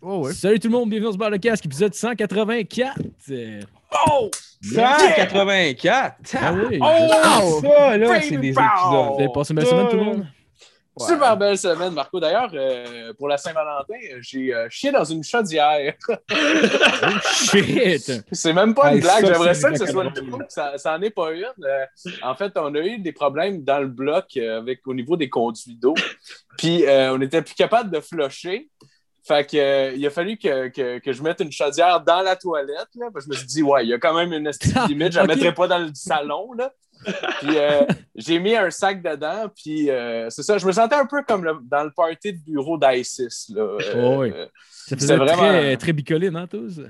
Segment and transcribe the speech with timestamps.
[0.00, 0.32] Oh, ouais.
[0.32, 2.98] Salut tout le monde, bienvenue dans ce bar de casque, épisode 184.
[3.30, 3.60] Euh,
[4.08, 4.30] Oh!
[4.62, 6.14] 184!
[6.40, 7.60] Ah oui, Oh!
[7.62, 9.20] Ça, là, c'est des Vous épisodes.
[9.20, 10.26] avez passé une belle semaine tout le monde?
[10.98, 11.06] Ouais.
[11.06, 12.20] Super belle semaine, Marco.
[12.20, 15.94] D'ailleurs, euh, pour la Saint-Valentin, j'ai euh, chié dans une chaudière.
[16.10, 18.12] Oh shit!
[18.30, 19.26] C'est même pas une Hey, blague.
[19.26, 20.42] J'aimerais ça que ce soit joke.
[20.48, 21.44] Ça, ça en est pas une.
[21.64, 21.84] Euh,
[22.22, 25.28] en fait, on a eu des problèmes dans le bloc euh, avec, au niveau des
[25.30, 25.94] conduits d'eau.
[26.58, 28.68] Puis, euh, on n'était plus capable de flusher.
[29.24, 32.34] Fait que, euh, il a fallu que, que, que je mette une chaudière dans la
[32.36, 32.88] toilette.
[32.96, 34.72] Là, parce que je me suis dit, ouais, il y a quand même une estime
[34.88, 35.12] limite.
[35.12, 35.28] Je la Ok.
[35.28, 36.52] mettrai pas dans le salon.
[36.54, 36.72] Là.
[37.40, 37.82] Puis euh,
[38.14, 41.44] j'ai mis un sac dedans, puis euh, c'est ça, je me sentais un peu comme
[41.44, 43.46] le- dans le party de bureau d'ISIS.
[43.54, 43.76] là.
[43.96, 44.32] Oh oui.
[44.84, 46.80] Ça C'est faisait vraiment- très, très bicoline, hein, tous?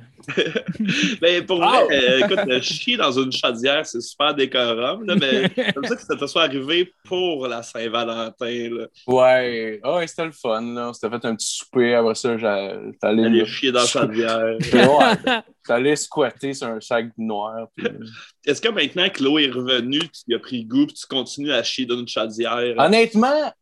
[1.21, 1.85] Mais pour Ah!
[1.85, 5.97] vrai, euh, écoute, euh, chier dans une chaudière, c'est super décorum, là, mais comme ça
[5.97, 8.69] que ça te soit arrivé pour la Saint-Valentin.
[8.71, 8.87] là.
[9.07, 10.63] ouais, Ah ouais, c'était le fun.
[10.63, 10.89] Là.
[10.89, 12.31] On s'était fait un petit souper, après ça,
[13.03, 14.57] Aller chier dans la chaudière.
[15.69, 17.69] Ouais, allé squatter sur un sac noir.
[17.77, 17.87] puis-
[18.47, 21.63] Est-ce que maintenant que l'eau est revenue, tu as pris goût puis tu continues à
[21.63, 22.75] chier dans une chaudière?
[22.79, 23.53] Honnêtement,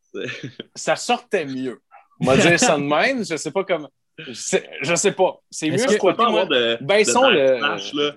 [0.74, 1.78] ça sortait mieux.
[2.20, 3.90] On va dire ça de même, je sais pas comment.
[4.28, 5.40] Je sais, pas.
[5.50, 6.44] C'est mieux avoir moi.
[6.46, 8.12] de, Baissons de le- backlash, là.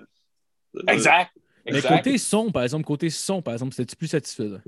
[0.88, 1.30] Exact.
[1.66, 1.96] Mais exact.
[1.96, 4.58] côté son, par exemple, côté son, par exemple, c'était-tu plus satisfaisant?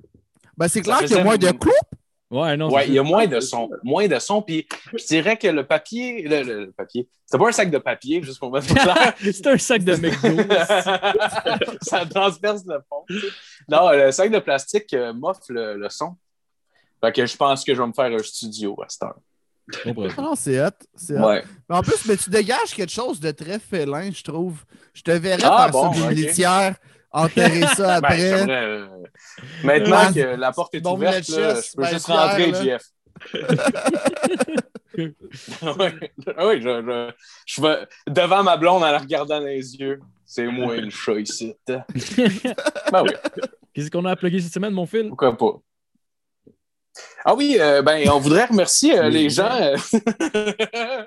[0.56, 1.70] Ben, c'est clair qu'il y a moins de clous.
[2.30, 2.70] Ouais, non.
[2.72, 3.68] Ouais, il y a moins de son.
[3.84, 4.42] Moins de son.
[4.42, 4.66] Puis
[4.98, 6.22] je dirais que le papier.
[6.22, 7.08] Le, le- le papier.
[7.24, 9.14] C'était pas un sac de papier, juste pour mettre clair.
[9.20, 10.42] C'est un sac de McDo.
[11.82, 13.04] ça transperce le fond.
[13.68, 16.16] Non, le sac de plastique euh, m'offre le, le son.
[17.04, 19.18] Fait que je pense que je vais me faire un studio à cette heure.
[20.18, 20.70] Non, c'est hot.
[20.94, 21.26] C'est hot.
[21.26, 21.44] Ouais.
[21.68, 24.64] Mais en plus, mais tu dégages quelque chose de très félin, je trouve.
[24.94, 26.76] Je te verrais Ah, faire bon, ça litière,
[27.10, 28.50] enterrer ça Ben, après.
[28.50, 28.86] euh,
[29.64, 32.62] maintenant que la porte est bon, ouverte, le là, je peux ben, juste rentrer, là.
[32.62, 32.82] JF.
[34.96, 35.12] oui,
[36.38, 37.10] oui, je, je,
[37.46, 40.00] je vais devant ma blonde en la regardant dans les yeux.
[40.24, 41.54] C'est moi une chat ici.
[41.68, 41.84] ben
[43.02, 43.10] oui.
[43.72, 45.08] Qu'est-ce qu'on a à plugger cette semaine, mon fil?
[45.08, 45.52] Pourquoi pas?
[47.24, 49.50] Ah oui, euh, ben, on voudrait remercier euh, les gens.
[49.50, 49.76] euh,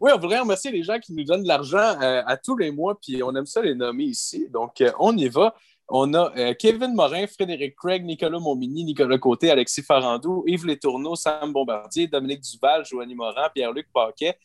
[0.00, 2.70] oui, on voudrait remercier les gens qui nous donnent de l'argent euh, à tous les
[2.70, 4.48] mois, puis on aime ça les nommer ici.
[4.52, 5.54] Donc, on y va.
[5.94, 11.52] On a Kevin Morin, Frédéric Craig, Nicolas Montmini, Nicolas Côté, Alexis Farandou, Yves Létourneau, Sam
[11.52, 14.38] Bombardier, Dominique Duval, Joanie Morin, Pierre-Luc Paquet,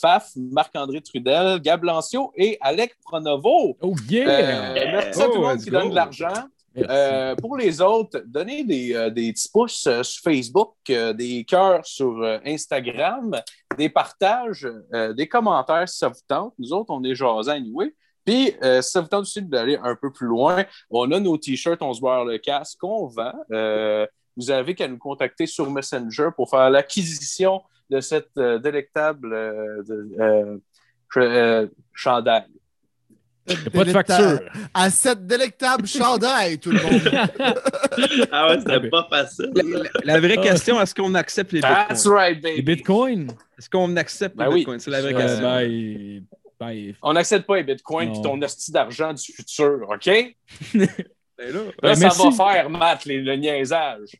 [0.00, 3.76] Faf, Marc-André Trudel, Gab Lancio et Alec Pronovo.
[3.80, 4.72] Oh yeah!
[4.72, 5.78] merci à tout le Oh, monde qui go.
[5.78, 6.32] donne de l'argent.
[6.76, 11.84] Euh, pour les autres, donnez des, euh, des petits pouces euh, sur Facebook, des cœurs
[11.84, 13.40] sur Instagram,
[13.76, 14.68] des partages,
[15.16, 16.54] des commentaires si ça vous tente.
[16.58, 17.94] Nous autres, on est jasés anyway.
[18.24, 21.80] Puis, si ça vous tente aussi d'aller un peu plus loin, on a nos t-shirts,
[21.82, 23.32] on se boire le casque qu'on vend.
[24.36, 29.30] Vous avez qu'à nous contacter sur Messenger pour faire l'acquisition de cette délectable
[29.86, 30.60] de-.
[33.48, 34.40] Il n'y a pas de facture.
[34.74, 37.00] À cette délectable chandail, tout le monde.
[38.32, 39.50] Ah ouais, c'était pas facile.
[40.04, 40.42] La, vraie Ah.
[40.42, 42.14] question, est-ce qu'on accepte les That's bitcoins?
[42.14, 42.62] right, Les baby.
[42.76, 43.28] bitcoins?
[43.58, 44.58] Est-ce qu'on accepte Ben les oui.
[44.60, 44.78] bitcoins?
[44.80, 45.42] C'est la vraie Euh, question.
[45.50, 46.22] ben,
[46.60, 50.06] ben, On n'accepte pas les bitcoins puis ton hostie d'argent du futur, OK?
[50.74, 50.86] Ben
[51.52, 52.22] là, Là, Ben, ça merci.
[52.22, 54.10] va faire, Matt, les- le niaisage.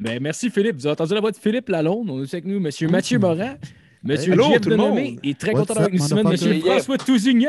[0.00, 0.76] ben, merci Philippe.
[0.76, 2.10] Vous avez entendu la voix de Philippe Lalonde?
[2.10, 2.90] On est avec nous, M.
[2.90, 3.56] Mathieu Morin,
[4.04, 4.10] M.
[4.10, 5.10] Hey, allô, Jeff tout le Denomé.
[5.12, 5.20] monde.
[5.22, 6.32] Et très What's content d'avoir une semaine, M.
[6.32, 6.60] motherfucker?
[6.70, 7.48] François Tousignan.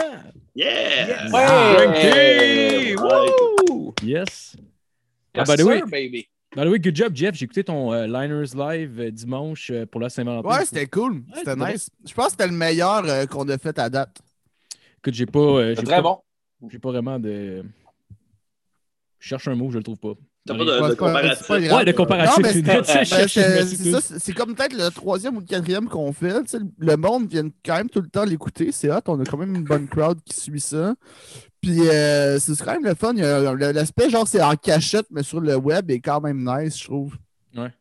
[0.56, 1.30] Yeah!
[1.32, 2.96] Ouais!
[2.96, 3.94] Woo!
[4.04, 4.56] Yes.
[5.36, 6.28] Yes, by the way- baby.
[6.54, 7.34] By the way, good job, Jeff.
[7.36, 10.50] J'ai écouté ton euh, Liners Live euh, dimanche euh, pour la Saint-Valentin.
[10.50, 11.24] Ouais, c'était cool.
[11.34, 11.90] C'était c'était nice.
[12.06, 14.22] Je pense que c'était le meilleur euh, qu'on a fait à date.
[14.98, 15.40] Écoute, j'ai pas.
[15.40, 16.20] euh, j'ai C'est pas- très bon.
[16.70, 17.64] J'ai pas vraiment de.
[19.20, 20.14] Je cherche un mot, je le trouve pas.
[20.48, 21.48] T'as pas de, de comparatif.
[21.48, 21.78] pas grave.
[21.80, 22.46] Ouais, de comparatif.
[22.52, 26.34] C'est Ben, c'est comme peut-être le troisième ou le quatrième qu'on fait.
[26.80, 28.72] le monde vient quand même tout le temps l'écouter.
[28.72, 29.02] C'est hot.
[29.08, 30.96] On a quand même une bonne crowd qui suit ça.
[31.62, 33.14] Puis euh, c'est quand même le fun.
[33.14, 37.16] L'aspect, genre, c'est en cachette, mais sur le web, est quand même nice, je trouve.
[37.56, 37.72] Ouais.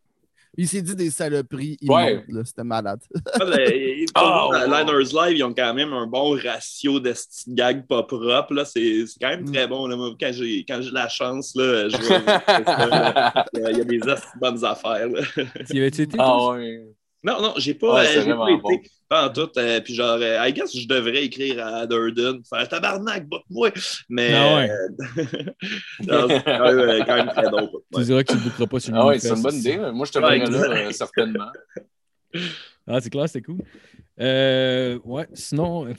[0.56, 2.24] Il s'est dit des saloperies Ouais.
[2.44, 3.00] C'était malade.
[3.56, 4.50] Les Oh!
[4.52, 7.14] Liners Live, ils ont quand même un bon ratio de
[7.48, 8.52] gags pas propres.
[8.52, 8.64] là.
[8.64, 9.52] C'est c'est quand même Mm.
[9.52, 9.86] très bon.
[9.86, 9.96] Là.
[9.96, 14.00] Moi, Quand j'ai quand j'ai la chance, là, je vois- là, il y a- des
[14.40, 15.08] bonnes affaires.
[15.08, 15.20] là.
[15.68, 16.16] Tu y avais-tu été?
[16.18, 16.82] Ah ouais.
[17.22, 18.70] Non, non, j'ai pas, Ouais, euh, j'ai pas bon.
[18.70, 18.90] été.
[19.08, 19.50] Pas en tout.
[19.58, 23.70] euh, puis genre, euh, I guess je devrais écrire à Durden, faire tabarnak, botte-moi.
[24.08, 24.32] Mais.
[24.34, 24.70] Ah ouais.
[26.06, 27.68] non, c'est quand, même, euh, quand même très drôle.
[27.92, 28.04] Tu Ouais.
[28.04, 29.76] diras que tu ne bookeras pas sur Ah ouais, c'est une bonne idée.
[29.92, 31.50] Moi, je te Ouais, verrais là, euh, certainement.
[32.86, 33.58] Ah, c'est clair, c'est cool.
[34.20, 35.86] Euh, ouais, sinon.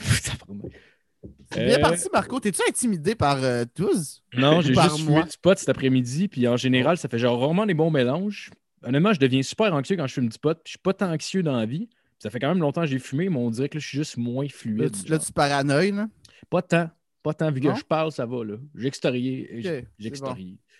[1.53, 2.39] C'est bien Euh, parti, Marco.
[2.39, 4.23] T'es-tu intimidé par euh, tous?
[4.33, 5.19] Non, j'ai Par juste moi?
[5.21, 8.49] fumé du pot cet après-midi, puis en général, ça fait genre vraiment des bons mélanges.
[8.83, 11.43] Honnêtement, je deviens super anxieux quand je fume du pot, je suis pas tant anxieux
[11.43, 11.89] dans la vie.
[12.19, 13.97] Ça fait quand même longtemps que j'ai fumé, mais on dirait que là, je suis
[13.97, 15.03] juste moins Là, fluide.
[15.05, 16.07] tu, là, tu paranoïes, là?
[16.49, 16.89] Pas tant.
[17.23, 17.51] Pas tant.
[17.51, 17.75] Vu que Non?
[17.75, 18.55] je parle, ça va, là.
[18.77, 19.49] C'est extérié.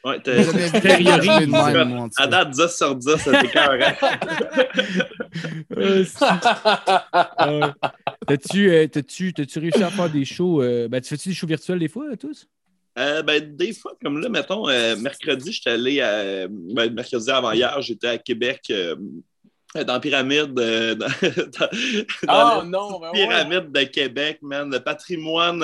[0.04, 0.20] Ouais,
[2.18, 3.84] à date, 10 sur 10, c'était carré.
[5.78, 7.72] Euh.
[8.28, 10.62] T'as-tu euh, t'as-tu- t'as-tu réussi à faire des shows?
[10.62, 12.48] euh, ben, tu fais-tu des shows virtuels des fois, tous?
[13.00, 16.48] Euh, ben, des fois, comme là, mettons, euh, mercredi, j'étais allé à.
[16.50, 18.96] Ben, mercredi avant hier, j'étais à Québec, euh,
[19.88, 20.54] dans pyramide.
[20.54, 21.70] dans, dans-
[22.28, 23.28] dans la non, ben ouais.
[23.28, 24.70] pyramide de Québec, man.
[24.70, 25.64] Le patrimoine,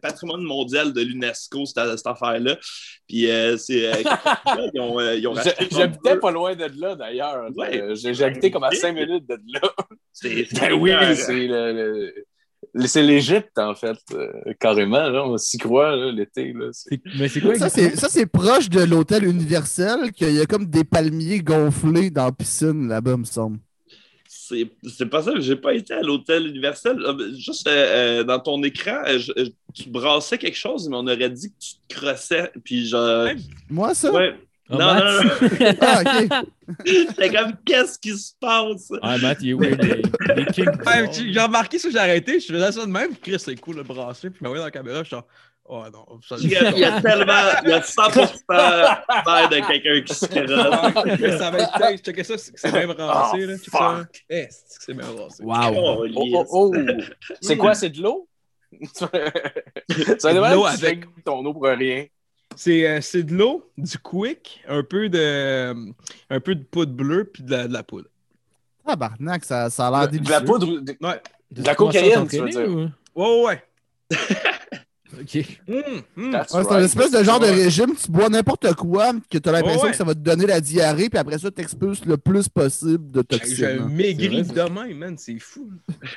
[0.00, 2.56] patrimoine mondial de l'UNESCO, cette, cette affaire-là.
[3.08, 3.26] Puis,
[3.58, 3.90] c'est.
[4.74, 5.28] ils ont, ils
[5.72, 7.48] J'habitais pas loin de là, d'ailleurs.
[7.56, 7.82] Ouais.
[8.22, 8.70] Habité comme à.
[8.70, 9.72] 5 minutes de là.
[10.12, 12.14] C'est Ben oui, c'est le-
[12.86, 14.28] c'est l'Égypte, en fait, euh,
[14.60, 15.08] carrément.
[15.08, 16.52] Là, on s'y croit l'été.
[16.52, 16.68] là.
[16.72, 20.40] C'est- C'est- Mais c'est quoi Ça, c'est, ça, c'est proche de l'hôtel universel, qu'il y
[20.40, 23.58] a comme des palmiers gonflés dans la piscine là-bas, me semble.
[24.28, 26.98] C'est c'est pas ça, j'ai pas été à l'hôtel universel.
[27.00, 31.50] Euh, Juste euh, dans ton écran, je- tu brassais quelque chose, mais on aurait dit
[31.50, 32.50] que tu te crossais.
[32.64, 33.28] Puis genre.
[33.70, 34.12] Moi, ça?
[34.12, 34.34] Ouais.
[34.70, 35.04] Ah, non, Matt?
[35.04, 35.74] non, non.
[35.80, 36.46] Ah, ok.
[36.86, 38.90] J'étais comme, qu'est-ce qui se passe?
[39.02, 41.12] Ah, Matt, il est weird.
[41.12, 43.82] Tu- j'ai remarqué ça, j'ai arrêté, je faisais ça de même, Chris, c'est cool, le
[43.82, 45.26] brasser, puis je me voyais dans la caméra, je suis genre,
[45.66, 47.32] oh non, ça Il y, a, il y a tellement,
[47.64, 51.38] il y a 100% l'air de quelqu'un qui se crosse.
[51.38, 53.70] Ça va être tête, checkez ça, c'est c'est bien brassé, Oh, là, ça.
[53.98, 54.24] fuck.
[54.30, 55.42] Eh, c'est que c'est bien brassé.
[55.44, 55.74] Wow.
[55.76, 56.74] Oh, Oh, oh, oh.
[57.42, 58.26] C'est quoi, c'est de l'eau?
[58.94, 62.06] ça va De l'eau demander avec- tu ton eau pour rien.
[62.56, 65.74] C'est euh, c'est de l'eau, du quick, un peu de,
[66.30, 68.08] un peu de poudre bleue, puis de la, de la poudre.
[68.86, 70.34] Ah, barnac, ça, ça a l'air De délicieux.
[70.34, 70.66] la poudre.
[70.80, 71.20] de- Ouais.
[71.50, 72.68] De la cocaïne, tu veux t'entraîner dire?
[73.16, 73.62] ou- Ouais, ouais, ouais.
[75.20, 75.36] Ok.
[75.68, 75.82] Hum,
[76.16, 76.34] hum.
[76.34, 79.52] Ouais, c'est un espèce de genre de régime, tu bois n'importe quoi, que tu as
[79.52, 79.90] l'impression Ouais, ouais.
[79.92, 83.12] que ça va te donner la diarrhée, puis après ça, tu expulses le plus possible
[83.12, 83.64] de toxines.
[83.80, 83.88] hein.
[83.88, 85.70] maigri C'est vrai, de même, man, c'est fou.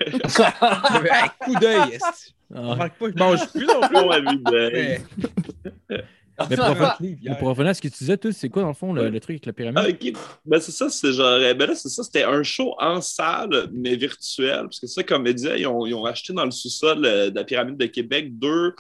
[0.92, 2.34] J'avais un coup d'œil, esti.
[2.56, 2.90] Ah.
[3.00, 3.98] Je mange plus non plus.
[6.38, 7.38] Ben, Mais, pour, revenir- 40 livres mais hier.
[7.40, 9.36] pour revenir à ce que tu disais, c'est quoi dans le fond le, le truc
[9.36, 9.98] avec la pyramide?
[10.16, 10.20] Ah.
[10.46, 11.40] Ben, c'est ça, c'est genre.
[11.40, 14.62] Ben là, c'est ça, c'était un show en salle, mais virtuel.
[14.64, 17.30] Parce que ça, comme je disais, ils ont, ils ont acheté dans le sous-sol euh,
[17.30, 18.74] de la pyramide de Québec deux,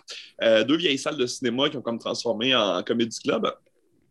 [0.43, 3.51] euh, deux vieilles salles de cinéma qui ont comme transformé en comédie club.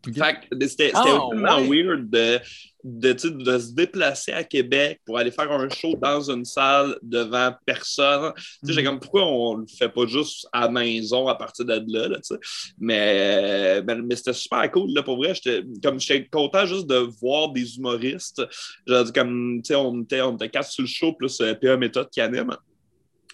[0.06, 0.14] Ok.
[0.14, 1.82] Fait que c'était Ah, vraiment ouais.
[1.82, 2.38] weird de,
[2.84, 7.52] de, de se déplacer à Québec pour aller faire un show dans une salle devant
[7.64, 8.32] personne.
[8.36, 11.64] Tu sais, j'ai comme pourquoi on le fait pas juste à la maison à partir
[11.64, 12.40] de là, là, tu sais?
[12.78, 15.34] Mais, mais, mais c'était super cool, là, pour vrai.
[15.34, 18.42] J'étais comme j'étais content juste de voir des humoristes.
[18.86, 21.54] J'ai dit comme, tu sais, on était, on était quatre sur le show, plus euh,
[21.54, 22.56] PA Méthode qui anime.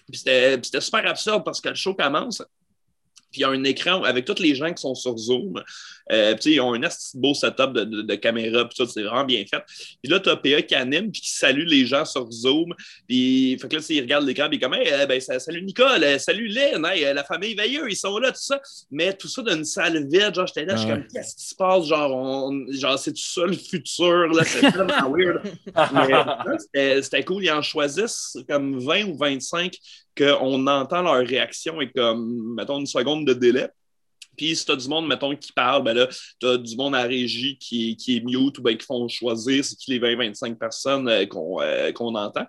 [0.09, 2.41] Puis c'était puis c'était super absurde parce que le show commence.
[3.33, 5.61] Puis il y a un écran avec tous les gens qui sont sur Zoom.
[6.11, 9.23] Euh, ils ont un assez beau setup de, de, de caméra, puis tout, c'est vraiment
[9.23, 9.61] bien fait.
[10.01, 12.73] Puis là, tu as PA qui anime, puis qui salue les gens sur Zoom.
[13.07, 15.39] Puis, fait que là, tu sais, il regarde l'écran, puis comme, hey, euh, ben, ça-
[15.39, 18.61] salut Nicole, euh, salut Lynn, hey, euh, la famille Veilleux, ils sont là, tout ça.
[18.91, 21.45] Mais tout ça dans une salle vide, genre, j'étais là, je suis comme, qu'est-ce qui
[21.45, 21.85] se passe?
[21.87, 25.41] Genre, on- genre c'est tout ça le futur, là, c'est tellement weird.
[26.73, 29.75] Mais c'était cool, ils en choisissent comme 20 ou 25
[30.17, 33.69] qu'on entend leur réaction et comme, mettons, une seconde de délai.
[34.37, 36.07] Puis si tu as du monde, mettons, qui parle, ben là,
[36.39, 39.63] tu as du monde à régie qui, qui est mute ou ben, qui font choisir
[39.63, 42.45] c'est qui les 20-25 personnes euh, qu'on euh, qu'on entend.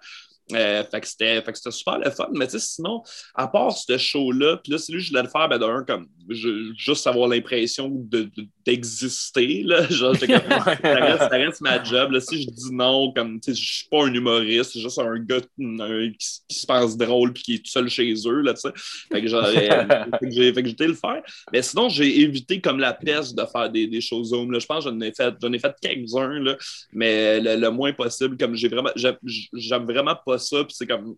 [0.52, 2.28] Euh, fait que c'était super le fun.
[2.32, 3.02] Mais tu sais, sinon,
[3.34, 6.06] à part ce show-là, puis là, c'est lui je voulais le faire, ben d'un, comme
[6.28, 8.30] je- juste avoir l'impression de-
[8.64, 9.62] d'exister.
[9.62, 9.86] là.
[9.90, 12.12] Genre, comme, ça, reste, ça reste ma job.
[12.12, 12.20] Là.
[12.20, 15.18] Si je dis non, comme tu sais, je suis pas un humoriste, c'est juste un
[15.18, 18.40] gars un- qui, se pense drôle puis qui est tout seul chez eux.
[18.40, 18.72] Là, tu sais.
[19.12, 19.86] fait que genre, fait
[20.22, 21.22] que j'ai fait que j'ai été le faire.
[21.52, 24.52] Mais sinon, j'ai évité comme la peste de faire des, des shows Zoom.
[24.52, 24.58] Là.
[24.58, 26.56] Je pense que j'en ai fait, j'en ai fait quelques-uns, là,
[26.92, 28.36] mais le, le moins possible.
[28.36, 29.16] Comme j'ai vraiment, j'aime
[29.52, 30.64] j'aime vraiment pas ça.
[30.64, 31.16] Puis c'est comme.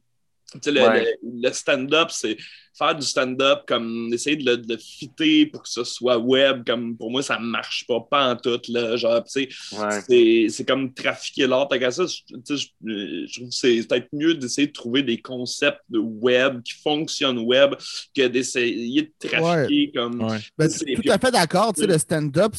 [0.60, 1.16] Tu sais, Le, Ouais.
[1.22, 2.36] le- le stand-up, c'est
[2.78, 6.62] faire du stand-up, comme essayer de le, de le fitter pour que ce soit web.
[6.66, 8.60] Comme pour moi, ça marche pas, pas en tout.
[8.68, 9.48] Là, genre, tu sais,
[9.78, 10.00] Ouais.
[10.06, 11.68] c'est, c'est comme trafiquer l'art.
[11.68, 14.72] Tant qu'à ça, je, tu sais, je- je trouve que c'est peut-être mieux d'essayer de
[14.72, 17.74] trouver des concepts de web qui fonctionnent web
[18.14, 20.22] que d'essayer de trafiquer comme.
[20.22, 20.38] Ouais.
[20.58, 21.72] Ben, C'est- tout à fait d'accord.
[21.72, 22.52] Tu sais, le stand-up,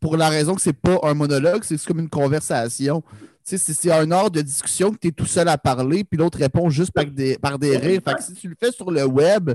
[0.00, 3.02] pour la raison que c'est pas un monologue, c'est comme une conversation.
[3.58, 6.68] C'est- un art de discussion que tu es tout seul à parler, puis l'autre répond
[6.70, 8.00] juste par des, par des rires.
[8.04, 9.50] Fait que si tu le fais sur le web,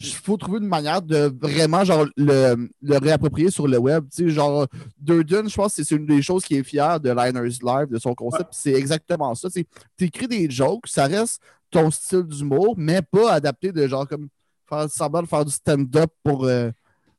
[0.00, 4.04] il faut trouver une manière de vraiment genre, le, le réapproprier sur le web.
[4.14, 4.66] Tu sais, genre,
[4.98, 7.98] Durden, je pense que c'est une des choses qui est fière de Liners Live, de
[7.98, 8.48] son concept.
[8.52, 9.48] C'est exactement ça.
[9.50, 9.64] Tu
[10.00, 14.28] écris des jokes, ça reste ton style d'humour, mais pas adapté de genre comme
[14.68, 16.70] faire semblant de faire du stand-up pour euh,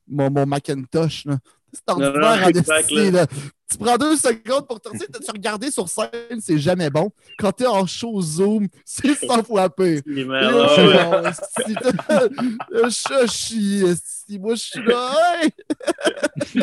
[0.06, 1.24] mon, mon Macintosh.
[1.26, 1.38] là.
[1.72, 3.26] C'est Non, non, ordinaire en exact, là.
[3.70, 7.10] Tu prends deux secondes pour te dire, tu regardé sur scène, c'est jamais bon.
[7.38, 10.00] Quand t'es en show Zoom, c'est 100 fois pire.
[10.06, 11.32] C'est là,
[12.88, 15.12] Je si moi je suis là.
[15.42, 15.50] hey!
[16.50, 16.62] Tu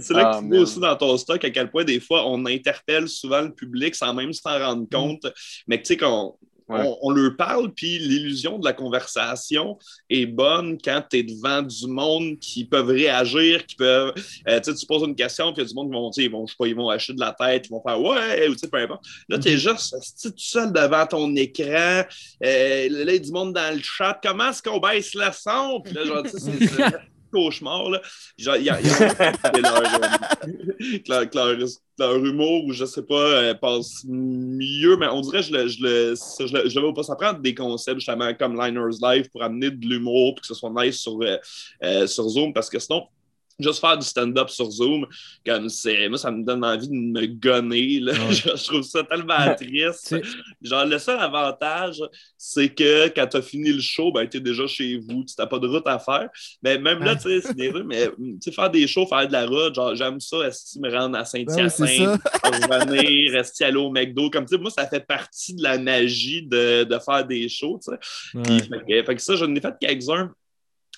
[0.00, 0.48] C'est là Ah, que tu man.
[0.54, 3.94] vois aussi dans ton stock à quel point des fois on interpelle souvent le public
[3.94, 5.26] sans même s'en rendre compte.
[5.66, 6.36] Mais tu sais, qu'on
[6.68, 6.80] Ouais.
[6.82, 9.78] on, on leur parle, puis l'illusion de la conversation
[10.08, 14.12] est bonne quand tu es devant du monde qui peuvent réagir, qui peuvent.
[14.48, 16.12] euh, tu sais, tu poses une question, puis il y a du monde qui vont,
[16.12, 18.00] sais, ils vont, je sais pas, ils vont acheter de la tête, ils vont faire
[18.00, 19.04] ouais, ou tu sais, peu importe.
[19.28, 22.02] Là, tu es juste asti, tout seul devant ton écran.
[22.44, 24.18] Euh, là, il y a du monde dans le chat.
[24.22, 25.80] Comment est-ce qu'on baisse le son?
[25.84, 26.94] Puis là, genre, tu sais, c'est-
[27.34, 28.00] cauchemar, là.
[28.38, 29.32] Genre, y a, y a- euh,
[31.98, 35.68] leur, humour, ou je sais pas, euh, passe mieux, mais on dirait que je le,
[35.68, 37.02] je je je pas.
[37.02, 40.54] Ça prend des concepts, justement, comme Liners Live pour amener de l'humour, puis que ce
[40.54, 41.18] soit nice sur,
[41.82, 43.04] euh, sur Zoom, parce que sinon,
[43.58, 45.06] juste faire du stand-up sur Zoom,
[45.46, 46.08] comme c'est.
[46.08, 48.00] Moi, ça me donne envie de me gonner.
[48.00, 48.12] Là.
[48.12, 48.32] Ouais.
[48.32, 50.14] Je, je trouve ça tellement triste.
[50.62, 52.02] Genre, le seul avantage,
[52.36, 55.34] c'est que quand tu as fini le show, ben, tu es déjà chez vous, tu
[55.38, 56.28] n'as pas de route à faire.
[56.62, 58.10] Mais même là, tu sais, c'est des rues, mais
[58.52, 61.24] faire des shows, faire de la route, genre, j'aime ça, est-ce me rendre à Ben
[61.24, 64.30] Saint-Hyacinthe, revenir, rester aller au McDo.
[64.30, 67.80] Comme, tu sais, moi, ça fait partie de la magie de, de faire des shows,
[67.82, 68.38] tu sais.
[68.38, 68.58] Ouais.
[68.58, 70.32] fait, que, fait que ça, je n'ai fait quelques-uns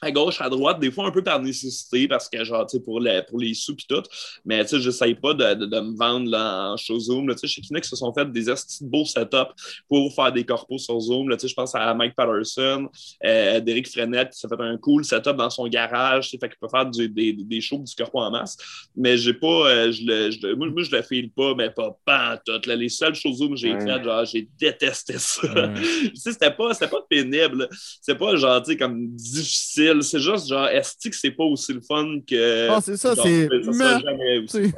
[0.02, 2.82] à gauche, à droite, des fois un peu par nécessité, parce que, genre, tu sais,
[2.82, 4.02] pour, les- pour les sous pis tout.
[4.44, 7.30] Mais, tu sais, j'essaye pas de, de, de me vendre là, en show Zoom.
[7.32, 8.44] Tu sais, chez Kinect, se sont fait des
[8.82, 9.52] beaux setups
[9.88, 11.30] pour faire des corpos sur Zoom.
[11.32, 12.88] Tu sais, je pense à Mike Patterson,
[13.24, 16.28] euh, Derek Frenette, qui s'est fait un cool setup dans son garage.
[16.30, 18.56] Fait qu'il peut faire du- des, des shows du corpo en masse.
[18.96, 21.96] Mais j'ai pas, euh, je le, je moi, moi, je le file pas, mais pas
[22.04, 22.60] pas tout.
[22.66, 22.76] Là.
[22.76, 25.48] Les seules shows Zoom que j'ai faites, genre, j'ai détesté ça.
[25.76, 27.68] Tu sais, c'était pas, pas pénible.
[28.00, 29.85] C'est pas genre, tu sais, comme difficile.
[30.02, 32.68] C'est juste genre, est-ce que c'est pas aussi le fun que.
[32.70, 33.48] Ah, c'est ça, c'est.
[33.72, 34.72] Ça jamais aussi.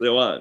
[0.00, 0.38] C'est ouais.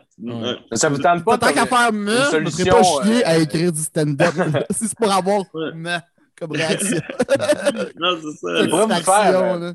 [0.74, 3.82] Ça vous tente pas Tant qu'à faire me, je pas chier euh, à écrire du
[3.82, 4.34] stand-up.
[4.72, 5.74] si c'est pour avoir Ouais.
[5.74, 5.98] me
[6.36, 6.98] comme réaction.
[8.00, 8.62] Non, c'est ça.
[8.62, 9.74] Il pourrait vous faire, euh, là.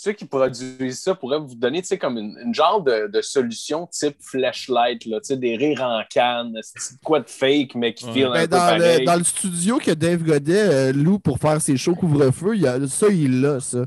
[0.00, 3.20] Ceux qui produisent ça pourraient vous donner tu sais, comme une, une genre de, de
[3.20, 7.92] solution type flashlight, là, tu sais, des rires en canne, c'est quoi de fake, mais
[7.92, 8.12] qui Ouais.
[8.12, 9.04] feel un Ben, peu dans, le, pareil?
[9.04, 12.66] dans le studio que Dave Godet euh, loue pour faire ses shows couvre-feu, il y
[12.68, 13.84] a, ça, il l'a, ça.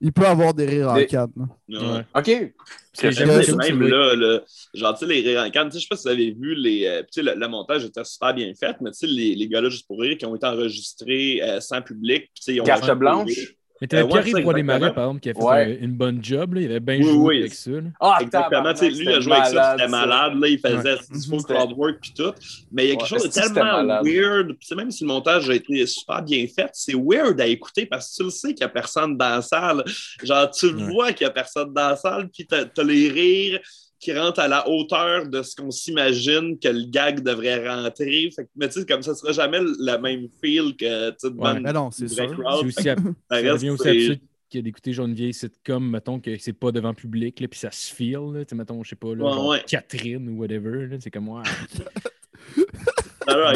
[0.00, 1.30] Il peut avoir des rires en canne.
[1.68, 1.80] là.
[1.80, 2.00] Ouais.
[2.16, 2.52] OK.
[2.92, 4.40] Parce que j'aime le- même là,
[4.74, 6.32] genre, tu sais, les rires en canne, tu sais, je sais pas si vous avez
[6.32, 9.06] vu, les, euh, tu sais, le, le montage était super bien fait, mais tu sais,
[9.06, 12.42] les, les gars-là, juste pour rire, qui ont été enregistrés euh, sans public, puis tu
[12.42, 13.54] sais, ils ont Carte blanche?
[13.82, 14.92] Mais t'avais Euh, Pierre-Yves Marais, exactement.
[14.94, 15.78] par exemple, qui a fait Ouais.
[15.82, 16.54] une bonne job.
[16.54, 16.60] Là.
[16.60, 17.38] Il avait bien Oui, joué oui.
[17.40, 17.70] avec ça.
[17.72, 17.80] là.
[18.00, 18.42] Ah, Exactement.
[18.44, 20.32] tabarnak, Tu sais, lui, il a joué avec ça, c'était malade.
[20.40, 20.98] Là, il faisait Ouais.
[21.10, 22.32] du full C'était- crowd work puis tout.
[22.70, 24.46] Mais il y a quelque Ouais, chose de tellement weird.
[24.50, 27.46] Puis, tu sais, même si le montage a été super bien fait, c'est weird à
[27.48, 29.82] écouter parce que tu le sais qu'il n'y a personne dans la salle.
[30.22, 30.84] Genre, tu le Ouais.
[30.92, 33.60] vois qu'il n'y a personne dans la salle, puis tu as, les rires
[34.02, 38.28] qui rentrent à la hauteur de ce qu'on s'imagine que le gag devrait rentrer.
[38.34, 41.60] Fait que, mais tu sais, comme ça sera jamais le même feel que tu Ouais.
[41.60, 42.68] Mais non, c'est crowd.
[42.72, 44.18] C'est aussi, ab- que ça ça reste, aussi c'est- absurde
[44.50, 47.48] qu'il y a d'écouter genre une vieille sitcom, mettons, que c'est pas devant public, là,
[47.48, 49.62] puis ça se feel, là, tu sais, mettons, je sais pas, là, Ouais, genre ouais.
[49.66, 51.42] Catherine ou whatever, là, c'est comme moi.
[53.26, 53.52] Alors,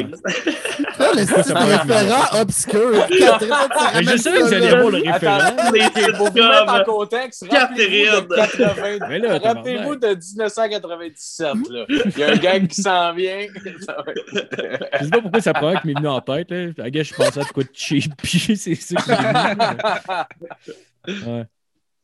[0.96, 2.92] pourrait être référent obscur.
[3.10, 4.72] Je savais que là.
[4.72, 6.16] avoir le référent.
[6.16, 8.98] Pour vous mettre en contexte, rappelez-vous de Catherine.
[8.98, 11.46] 80 Mais là, Rappelez-vous de 1997.
[11.70, 11.84] Là.
[11.88, 13.46] Il y a un gag qui s'en vient.
[13.64, 16.50] Je sais pas pourquoi ça prend qui m'est venu en tête.
[16.50, 16.66] Là.
[16.76, 19.56] La gars, je pensais à quoi de cheap, c'est ça qui m'est venu.
[19.56, 20.28] là.
[21.08, 21.44] Ouais.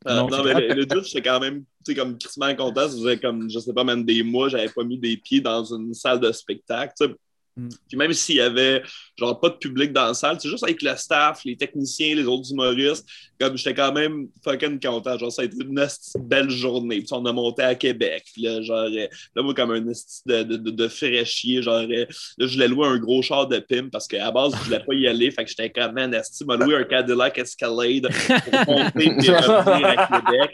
[0.04, 2.88] Non, non, c'est mais le, le doute, j'étais quand même, tu sais, comme crissement content.
[2.88, 5.64] Ça faisait comme, je sais pas, même des mois, j'avais pas mis des pieds dans
[5.64, 7.09] une salle de spectacle, sais.
[7.56, 7.68] Mm.
[7.88, 8.82] Puis même s'il y avait,
[9.18, 12.25] genre, pas de public dans la salle, c'est juste avec le staff, les techniciens, les
[12.25, 13.06] autres humoristes,
[13.38, 15.18] comme j'étais quand même fucking content.
[15.18, 15.87] Genre, ça a été une
[16.21, 16.99] belle journée.
[17.00, 18.25] Puis on a monté à Québec.
[18.32, 19.06] Puis là, genre, euh,
[19.37, 22.06] là, moi, comme un esti de, de, de, de fraîchier, genre, euh,
[22.38, 24.94] là, je voulais louer un gros char de pim parce qu'à base, je voulais pas
[24.94, 25.30] y aller.
[25.30, 28.09] Fait que j'étais comme, man, esti m'a loué un Cadillac Escalade
[28.44, 30.50] pour monter puis revenir à Québec.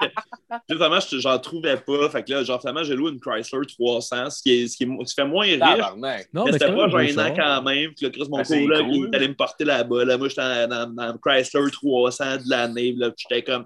[0.67, 2.09] Puis finalement, je- j'en trouvais pas.
[2.11, 4.83] Fait que là, genre, finalement, j'ai loué une Chrysler 300, ce qui, est, ce qui,
[4.85, 5.59] est mo- ce qui fait moins riche.
[5.59, 6.28] Tabarnak.
[6.33, 7.92] Non, mais mais c'était c'est pas un beau gênant quand même.
[7.95, 9.09] Puis le Chris, mon cool.
[9.11, 10.04] il allait me porter là-bas.
[10.04, 12.97] Là, moi, j'étais dans, dans, dans le Chrysler 300 de l'année.
[13.16, 13.64] J'étais comme,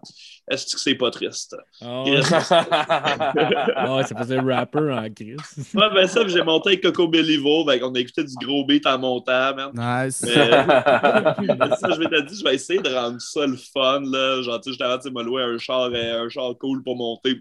[0.50, 1.56] est-ce que c'est pas triste?
[1.80, 2.20] Ouais.
[2.40, 5.36] Ah ouais, ça faisait rapper en crise.
[5.74, 7.64] Ouais, ben ça, puis j'ai monté avec Coco Bellivo.
[7.64, 9.70] Ben, on a écouté du gros beat en montant, man.
[9.72, 10.22] Nice.
[10.22, 14.00] Mais, mais ça, je m'étais dit, je vais essayer de rendre ça le fun.
[14.00, 14.42] Là.
[14.42, 17.40] Genre, tu sais, sais, m'a loué un char, euh, un char cool pour monter.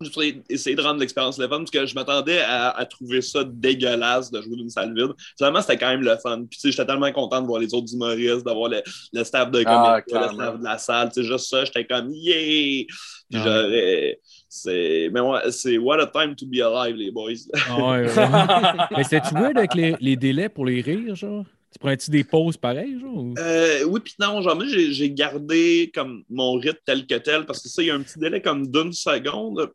[0.00, 3.22] Je voulais essayer de rendre l'expérience le fun parce que je m'attendais à, à trouver
[3.22, 5.12] ça dégueulasse de jouer d'une salle vide.
[5.38, 6.38] Finalement, c'était quand même le fun.
[6.50, 9.50] Puis, tu sais, j'étais tellement content de voir les autres humoristes, d'avoir le, le staff
[9.50, 11.08] de Ah, comédie, le staff de la salle.
[11.12, 12.34] Tu sais, juste ça, j'étais comme, yeah!
[12.36, 12.86] Puis,
[13.34, 13.42] Ah.
[13.44, 17.32] j'aurais- C'est, mais ouais, c'est what a time to be alive, les boys.
[17.68, 18.46] Ah ouais, vraiment.
[18.96, 21.44] Mais c'était-tu weird avec les, les délais pour les rires, genre?
[21.72, 23.16] Tu prends-tu des pauses pareilles, genre?
[23.16, 27.16] ou- Euh, oui, puis non, genre, moi, j'ai j'ai gardé comme mon rythme tel que
[27.16, 29.70] tel, parce que ça, il y a un petit délai comme d'une seconde.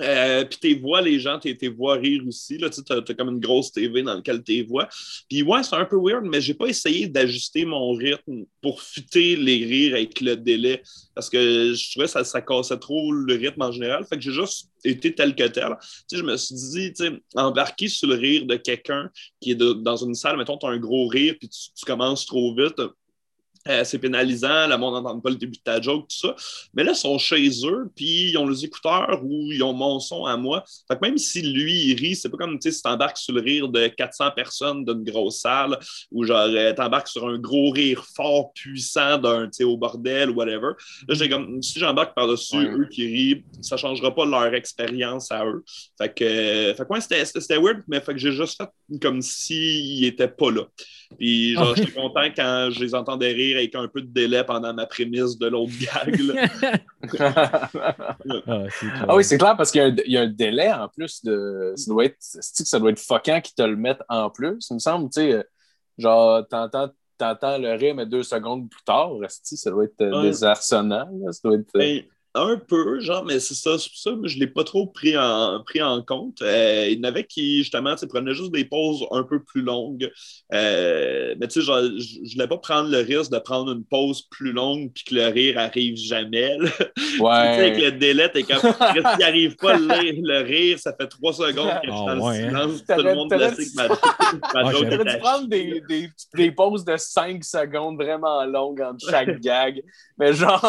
[0.00, 2.58] Euh, puis tes voix, les gens, tes, voix rire aussi.
[2.58, 4.88] Là, tu as, comme une grosse TV dans laquelle tes voix.
[5.28, 9.36] Puis ouais, c'est un peu weird, mais j'ai pas essayé d'ajuster mon rythme pour fuiter
[9.36, 10.82] les rires avec le délai.
[11.14, 14.04] Parce que je trouvais que ça, cassait trop le rythme en général.
[14.04, 15.76] Fait que j'ai juste été tel que tel.
[15.80, 19.10] Tu sais, je me suis dit, tu sais, embarquer sur le rire de quelqu'un
[19.40, 22.26] qui est de- dans une salle, mettons, tu as un gros rire, puis tu commences
[22.26, 22.80] trop vite.
[23.68, 26.34] Euh, c'est pénalisant, le monde n'entend pas le début de ta joke, tout ça.
[26.74, 29.98] Mais là, ils sont chez eux, puis ils ont les écouteurs ou ils ont mon
[30.00, 30.64] son à moi.
[30.88, 33.68] Fait que même si lui, il rit, c'est pas comme si t'embarques sur le rire
[33.68, 35.78] de 400 personnes d'une grosse salle
[36.12, 40.72] ou genre euh, t'embarques sur un gros rire fort, puissant d'un, au bordel ou whatever.
[41.08, 42.70] Là, j'ai comme, si j'embarque par-dessus Ouais.
[42.70, 45.64] eux qui rient, ça changera pas leur expérience à eux.
[45.98, 49.20] Fait que, euh, fait que ouais, c'était, weird, mais fait que j'ai juste fait comme
[49.22, 50.62] s'ils étaient pas là.
[51.18, 51.74] Puis genre, Ah.
[51.76, 55.38] j'étais content quand je les entendais rire avec un peu de délai pendant ma prémisse
[55.38, 56.18] de l'autre gag.
[56.20, 56.48] là.
[58.46, 58.64] Ah.
[59.08, 60.88] Ah oui, c'est clair parce qu'il y a un- il y, a un délai en
[60.88, 61.72] plus de.
[61.76, 64.66] Ça doit être, ça doit être fuckant qu'ils te le mettent en plus?
[64.70, 65.42] Il me semble, tu sais, euh,
[65.98, 70.22] genre, t'entends, t'entends le rire, mais deux secondes plus tard, ça doit être euh, Ouais.
[70.28, 71.08] désarçonnant.
[71.30, 72.06] Ça doit être.
[72.36, 75.16] Un peu, genre, mais c'est ça, c'est pour ça je ne l'ai pas trop pris
[75.16, 76.42] en, pris en compte.
[76.42, 80.10] Euh, il y en avait qui, justement, prenaient juste des pauses un peu plus longues.
[80.52, 83.84] Euh, mais tu sais, genre, je ne voulais pas prendre le risque de prendre une
[83.84, 86.56] pause plus longue puis que le rire arrive jamais.
[86.58, 86.68] là.
[86.96, 87.80] Tu sais, avec ouais.
[87.80, 91.80] le délai, t'es comme, s'il n'arrive pas le, rire- le rire, ça fait trois secondes
[91.82, 92.48] que je suis Ah dans ouais, le hein.
[92.48, 93.88] silence, tout le monde le sait que ma,
[94.54, 99.08] ma joke j'aurais dû prendre des, des, des pauses de 5 secondes vraiment longues entre
[99.08, 99.82] chaque gag.
[100.18, 100.62] Mais genre,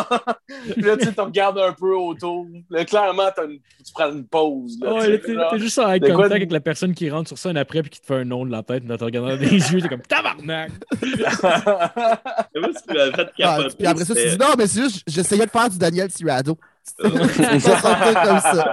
[0.78, 1.22] là, tu sais, tu
[1.58, 2.46] regardes un peu autour.
[2.70, 4.78] Là, clairement, une- tu prends une pause.
[4.82, 7.58] Là, Ouais, là, t'es juste en quoi contact avec la personne qui rentre sur scène
[7.58, 9.48] après puis qui te fait un nom de la tête en te regardant dans les
[9.72, 9.82] yeux.
[9.82, 10.72] T'es comme tabarnak!
[13.44, 16.12] Ah, puis après ça, tu dis non, mais c'est juste, j'essayais de faire du Daniel
[16.12, 16.58] Tirado.
[16.84, 18.72] C'est pas sorti comme ça.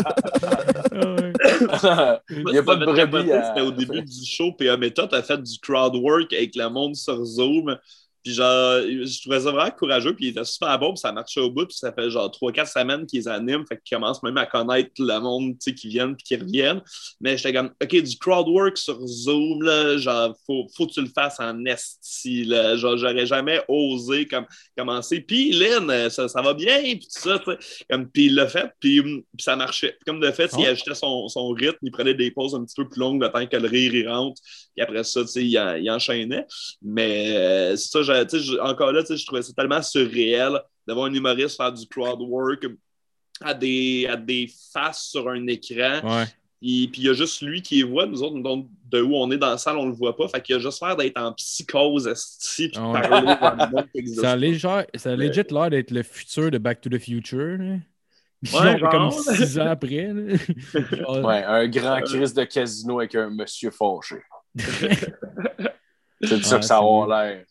[2.30, 3.32] Il n'y a pas de brebis.
[3.32, 6.68] à- C'était au début du show, PA Meta, t'as fait du crowd work avec le
[6.68, 7.76] monde sur Zoom.
[8.24, 11.40] Puis genre, je trouvais ça vraiment courageux, puis il était super bon, puis ça marchait
[11.40, 14.46] au bout, puis ça fait genre 3-4 semaines qu'ils animent, fait qu'ils commencent même à
[14.46, 16.80] connaître le monde, tu sais, qui viennent, puis qui reviennent.
[17.20, 21.02] Mais j'étais comme, OK, du crowd work sur Zoom, là, genre, faut, faut que tu
[21.02, 22.76] le fasses en esti, là.
[22.76, 25.20] Genre, j'aurais jamais osé comme, commencer.
[25.20, 27.84] Puis Lynn, euh, ça, ça va bien, puis tout ça, tu sais.
[27.90, 29.96] Comme, puis il l'a fait, puis, hum, puis ça marchait.
[30.06, 30.70] Comme de fait, il Oh.
[30.70, 33.46] ajustait son, son rythme, il prenait des pauses un petit peu plus longues le temps
[33.46, 34.40] que le rire il rentre,
[34.74, 36.46] puis après ça, tu sais, il, en- il enchaînait.
[36.82, 38.02] Mais euh, c'est ça,
[38.32, 42.66] je- encore là, je trouvais ça tellement surréel d'avoir un humoriste faire du crowd work
[43.40, 46.00] à des, à des faces sur un écran.
[46.04, 46.24] Ouais.
[46.60, 48.06] Puis puis il y a juste lui qui les voit.
[48.06, 50.28] Nous autres, donc, de où on est dans la salle, on le voit pas.
[50.28, 52.08] Fait qu'il a juste l'air d'être en psychose,
[52.56, 53.36] puis Ah ouais.
[53.38, 56.98] parler Ça a, légère, ça a legit l'air d'être le futur de Back to the
[56.98, 57.58] Future.
[58.52, 60.10] Ouais, comme six ans après.
[60.74, 64.16] Genre, Ouais, un grand crise de casino avec un monsieur fâché.
[66.22, 67.44] C'est de ça que ça a l'air.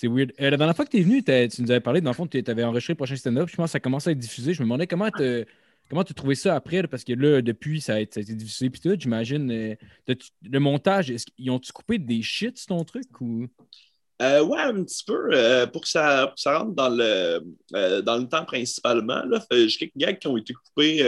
[0.00, 0.32] C'est weird.
[0.40, 2.26] Euh, la dernière fois que tu es venu, tu nous avais parlé, dans le fond,
[2.26, 3.50] tu avais enregistré le prochain stand-up.
[3.50, 4.54] Je pense que ça commençait à être diffusé.
[4.54, 5.44] Je me demandais comment tu
[5.90, 8.70] comment as trouvé ça après, parce que là, depuis, ça a, été- diffusé.
[8.70, 10.14] Puis tout, j'imagine, euh,
[10.50, 13.46] le montage, est-ce qu'ils ont-tu coupé des shit sur ton truc ou?
[14.22, 18.16] Euh, ouais, un petit peu, euh, pour, que ça, pour ça rentre dans le, dans
[18.16, 19.22] le temps principalement.
[19.50, 21.02] J'ai quelques gags qui ont été coupés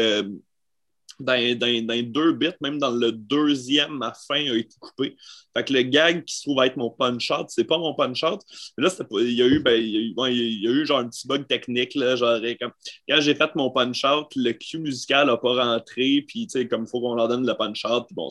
[1.20, 5.16] dans, dans- dans deux bits, même dans le deuxième, ma fin a été coupée.
[5.56, 8.40] Fait que le gag qui se trouve être mon punch-out, c'est pas mon punch-out.
[8.78, 8.88] Là,
[9.20, 11.08] il y a eu, ben, il y a eu, il y a eu genre un
[11.08, 11.94] petit bug technique.
[11.94, 12.72] Là, genre, comme,
[13.08, 16.84] quand j'ai fait mon punch-out, le cue musical n'a pas rentré, puis tu sais, comme
[16.84, 18.30] il faut qu'on leur donne le punch-out, puis bon.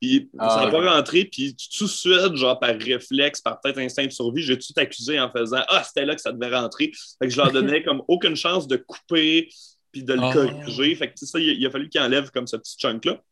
[0.00, 0.70] Puis Ah, ça n'a ouais.
[0.86, 4.58] pas rentré, puis tout de suite, genre par réflexe, par peut-être instinct de survie, j'ai
[4.58, 6.92] tout accusé en faisant Ah, c'était là que ça devait rentrer.
[7.18, 9.48] Fait que je leur donnais comme aucune chance de couper
[9.92, 10.32] puis de le Ah.
[10.32, 10.94] corriger.
[10.94, 13.22] Fait que ça, il, il a fallu qu'il enlève comme ce petit chunk-là.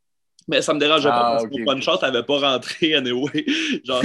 [0.49, 3.45] Mais ça me dérangeait Ah, pas parce ok, que mon punch-out n'avait pas rentré anyway.
[3.85, 4.03] Genre,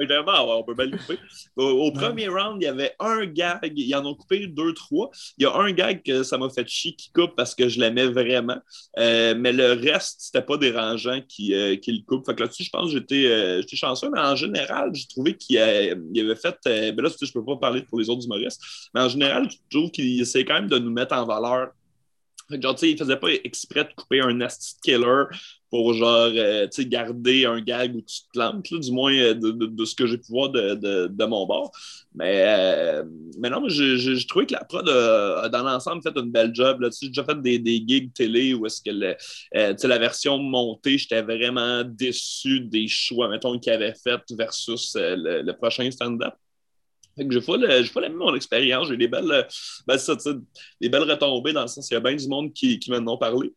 [0.00, 1.18] évidemment, ouais, on peut le couper.
[1.56, 5.10] Au, au premier round, il y avait un gag, ils en ont coupé deux, trois.
[5.38, 7.80] Il y a un gag que ça m'a fait chier qui coupe parce que je
[7.80, 8.58] l'aimais vraiment.
[8.98, 12.26] Euh, mais le reste, c'était pas dérangeant qui, euh, qui le coupe.
[12.26, 15.36] Fait que là-dessus, je pense que j'étais euh, j'étais chanceux, mais en général, j'ai trouvé
[15.36, 16.56] qu'il il avait fait.
[16.66, 18.60] euh, ben là, je peux pas parler pour les autres humoristes,
[18.94, 21.68] mais en général, je trouve qu'il essaie quand même de nous mettre en valeur
[22.50, 25.24] genre, tu sais, il faisait pas exprès de couper un nasty killer
[25.70, 29.12] pour, genre, euh, tu sais, garder un gag où tu te plantes, là, du moins
[29.14, 30.74] euh, de, de- de ce que j'ai pu voir de,
[31.08, 31.72] de- mon bord.
[32.14, 33.04] Mais, euh,
[33.38, 36.80] mais non, j'ai trouvé que la prod a, dans l'ensemble fait une belle job.
[36.80, 36.90] Là.
[37.00, 38.90] J'ai déjà fait des, des gigs télé où est-ce que
[39.88, 45.52] la version montée, j'étais vraiment déçu des choix, mettons, qu'il avait fait versus le, le
[45.56, 46.34] prochain stand-up.
[47.16, 48.88] Fait que j'ai pas, le- pas la même mon expérience.
[48.88, 49.42] J'ai des belles, euh,
[49.86, 50.14] ben, ça,
[50.80, 53.12] des belles retombées dans le sens qu'il y a bien du monde qui, qui m'en
[53.12, 53.52] ont parlé.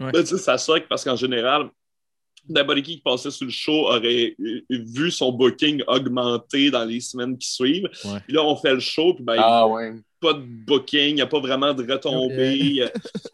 [0.00, 0.12] Ouais.
[0.12, 1.68] Ben, ça suck parce qu'en général,
[2.48, 4.36] n'importe qui qui passait sur le show aurait
[4.70, 7.88] vu son booking augmenter dans les semaines qui suivent.
[8.04, 8.20] Ouais.
[8.26, 9.94] Puis là, on fait le show, puis ben, Ah ouais.
[10.20, 12.82] pas de booking, il n'y a pas vraiment de retombées.
[12.82, 12.88] euh,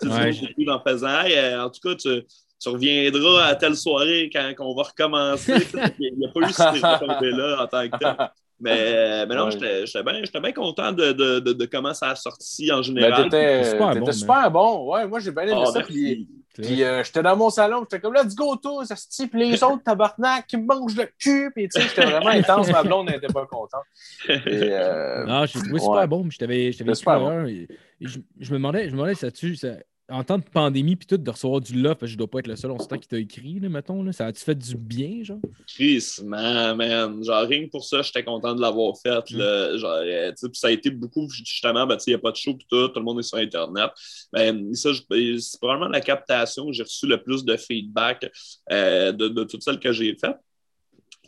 [0.08, 2.22] Ouais, en faisant Hey, euh, en tout cas, tu,
[2.61, 5.52] tu reviendras à telle soirée quand on va recommencer.
[5.98, 8.16] il n'y a pas eu ces retombées-là en tant que tel.
[8.62, 9.51] Mais, mais non, Ouais.
[9.51, 12.83] j'étais bien j'étais bien content de, de, de, de comment ça a sorti en Ben,
[12.83, 13.25] général.
[13.25, 14.92] t'étais Super t'étais bon, super bon.
[14.94, 15.83] Ouais, moi, j'ai bien aimé Ah, ça.
[15.83, 19.64] Puis, euh, j'étais dans mon salon, j'étais comme, let's go, tous, ça se puis les
[19.64, 21.51] autres tabarnak qui me mangent le cul.
[21.57, 22.70] Puis, tu sais, j'étais vraiment intense.
[22.70, 23.83] Ma blonde n'était pas contente.
[24.29, 25.81] Et, euh, Non, j'ai trouvé Ouais.
[25.81, 26.22] super bon.
[26.22, 27.66] puis Je t'avais super et-
[28.01, 29.68] et je, je me demandais, je me demandais, ça tu ça,
[30.08, 32.40] en temps de pandémie puis tout, de recevoir du love, parce que je dois pas
[32.40, 34.02] être le seul, on s'entend qui t'a écrit, là, mettons.
[34.02, 35.38] Là, ça a-tu fait du bien, genre?
[35.66, 37.24] Chris, man, man.
[37.24, 39.30] Genre, rien que pour ça, j'étais content de l'avoir fait.
[39.30, 39.76] Là.
[39.78, 42.32] Genre, euh, tu ça a été beaucoup, justement, ben, tu sais, il n'y a pas
[42.32, 43.90] de show, puis tout, tout le monde est sur Internet.
[44.32, 48.30] Ben, ça, ben, c'est probablement la captation où j'ai reçu le plus de feedback
[48.70, 50.36] euh, de, de toutes celles que j'ai faites.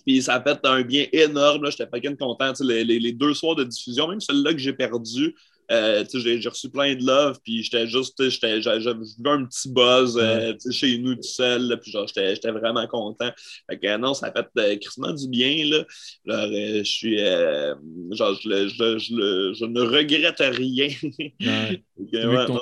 [0.07, 1.65] Puis ça a fait un bien énorme.
[1.65, 1.71] là.
[1.71, 2.53] J'étais fucking content.
[2.61, 5.35] Les, les- les deux soirs de diffusion, même celui-là que j'ai perdu,
[5.71, 7.39] euh, j'ai j'ai reçu plein de love.
[7.43, 11.79] Puis j'étais juste, j'avais un petit buzz euh, chez nous tout seul.
[11.81, 13.31] Puis genre, j'étais j'étais vraiment content.
[13.69, 15.65] Fait que euh, non, ça a fait euh, crissement du bien.
[15.71, 15.85] Là.
[16.29, 17.21] Euh, je suis.
[17.21, 17.75] euh,
[18.13, 20.89] genre, je, ne regrette rien.
[21.41, 21.83] Ouais.
[21.97, 22.55] Veux ouais, ton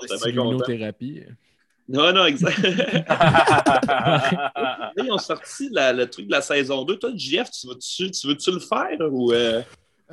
[0.53, 0.59] non.
[1.89, 2.59] Non, non, exact.
[4.97, 6.97] Ils ont sorti la- le truc de la saison 2.
[6.97, 9.33] Toi, JF, tu veux-tu tu veux-tu le faire ou.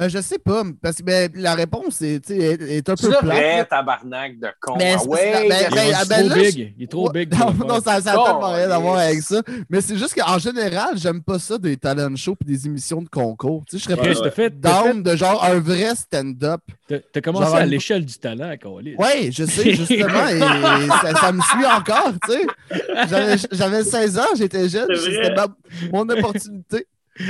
[0.01, 3.15] Euh, je sais pas, parce que ben, la réponse est, est, est un Tu peu
[3.19, 3.23] plate.
[3.57, 3.65] là.
[3.65, 4.75] tabarnak de con.
[4.77, 6.73] Mais Ah c'est- ouais, ben- Il ben, est ah, ben trop là, big.
[6.77, 7.33] Il est trop Ouais, big.
[7.37, 9.41] Non, non, ça, ça a Oh, tellement rien à voir avec ça.
[9.69, 13.09] Mais c'est juste qu'en général, j'aime pas ça des talent shows et des émissions de
[13.09, 13.63] concours.
[13.69, 16.61] Tu sais, je serais Ouais, plus fait, down de genre un vrai stand-up.
[16.87, 18.95] t'as- commencé Genre à l'échelle du talent, Calis.
[18.97, 20.39] Ouais, je sais, justement, et
[21.01, 22.45] ça, ça me suit encore, tu sais.
[23.09, 24.97] J'avais- J'avais 16 ans, j'étais jeune, vrai.
[24.97, 25.47] c'était ma-
[25.91, 26.87] mon opportunité.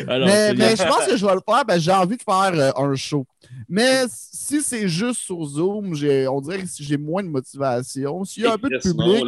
[0.08, 2.72] Alors, mais, je pense que je vais le faire, ben, j'ai envie de faire euh,
[2.76, 3.26] un show.
[3.68, 8.24] Mais si c'est juste sur Zoom, j'ai- on dirait que j'ai moins de motivation.
[8.24, 9.24] S'il y a un peu de public,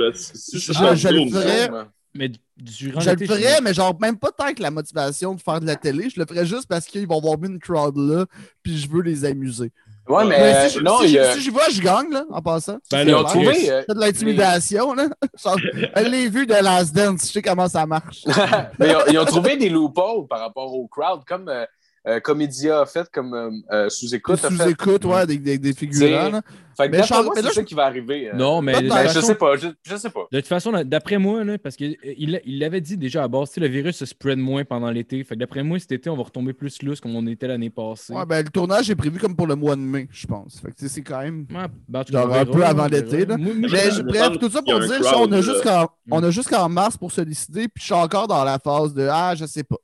[0.84, 1.70] là, je- le ferais.
[2.14, 5.60] mais durant Je le ferais, mais genre même pas tant que la motivation de faire
[5.62, 6.10] de la télé.
[6.14, 8.26] Je le ferais juste parce qu'ils vont avoir mis une crowd là,
[8.62, 9.72] puis je veux les amuser.
[10.12, 12.42] Ouais, mais, Mais euh, si, je- non, si, a- je vois, je gagne là, en
[12.42, 12.78] passant.
[12.92, 13.44] Ben ils là, ont Chris.
[13.46, 13.72] trouvé.
[13.72, 15.08] euh, C'est de l'intimidation, là.
[15.96, 18.24] L'a vu de Last Dance, je sais comment ça marche.
[18.80, 21.66] mais ils ont, ils ont trouvé des loopholes par rapport au crowd, comme euh,
[22.08, 24.38] euh, Comédia a fait, comme euh, euh, sous-écoute.
[24.40, 26.42] Sous-écoute, ouais, des, des, des figurants.
[26.76, 28.30] Fait que Mais d'après je- moi, c'est ça je- qui va arriver.
[28.30, 28.34] euh.
[28.36, 30.26] Non, mais Ben, je sais pas, je, je sais pas.
[30.32, 33.68] De toute façon, d'après moi, là, parce qu'il il l'avait dit déjà à base, le
[33.68, 35.24] virus se spread moins pendant l'été.
[35.24, 37.70] Fait que d'après moi, cet été, on va retomber plus lousse comme on était l'année
[37.70, 38.14] passée.
[38.14, 40.60] Ouais, ben, le tournage est prévu comme pour le mois de mai, je pense.
[40.60, 41.46] Fait que tu sais, c'est quand même.
[41.54, 45.30] Ouais, ben, Genre un peu avant l'été, Mais je- bref, tout ça pour dire, crowd,
[45.30, 48.44] on a jusqu'en on a jusqu'en mars pour se décider, puis je suis encore dans
[48.44, 49.78] la phase de Ah, je sais pas.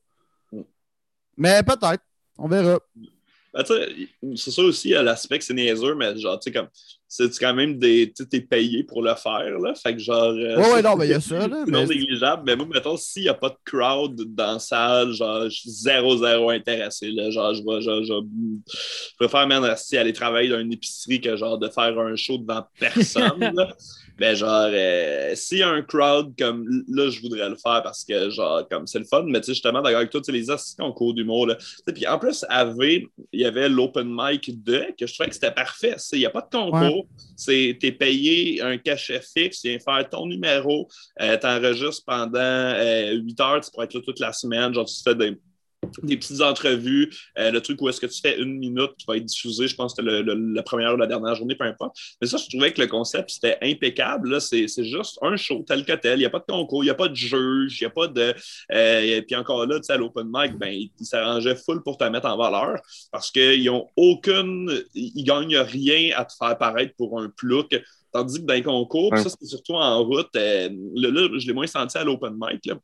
[0.51, 0.61] Mm.
[1.37, 2.01] Mais peut-être.
[2.37, 2.79] On verra.
[3.53, 3.63] Ben,
[4.35, 6.67] c'est ça aussi, l'aspect que c'est niaiseux, mais genre, tu sais, comme,
[7.07, 8.13] c'est quand même des.
[8.15, 9.73] Tu t'es payé pour le faire, là?
[9.73, 10.25] Fait que genre.
[10.25, 11.63] euh, Ouais, ouais, non, mais il y a ça, là.
[11.65, 12.43] non mais- négligeable.
[12.45, 15.69] Mais moi, mettons, s'il n'y a pas de crowd dans la salle, genre, je suis
[15.71, 17.09] zéro, zéro intéressé.
[17.09, 17.31] Là.
[17.31, 18.13] Genre, je, vais, je, je,
[19.09, 22.37] je préfère même rester aller travailler dans une épicerie que genre de faire un show
[22.37, 23.39] devant personne.
[23.55, 23.75] là.
[24.19, 28.03] Mais genre, euh, s'il y a un crowd comme là, je voudrais le faire parce
[28.03, 30.31] que genre, comme c'est le fun, mais tu sais, justement, d'accord avec toi, tu sais,
[30.31, 31.47] les assistants en cours d'humour.
[31.85, 35.29] Tu Puis en plus, à V, il y avait l'open mic 2, que je trouvais
[35.29, 35.95] que c'était parfait.
[35.97, 37.07] Tu Il n'y a pas de concours.
[37.35, 40.87] C'est T'es payé un cachet fixe, tu viens faire ton numéro,
[41.21, 44.95] euh, t'enregistres pendant euh, 8 heures, tu pourrais être là toute la semaine, genre tu
[45.03, 45.37] fais des,
[46.03, 49.15] des petites entrevues, euh, le truc où est-ce que tu fais une minute qui va
[49.17, 51.95] être diffusé, je pense que c'était la première ou la dernière journée, peu importe.
[52.19, 54.41] Mais ça, je trouvais que le concept, c'était impeccable.
[54.41, 56.17] C'est juste un show tel que tel.
[56.17, 57.89] Il n'y a pas de concours, il n'y a pas de juge, il n'y a
[57.91, 58.33] pas de...
[58.73, 61.97] euh, et puis encore là, tu sais, à l'open mic, ben, ils s'arrangeaient full pour
[61.97, 64.83] te mettre en valeur parce qu'ils n'ont aucune...
[64.95, 67.79] Ils gagnent rien à te faire paraître pour un plouc.
[68.11, 69.29] Tandis que dans les concours, puis Ouais.
[69.29, 70.29] ça, c'est surtout en route.
[70.35, 72.75] euh, là, là, je l'ai moins senti à l'open mic, là.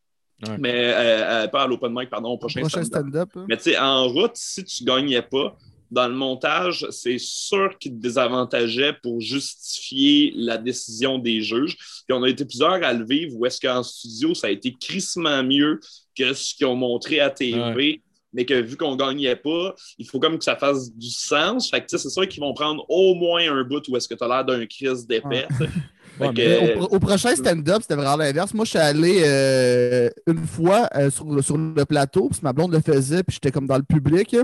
[0.48, 0.58] Ouais.
[0.60, 3.30] Mais euh, euh, pas à l'open mic, pardon, au prochain, Prochain stand-up.
[3.36, 3.46] hein.
[3.48, 5.56] Mais tu sais, en route, si tu gagnais pas,
[5.92, 11.78] dans le montage, c'est sûr qu'il te désavantageait pour justifier la décision des juges.
[11.78, 14.74] Puis on a été plusieurs à le vivre où est-ce qu'en studio, ça a été
[14.74, 15.80] crissement mieux
[16.18, 18.02] que ce qu'ils ont montré à TV.
[18.36, 21.70] Mais que vu qu'on gagnait pas, il faut comme que ça fasse du sens.
[21.70, 24.08] Fait que tu sais, c'est sûr qu'ils vont prendre au moins un bout où est-ce
[24.08, 25.46] que tu as l'air d'un crise d'épais.
[25.60, 25.68] Ouais,
[26.20, 28.54] Mais que- Au, au prochain stand-up, c'était vraiment l'inverse.
[28.54, 32.54] Moi, je suis allé euh, une fois euh, sur, le, sur le plateau, puis ma
[32.54, 34.36] blonde le faisait, puis j'étais comme dans le public.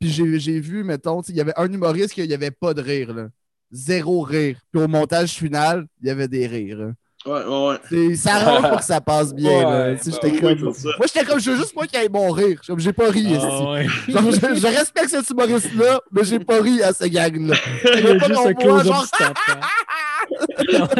[0.00, 3.12] Puis j'ai vu, mettons, il y avait un humoriste qu'il n'y avait pas de rire.
[3.12, 3.28] là.
[3.72, 4.56] Zéro rire.
[4.72, 6.92] Puis au montage final, il y avait des rires.
[7.26, 7.76] Ouais, ouais, ouais.
[7.90, 9.62] C'est- Ça arrange pour que ça passe bien.
[9.62, 9.88] là.
[9.90, 10.58] Ouais, Tu sais, bah oui, comme...
[10.62, 12.58] Moi, j'étais comme, je veux juste moi qui ait mon rire.
[12.66, 13.38] Comme, J'ai pas ri ici.
[13.42, 13.86] Ah, ouais.
[14.08, 17.54] Genre, je, je respecte cet humoriste-là, mais j'ai pas ri à ce gang-là.
[17.94, 18.94] Il y a pas juste un close-up.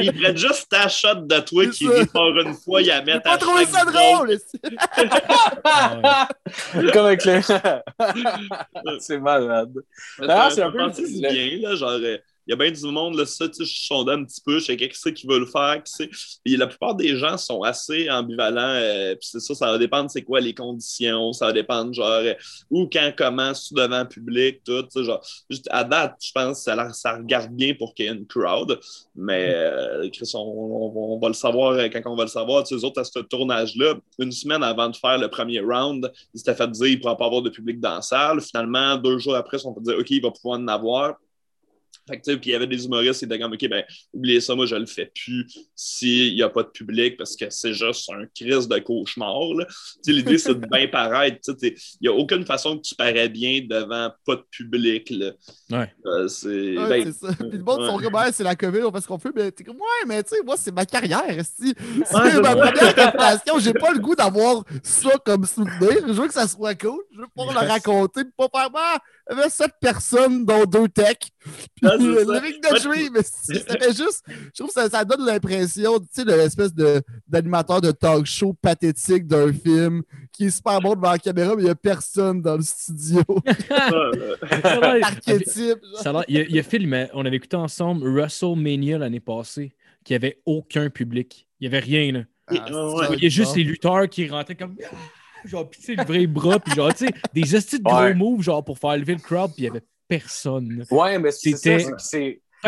[0.03, 3.23] Ils prennent juste ta shot de toi qui rit par une fois, ils la mettent
[3.23, 4.33] pas à trouvé chaque ça drôle.
[4.33, 4.61] ici.
[6.93, 7.41] Comme avec les.
[9.01, 9.73] c'est malade.
[10.29, 13.27] Ah, c'est un peu bien, là, genre, euh, il y a bien du monde, là,
[13.27, 15.47] ça, tu sais, je sondais un petit peu, je sais qui c'est qui veut le
[15.47, 16.09] faire, qui sait.
[16.45, 20.11] Puis la plupart des gens sont assez ambivalents, euh, puis c'est ça, ça va dépendre
[20.11, 22.35] c'est quoi les conditions, ça va dépendre, genre, euh,
[22.71, 26.59] où, quand, comment, sous devant public, tout, tu sais, genre, juste à date, je pense
[26.59, 28.79] que ça, ça regarde bien pour qu'il y ait une crowd,
[29.15, 32.65] mais euh, Chris, on, on- on va le savoir euh, quand on va le savoir,
[32.65, 36.11] tu sais, eux autres, à ce tournage-là, une semaine avant de faire le premier round,
[36.35, 38.97] ils s'étaient fait dire qu'il ne pourra pas avoir de public dans la salle, finalement,
[38.97, 41.17] deux jours après, ils se sont fait dire, OK, il va pouvoir en avoir,
[42.11, 44.55] fait que, puis il y avait des humoristes qui étaient comme, OK, ben, oubliez ça,
[44.55, 48.11] moi, je le fais plus s'il n'y a pas de public parce que c'est juste
[48.11, 49.55] un crise de cauchemar.
[49.55, 49.65] là.
[49.67, 51.37] Tu sais, l'idée, c'est de bien paraître.
[51.45, 54.45] Tu sais, t'es- Il n'y a aucune façon que tu parais bien devant pas de
[54.51, 55.11] public.
[55.11, 55.33] Là.
[55.71, 55.93] Ouais.
[56.07, 56.77] Euh, c'est.
[56.77, 57.33] Ouais, ben, c'est ça.
[57.35, 57.87] Puis le monde ouais.
[57.87, 59.31] sont comme, Ouais, c'est la COVID, on fait ce qu'on fait.
[59.35, 61.23] Mais t'es comme, ouais, mais tu sais, moi, c'est ma carrière.
[61.29, 61.75] esti.
[62.07, 62.57] C'est ma ça.
[62.57, 63.59] première captation.
[63.59, 66.07] J'ai pas le goût d'avoir ça comme souvenir.
[66.07, 67.01] Je veux que ça soit cool.
[67.15, 68.23] Je veux pouvoir le raconter.
[68.37, 68.99] Pas faire, bah,
[69.31, 71.31] il y avait sept personnes, dont deux techs.
[71.41, 71.97] Puis Ah.
[71.97, 73.15] Living the Dream.
[73.15, 77.81] fait juste, je trouve que ça, ça donne l'impression, tu sais, de l'espèce de- d'animateur
[77.81, 81.67] de talk show pathétique d'un film qui est super bon devant la caméra, mais il
[81.67, 83.23] y a personne dans le studio.
[85.03, 85.79] Archétype.
[86.03, 89.75] ça il, y a, il y a mais on avait écouté ensemble WrestleMania l'année passée,
[90.05, 91.47] qui avait aucun public.
[91.61, 92.21] Il n'y avait rien, là.
[92.49, 93.07] Ah, ouais.
[93.09, 94.77] c'est Il y a juste les lutteurs qui rentraient comme.
[95.45, 95.49] Ah!
[95.49, 97.97] Genre, pis tu sais, le vrai bras, puis genre, tu sais, des hosties de gros
[98.01, 98.15] Ouais.
[98.15, 100.85] moves, genre, pour faire lever le crowd, puis il n'y avait personne.
[100.91, 101.79] Ouais, mais c'est ça,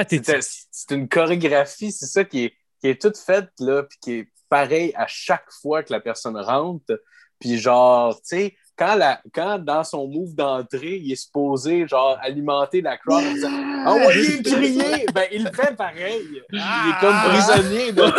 [0.09, 4.13] C'était- c'est- une chorégraphie, c'est ça qui est, qui est toute faite, là, puis qui
[4.13, 7.01] est pareil à chaque fois que la personne rentre.
[7.41, 12.17] Puis genre, tu sais, quand, la, quand dans son move d'entrée, il est supposé, genre,
[12.23, 13.51] alimenter la crowd en disant
[13.87, 16.23] «Envoyez crier!» Ben, il le fait pareil.
[16.53, 18.13] Il est comme prisonnier de ça.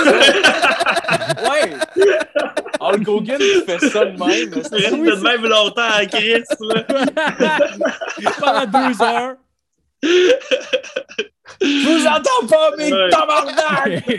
[1.50, 1.74] Ouais!
[2.90, 4.50] Hulk Hogan il fait ça de même.
[4.54, 6.44] Il reste de même longtemps à Chris.
[6.60, 6.84] Là.
[8.40, 9.36] Pendant deux heures.
[11.62, 13.10] Je vous entends pas, mais Ouais.
[13.10, 14.10] tabarnak!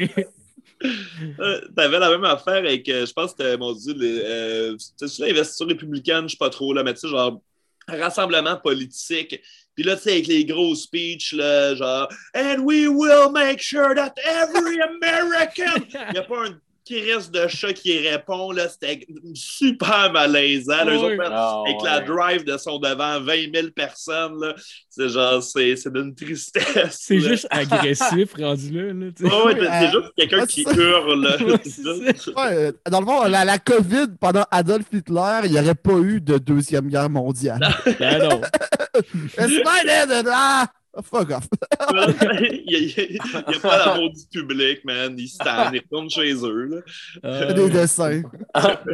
[1.40, 4.76] Euh, T'avais la même affaire avec, euh, je pense que c'était, mon Dieu, les, euh,
[4.98, 7.40] tu sais, l'investiture républicaine, je sais pas trop, là, mais tu sais, genre,
[7.88, 9.40] rassemblement politique.
[9.74, 13.94] Puis là, tu sais, avec les gros speeches, là, genre, And we will make sure
[13.94, 15.86] that every American.
[16.08, 20.86] Il n'y a pas un crise de chat qui répond, là, c'était super malaisant.
[20.86, 20.96] Oui.
[20.96, 21.90] autres, Ah, avec ouais.
[21.90, 24.54] la drive de son devant 20 000 personnes, là,
[24.90, 26.98] c'est genre, c'est c'est d'une tristesse.
[27.00, 27.28] C'est là.
[27.28, 28.92] juste agressif, rendu là.
[28.92, 30.72] Oui, c'est euh, juste quelqu'un ouais, qui ça.
[30.74, 31.24] hurle.
[32.36, 35.98] Ouais, euh, dans le fond, la, la COVID, pendant Adolf Hitler, il n'y aurait pas
[35.98, 37.60] eu de Deuxième Guerre mondiale.
[37.98, 38.40] Ben non.
[40.96, 41.02] Ah!
[41.02, 41.48] Fuck off.
[42.66, 42.94] il
[43.48, 45.14] n'y a, pas l'amour du public, man.
[45.18, 46.64] Ils se tannent, ils retournent chez eux.
[46.64, 46.76] Là.
[47.24, 48.22] Euh, Des dessins.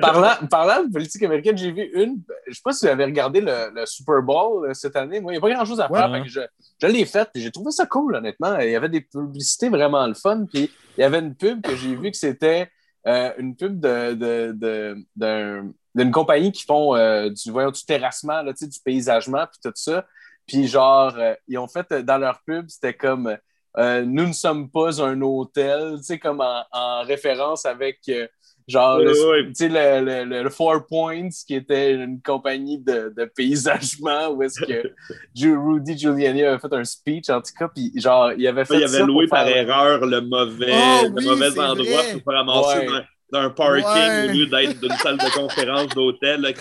[0.00, 2.22] parlant, parlant de politique américaine, j'ai vu une.
[2.46, 5.20] Je sais pas si vous avez regardé le, le Super Bowl euh, cette année.
[5.20, 6.10] Moi, il n'y a pas grand chose à faire.
[6.10, 6.18] Ouais.
[6.20, 6.40] fait que je
[6.82, 8.58] je l'ai faite et j'ai trouvé ça cool, honnêtement.
[8.58, 10.46] Il y avait des publicités vraiment le fun.
[10.50, 12.68] Puis il y avait une pub que j'ai vue que c'était
[13.06, 17.84] euh, une pub de, de, de- d'un- d'une compagnie qui font euh, du, voyons, du
[17.84, 20.06] terrassement, là, tu sais, du paysagement, puis tout ça.
[20.52, 23.36] Puis genre, euh, ils ont fait euh, dans leur pub, c'était comme
[23.78, 27.98] euh, Nous ne sommes pas un hôtel, tu sais, comme en, en référence avec.
[28.08, 28.26] euh,
[28.68, 34.28] Genre, Ouais, le- sais, le, le, Four Points, qui était une compagnie de, de paysagement,
[34.28, 34.92] où est-ce que
[35.56, 38.84] Rudy Giuliani avait fait un speech, en tout cas, puis genre, il avait fait Il
[38.84, 42.12] avait ça loué par faire- erreur le mauvais, Oh, le oui, mauvais endroit vrai.
[42.22, 42.86] pour se ramasser Ouais.
[43.32, 44.28] dans, dans un parking Ouais.
[44.28, 46.40] au lieu d'être d'une salle de conférence d'hôtel.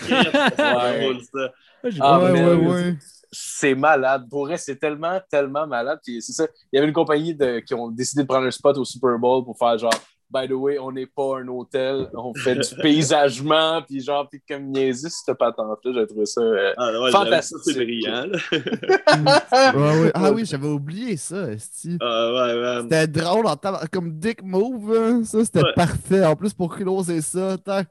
[0.58, 1.18] Ouais.
[1.32, 1.52] ça.
[2.00, 2.94] Ah, ouais, ouais, ouais.
[3.32, 4.26] C'est malade.
[4.28, 6.00] Pour vrai, c'est tellement, tellement malade.
[6.04, 6.46] Puis c'est ça.
[6.72, 9.18] Il y avait une compagnie de, qui ont décidé de prendre un spot au Super
[9.18, 9.92] Bowl pour faire genre
[10.32, 14.40] by the way, on n'est pas un hôtel, on fait du paysagement, puis genre, puis
[14.48, 16.40] comme niaiser cette patente-là, j'ai trouvé ça.
[16.40, 17.58] euh, Ah, ouais, Fantastique.
[17.64, 18.26] c'est brillant.
[18.26, 18.38] là.
[19.74, 20.10] Ouais, ouais.
[20.14, 21.98] Ah oui, j'avais oublié ça, esti.
[22.00, 22.78] Ah.
[22.82, 25.72] C'était drôle en temps, comme Dick Move, hein, ça c'était Ouais.
[25.74, 26.24] parfait.
[26.24, 27.88] En plus pour closer ça, tac.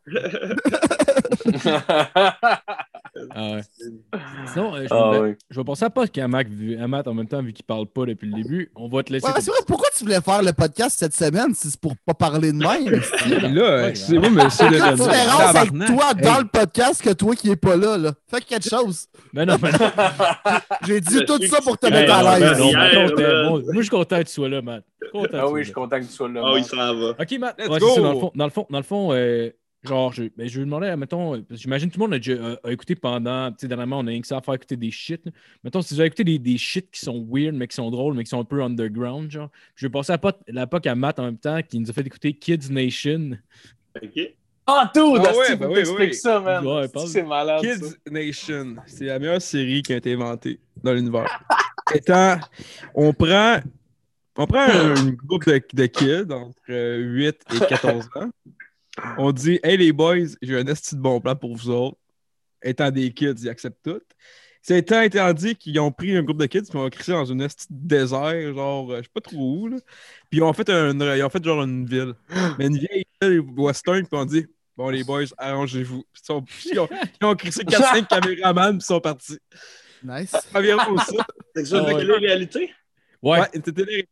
[3.32, 3.62] Ah ouais.
[4.54, 5.36] Sinon, euh, je, ah, vais, oui.
[5.50, 7.66] je vais passer à pas qu'à Mac, vu- à Matt en même temps, vu qu'il
[7.66, 8.72] parle pas depuis le début.
[8.76, 9.26] On va te laisser.
[9.26, 12.14] Ouais, c'est vrai, pourquoi tu voulais faire le podcast cette semaine si c'est pour pas
[12.14, 12.66] parler de même?
[13.56, 15.88] là, Ouais, excusez-moi, mais c'est le- différence avec tabarnak.
[15.88, 16.42] toi dans Hey.
[16.44, 18.14] le podcast que toi qui est pas là, là?
[18.28, 19.08] Fais quelque chose.
[19.34, 19.78] Mais non, mais non.
[20.88, 22.58] J'ai dit tout ça pour te mettre à l'aise.
[22.60, 24.84] moi, je suis content que tu sois là, Matt.
[25.34, 26.42] Ah oui, je suis content que tu sois là.
[26.46, 27.10] Ah oui, ça va.
[27.20, 27.56] Ok, Matt.
[27.60, 27.68] C'est
[28.02, 29.50] dans le fond, dans le fond, dans le fond euh,
[29.84, 32.56] genre, je, ben, je lui demandais, mettons, euh, j'imagine tout le monde a, déjà, euh,
[32.64, 34.92] a écouté pendant, tu sais, dernièrement, on a rien que ça à faire écouter des
[34.92, 35.26] shit.
[35.26, 35.32] là.
[35.64, 38.14] Mettons, si tu as écouté des, des shit qui sont weird, mais qui sont drôles,
[38.16, 39.50] mais qui sont un peu underground, genre.
[39.76, 41.94] Je vais passer la pote- la POC à Matt en même temps, qui nous a
[41.94, 43.32] fait écouter Kids Nation.
[44.02, 44.20] OK.
[44.72, 45.16] Ah, tout!
[45.18, 46.14] Ah Asti, ouais, ben oui, oui.
[46.14, 46.64] ça, man.
[46.66, 47.08] Ouais, Asti, parle.
[47.08, 47.64] C'est malade.
[47.66, 47.76] ça.
[47.76, 51.26] Kids Nation, c'est la meilleure série qui a été inventée dans l'univers.
[51.96, 52.38] Étant,
[52.94, 53.60] on prend,
[54.38, 58.30] on prend un, un groupe de, de kids entre euh, 8 et 14 ans.
[59.18, 61.98] On dit Hey les boys, j'ai un esti de bon plan pour vous autres.
[62.62, 64.02] Étant des kids, ils acceptent tout.
[64.62, 67.14] C'est étant, étant dit qu'ils ont pris un groupe de kids puis ils ont crissé
[67.14, 69.78] dans une esti de désert, genre, euh, je sais pas trop où, là.
[70.30, 72.14] Puis ils ont fait, un, ils ont fait genre une ville.
[72.58, 76.04] Mais une vieille ville western, puis on dit Bon, les boys, arrangez-vous.
[76.12, 76.90] Puis ils, sont- ils ont,
[77.22, 79.38] ils ont crissé 4-5 caméramans, puis ils sont partis.
[80.04, 80.32] Nice.
[81.56, 82.04] C'est ça, Ah c'est ouais.
[82.06, 82.74] la réalité?
[83.22, 83.40] Ouais.
[83.42, 84.08] Ouais, c'était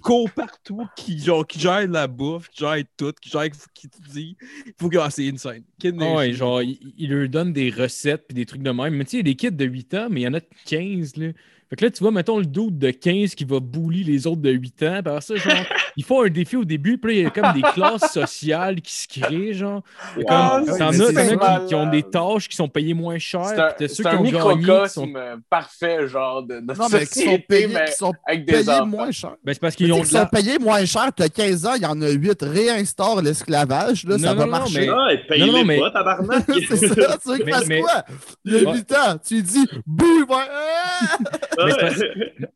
[0.00, 4.36] courent partout, qui, genre, qui la bouffe, qui gèrent tout, qui gèrent qui te dit.
[4.66, 5.62] Il faut que ah, c'est insane.
[5.84, 8.94] Ah ouais, genre, il, il leur donne des recettes puis des trucs de même.
[8.94, 10.34] Mais tu sais, il y a des kids de 8 ans, mais il y en
[10.34, 11.28] a de 15, là.
[11.74, 14.40] Fait que là, tu vois, mettons le doute de 15 qui va bully les autres
[14.42, 15.00] de 8 ans.
[15.04, 15.52] Puis après ça, genre,
[15.96, 18.80] il faut un défi au début, puis là, il y a comme des classes sociales
[18.80, 19.82] qui se créent, genre.
[20.28, 22.68] Ah, comme, T'en mais as, c'est t'en as qui, qui ont des tâches qui sont
[22.68, 24.30] payées moins cher, C'est puis un, ceux c'est qui un ont gagné.
[24.30, 27.84] qui microcosme sont- euh, parfait, genre, de notre Non, mais qui sont société, payés, mais
[27.86, 29.32] qui sont avec des payés moins cher.
[29.42, 31.86] Ben, c'est parce qu'ils ont la- sont payés moins cher, t'as 15 ans, il y
[31.86, 32.38] en a 8.
[32.42, 34.80] Réinstaure l'esclavage, là, Non, ça non, va non, marcher.
[34.80, 36.44] mais- Non, mais- pas, tabarnak.
[36.68, 38.04] c'est ça, tu veux qu'il Mais- fasse mais- quoi?
[38.44, 38.76] Il y a Ouais.
[38.76, 40.04] 8 ans, tu dis, bouh!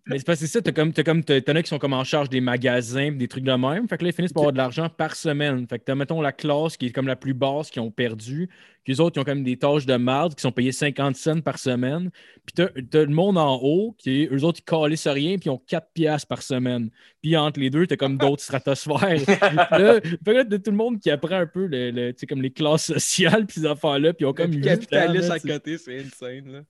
[0.07, 2.29] Mais c'est c'est ça, t'as comme, t'as comme, t'en as qui sont comme en charge
[2.29, 3.89] des magasins, des trucs de même.
[3.89, 5.67] Fait que là, ils finissent par avoir de l'argent par semaine.
[5.69, 8.49] Fait que t'as, mettons, la classe qui est comme la plus basse, qui ont perdu.
[8.89, 11.41] Puis les autres, qui ont comme des tâches de marde, qui sont payés 50 cents
[11.43, 12.09] par semaine.
[12.47, 15.51] Puis t'as, t'as le monde en haut, qui, eux autres, ils calissent rien, puis ils
[15.51, 16.89] ont 4 piastres par semaine.
[17.21, 18.97] Puis entre les deux, t'as comme d'autres stratosphères.
[19.71, 22.51] là, t'as tout le monde qui apprend un peu, le, le- tu sais, comme les
[22.51, 25.99] classes sociales, puis ces affaires-là, puis ils ont comme ans, capitaliste à tu- côté, c'est
[25.99, 26.51] insane.
[26.51, 26.61] Là.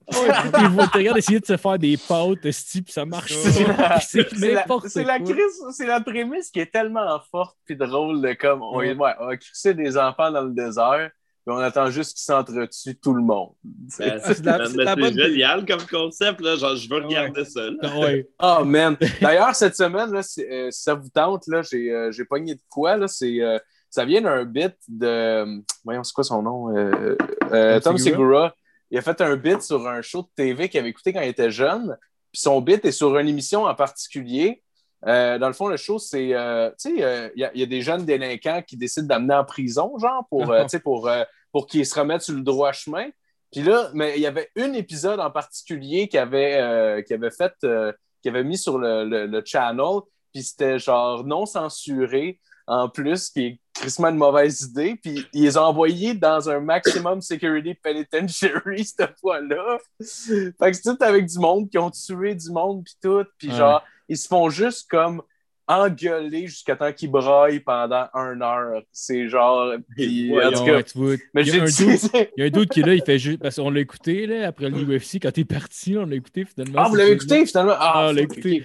[0.59, 3.31] Ils vont- tu regardes essayer de se faire des pâtes, puis ça marche.
[3.31, 5.33] C'est la, n'importe c'est la quoi.
[5.33, 8.93] crise- c'est la prémisse qui est tellement forte puis drôle de comme on, Ouais.
[8.93, 11.11] ouais, on va crisser des enfants dans le désert
[11.45, 13.51] puis on attend juste qu'ils s'entretuent tout le monde.
[13.63, 16.55] Ben, C'est bonne- génial comme concept, là.
[16.55, 17.61] Genre, je veux regarder ça.
[17.81, 18.27] Ah ouais.
[18.41, 18.97] Oh man!
[19.21, 22.61] D'ailleurs, cette semaine, là, euh, si ça vous tente, là, j'ai, euh, j'ai pogné de
[22.69, 22.97] quoi?
[22.97, 23.57] Là, c'est, euh,
[23.89, 25.61] ça vient d'un bit de.
[25.83, 26.75] Voyons, c'est quoi son nom?
[26.75, 27.15] Euh,
[27.51, 28.15] euh, Tom Tom Segura.
[28.17, 28.55] Segura.
[28.91, 31.29] Il a fait un bit sur un show de TV qu'il avait écouté quand il
[31.29, 31.95] était jeune.
[32.31, 34.61] Puis son bit est sur une émission en particulier.
[35.07, 36.33] Euh, dans le fond, le show, c'est.
[36.35, 39.07] euh, tu sais, euh, il y, a- il y a des jeunes délinquants qui décident
[39.07, 42.71] d'amener en prison, genre, pour, euh, pour, euh, pour qu'ils se remettent sur le droit
[42.73, 43.07] chemin.
[43.51, 47.31] Puis là, mais il y avait un épisode en particulier qui avait, euh, qui avait
[47.31, 50.01] fait, euh, qui avait mis sur le, le, le channel,
[50.33, 54.95] puis c'était genre non censuré en plus, qui est crissement une mauvaise idée.
[55.01, 59.79] Puis ils les ont envoyés dans un maximum security penitentiary cette fois-là.
[59.99, 63.23] Fait que c'est tout avec du monde qui ont tué du monde, puis tout.
[63.39, 63.55] Puis Ouais.
[63.55, 65.21] genre, ils se font juste comme
[65.69, 68.81] engueuler jusqu'à temps qu'ils braillent pendant une heure.
[68.91, 69.71] C'est genre.
[69.95, 72.41] Puis, en tout Ouais, cas, tu vois, mais il y a un dude- il y
[72.41, 73.39] a un doute qui est là, il fait juste.
[73.39, 76.81] Parce qu'on l'a écouté là, après l'UFC, quand t'es parti, on l'a écouté finalement.
[76.83, 77.75] Ah, vous l'avez écouté finalement?
[77.77, 78.63] Ah, on l'a écouté.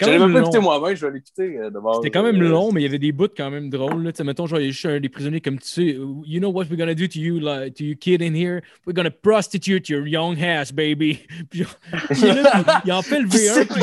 [0.00, 0.40] même même pas long.
[0.46, 1.96] écouté moi-même, je vais l'écouter euh, d'abord.
[1.96, 4.10] C'était quand même Euh, long, mais il y avait des bouts quand même drôles.
[4.14, 5.84] Sais, Mettons, genre, il y a juste un des prisonniers comme tu sais,
[6.24, 8.60] you know what we're gonna do to you, like, to you kid in here?
[8.86, 11.20] We're gonna prostitute your young ass, baby.
[11.50, 11.64] Puis,
[12.10, 13.82] il, là, il en fait le V1, puis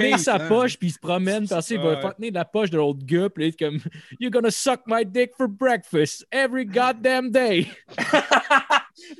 [0.00, 2.70] il fait sa poche, puis il se promène, puis ensuite, il va Tenir la poche
[2.70, 3.78] de l'autre gars, puis là, il est comme,
[4.20, 7.68] You're gonna suck my dick for breakfast every goddamn day.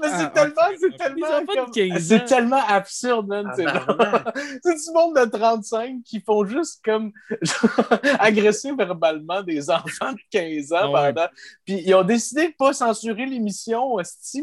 [0.01, 1.99] Mais c'est Ah, tellement, c'est Les tellement, comme- 15 ans.
[2.19, 3.47] c'est tellement absurde, man.
[3.49, 7.11] Ah, C'est genre- c'est du monde de 35 qui font juste comme
[8.19, 11.13] agresser verbalement des enfants de 15 ans Ah ouais.
[11.13, 11.29] pendant.
[11.65, 13.97] Puis ils ont décidé de pas censurer l'émission,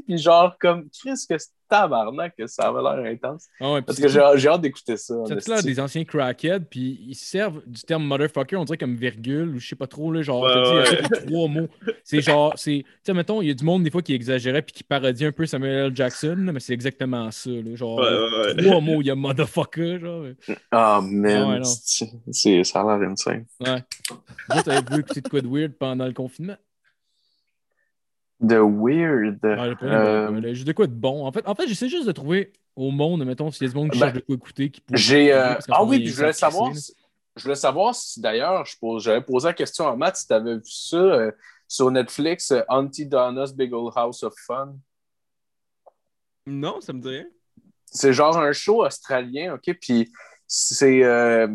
[0.05, 1.36] puis genre comme Chris, que
[1.70, 3.47] tabarnak, que ça avait l'air intense.
[3.61, 5.13] Ah ouais, Parce que j'ai hâte d'écouter ça.
[5.28, 8.95] C'est là des anciens crackheads, puis ils se servent du terme motherfucker, on dirait comme
[8.95, 11.67] virgule, ou je sais pas trop, là, genre, Ouais, dit, trois mots.
[12.03, 14.61] C'est genre, c'est, tu sais, mettons, il y a du monde des fois qui exagérait
[14.61, 15.95] puis qui parodie un peu Samuel L.
[15.95, 18.01] Jackson, là, mais c'est exactement ça, là, genre,
[18.57, 20.26] trois mots, il y a motherfucker, genre.
[20.72, 21.59] Ah, Ah ouais, man.
[21.59, 21.63] non.
[21.63, 23.45] c'est- ça a l'air insane.
[23.59, 23.84] Ouais.
[24.49, 26.55] Vous, t'avez vu écouter de quoi de weird pendant le confinement?
[28.41, 29.39] The Weird.
[29.43, 31.25] Ouais, Euh, juste de quoi de bon?
[31.25, 33.77] En fait, en fait j'essaie juste de trouver au monde, mettons, s'il y a du
[33.77, 34.69] monde qui Ben, cherche de quoi écouter.
[34.71, 35.33] Qui pourrait- J'ai.
[35.33, 36.75] euh, Ah oui, puis je voulais savoir.
[36.75, 36.93] si-
[37.35, 40.33] Je voulais savoir si d'ailleurs, je pose- j'avais posé la question à Matt si tu
[40.33, 41.31] avais vu ça euh,
[41.67, 44.75] sur Netflix, euh, Auntie Donna's Big Old House of Fun.
[46.45, 47.25] Non, ça me dit rien.
[47.85, 49.73] C'est genre un show australien, OK?
[49.81, 50.11] Puis
[50.47, 51.03] c'est.
[51.03, 51.47] euh,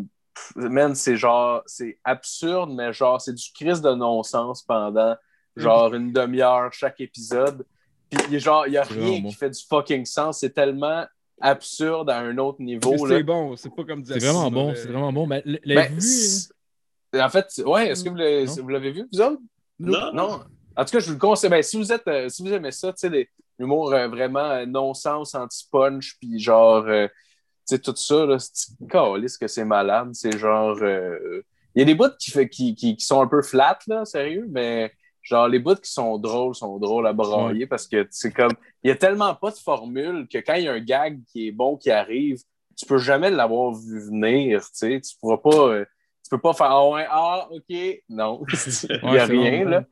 [0.55, 1.61] man, c'est genre.
[1.65, 5.15] C'est absurde, mais genre, c'est du crise de non-sens pendant
[5.55, 7.65] genre une demi-heure chaque épisode.
[8.09, 10.39] Puis il y a genre, il y a rien qui fait du fucking sens.
[10.39, 11.05] C'est tellement
[11.41, 13.05] absurde à un autre Mais niveau.
[13.05, 13.17] là.
[13.17, 15.29] C'est bon, c'est pas comme dire C'est vraiment bon, mais- c'est vraiment bon.
[15.31, 18.53] L- Ben, en fait, ouais, est-ce que vous l'avez, Non.
[18.61, 19.39] vous l'avez vu, vous autres?
[19.79, 20.39] Non, Non.
[20.77, 21.49] En tout cas, je vous le conseille.
[21.49, 24.65] Ben, si vous êtes, euh, si vous aimez ça, tu sais, l'humour euh, vraiment euh,
[24.65, 30.09] non-sens, anti-punch, puis genre, euh, tu sais, tout ça, là, c'est que c'est malade?
[30.13, 31.41] C'est genre, euh,
[31.73, 34.91] il y a des bouts qui, qui, qui sont un peu flat, là, sérieux, mais
[35.25, 38.53] genre, les bouts qui sont drôles sont drôles à brailler parce que c'est comme,
[38.83, 41.47] il y a tellement pas de formule que quand il y a un gag qui
[41.47, 42.37] est bon qui arrive,
[42.77, 45.69] tu peux jamais l'avoir vu venir, tu sais, tu pourras pas.
[45.69, 45.85] euh,
[46.23, 47.75] tu peux pas faire Ah ouais, ah, ok.
[48.09, 48.43] Non,
[49.03, 49.85] il n'y a rien, là.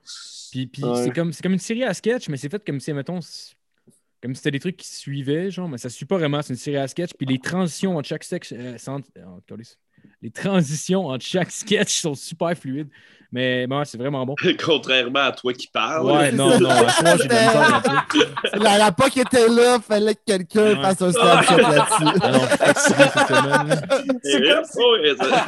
[0.52, 2.94] Puis, puis c'est comme, c'est comme une série à sketch, mais c'est fait comme si,
[2.94, 3.20] mettons,
[4.22, 6.60] comme si c'était des trucs qui suivaient, genre, mais ça suit pas vraiment, c'est une
[6.60, 7.12] série à sketch.
[7.18, 9.40] Puis les transitions entre chaque sexe, euh, sans- oh.
[10.22, 12.90] Les transitions entre chaque sketch sont super fluides.
[13.36, 14.36] Mais bon, c'est vraiment bon.
[14.64, 16.06] Contrairement à toi qui parles.
[16.06, 17.34] Ouais, non, non, à toi, j'ai de
[18.60, 18.64] la.
[18.64, 20.82] La, la POC était là, fallait que quelqu'un Ouais.
[20.84, 22.94] fasse un snapshot là-dessus.
[24.24, 25.46] C'est comme, oh, eh, ça-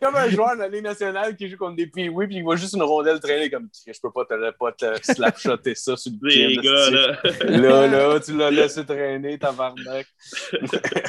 [0.00, 2.54] comme un joueur de la Ligue nationale qui joue contre des pee puis il voit
[2.56, 6.28] juste une rondelle traîner comme je peux pas te, pas te slapshotter ça sur le
[6.28, 6.56] pied.
[6.56, 7.16] gars, là.
[7.48, 10.06] Là, là, tu l'as laissé traîner, tabarnak.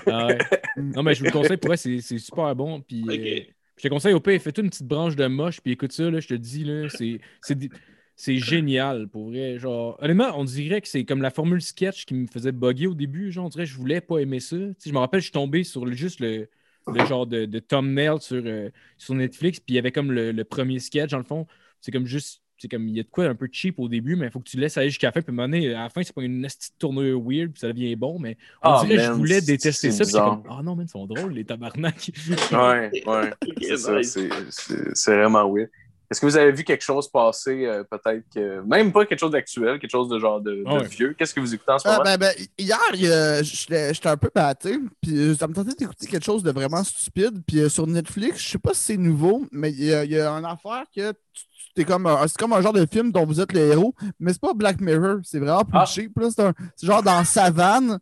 [0.07, 0.37] Ah ouais.
[0.77, 2.81] Non, mais je vous le conseille, pour vrai, c'est c'est super bon.
[2.81, 3.39] Puis, euh,
[3.77, 6.19] je te conseille au pire, fais-toi une petite branche de moche, puis écoute ça, là,
[6.19, 7.69] je te dis, là, c'est- c'est des-
[8.15, 9.59] c'est génial, pour vrai.
[9.59, 12.93] Genre, honnêtement, on dirait que c'est comme la formule sketch qui me faisait bugger au
[12.93, 13.31] début.
[13.31, 14.55] Genre, on dirait que je voulais pas aimer ça.
[14.85, 16.49] Je me rappelle, je suis tombé sur le- juste le,
[16.87, 20.31] le genre de, de thumbnail sur, euh, sur Netflix, puis il y avait comme le,
[20.31, 21.45] le premier sketch, dans le fond.
[21.81, 22.41] C'est comme juste.
[22.57, 24.39] C'est comme, il y a de quoi un peu cheap au début, mais il faut
[24.39, 25.21] que tu laisses aller jusqu'à la fin.
[25.21, 27.59] Puis à un moment donné, à la fin, c'est pas une petite tournure weird, puis
[27.59, 30.03] ça devient bon, mais on Ah, dirait que je man, voulais c'est- détester c'est ça.
[30.05, 30.41] Bizarre.
[30.41, 32.11] comme, ah non, man, ils sont drôles, les tabarnak.
[32.51, 33.33] Ouais, ouais.
[33.61, 34.11] C'est ça, nice.
[34.13, 35.69] c'est- c'est c'est vraiment weird.
[36.09, 38.61] Est-ce que vous avez vu quelque chose passer, euh, peut-être que.
[38.61, 40.87] Même pas quelque chose d'actuel, quelque chose de genre de, de ouais.
[40.87, 41.15] vieux?
[41.17, 42.03] Qu'est-ce que vous écoutez en ce Ah, moment?
[42.03, 46.43] ben, ben, hier, j'étais un peu batté, puis euh, ça me tentait d'écouter quelque chose
[46.43, 47.41] de vraiment stupide.
[47.47, 50.29] Puis euh, sur Netflix, je sais pas si c'est nouveau, mais il y, y a
[50.29, 51.43] une affaire que tu-
[51.83, 54.41] comme un- c'est comme un genre de film dont vous êtes le héros, mais c'est
[54.41, 55.85] pas Black Mirror, c'est vraiment plus Ah.
[55.85, 56.17] cheap.
[56.17, 56.29] là.
[56.33, 57.99] C'est un- c'est genre dans savane,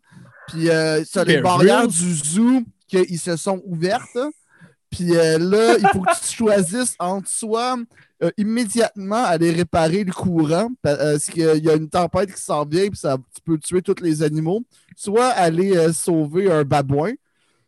[0.48, 4.18] puis euh, t'as les barrières du zoo qui se sont ouvertes.
[4.90, 7.76] Puis euh, là, il faut que tu choisisses entre soit
[8.22, 12.64] euh, immédiatement aller réparer le courant pa- parce qu'il y a une tempête qui s'en
[12.64, 14.62] vient puis ça, tu peux tuer tous les animaux,
[14.96, 17.10] soit aller euh, sauver un babouin,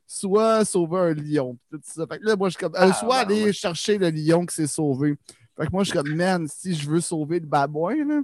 [0.06, 1.58] soit sauver un lion.
[1.70, 2.06] Tout ça.
[2.06, 3.52] Fait que là, moi, je euh, Ah, soit ben aller ouais.
[3.52, 5.16] chercher le lion qui s'est sauvé.
[5.58, 8.20] Fait que moi, je suis comme, man, si je veux sauver le babouin, là,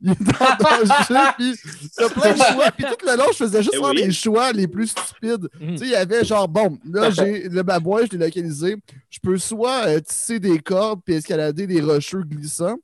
[0.00, 1.54] il est en danger, puis
[1.96, 2.70] t'as plein de choix.
[2.72, 4.02] Puis tout le long, je faisais juste Eh faire oui.
[4.02, 5.48] les choix les plus stupides.
[5.58, 5.70] Mhm.
[5.72, 8.76] Tu sais, il y avait genre, bon, là, j'ai le babouin, je l'ai localisé.
[9.08, 12.76] Je peux soit euh, tisser des cordes puis escalader des rocheux glissants,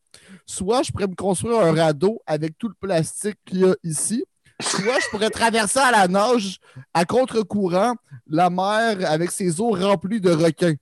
[0.46, 4.24] soit je pourrais me construire un radeau avec tout le plastique qu'il y a ici.
[4.62, 6.58] Soit je pourrais traverser à la nage,
[6.94, 7.94] à contre-courant,
[8.26, 10.74] la mer avec ses eaux remplies de requins.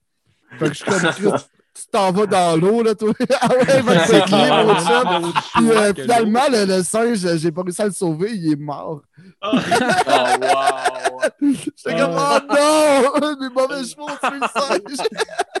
[0.57, 1.33] Fait que je suis comme,
[1.83, 3.13] tu t'en vas dans l'eau, là, toi.
[3.41, 5.33] ah ouais, va te séquer, mon chum.
[5.53, 9.01] Puis euh, finalement, le, le singe, j'ai pas réussi à le sauver, il est mort.
[9.41, 11.21] Oh, wow!
[11.41, 13.37] J'étais comme, oh non!
[13.39, 15.07] Mes mauvais chevaux tué le singe!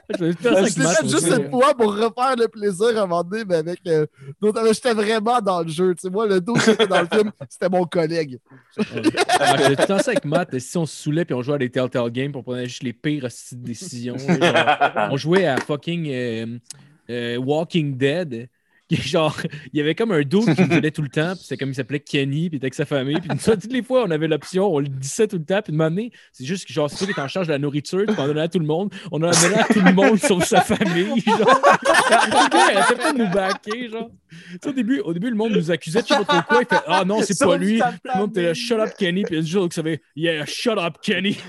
[0.17, 3.07] Je vais faire ça Je juste aussi, une fois pour refaire le plaisir à un
[3.07, 4.05] moment donné, mais avec euh,
[4.41, 5.93] J'étais vraiment dans le jeu.
[5.93, 8.39] Tu sais, moi, le dos qui était dans le film, c'était mon collègue.
[8.77, 10.57] Ah, je faisais tout le temps ça avec Matt.
[10.57, 12.93] Si on se saoulait puis on jouait à des Telltale Games pour prendre juste les
[12.93, 14.17] pires décisions.
[14.17, 16.57] genre, on jouait à fucking euh,
[17.09, 18.49] euh, Walking Dead.
[18.89, 19.37] Qui, genre,
[19.71, 21.69] il y avait comme un doute qui nous aidait tout le temps, puis c'est comme
[21.69, 24.11] il s'appelait Kenny, puis il était avec sa famille, puis ça, toutes les fois, on
[24.11, 26.89] avait l'option, on le disait tout le temps, puis de donné, c'est juste que genre,
[26.89, 28.65] c'est toi qui est en charge de la nourriture, puis on donnait à tout le
[28.65, 31.61] monde, on en a donné à tout le monde sauf sa famille, genre.
[32.29, 34.09] Le arrêtait pas de nous baquer, genre.
[34.29, 36.41] Tu sais, au début, au début, le monde nous accusait de je sais pas trop
[36.47, 39.23] quoi, il fait Ah non, c'est pas lui, le monde était là, shut up Kenny,
[39.23, 41.37] puis il y a du jour que ça fait Yeah, shut up Kenny.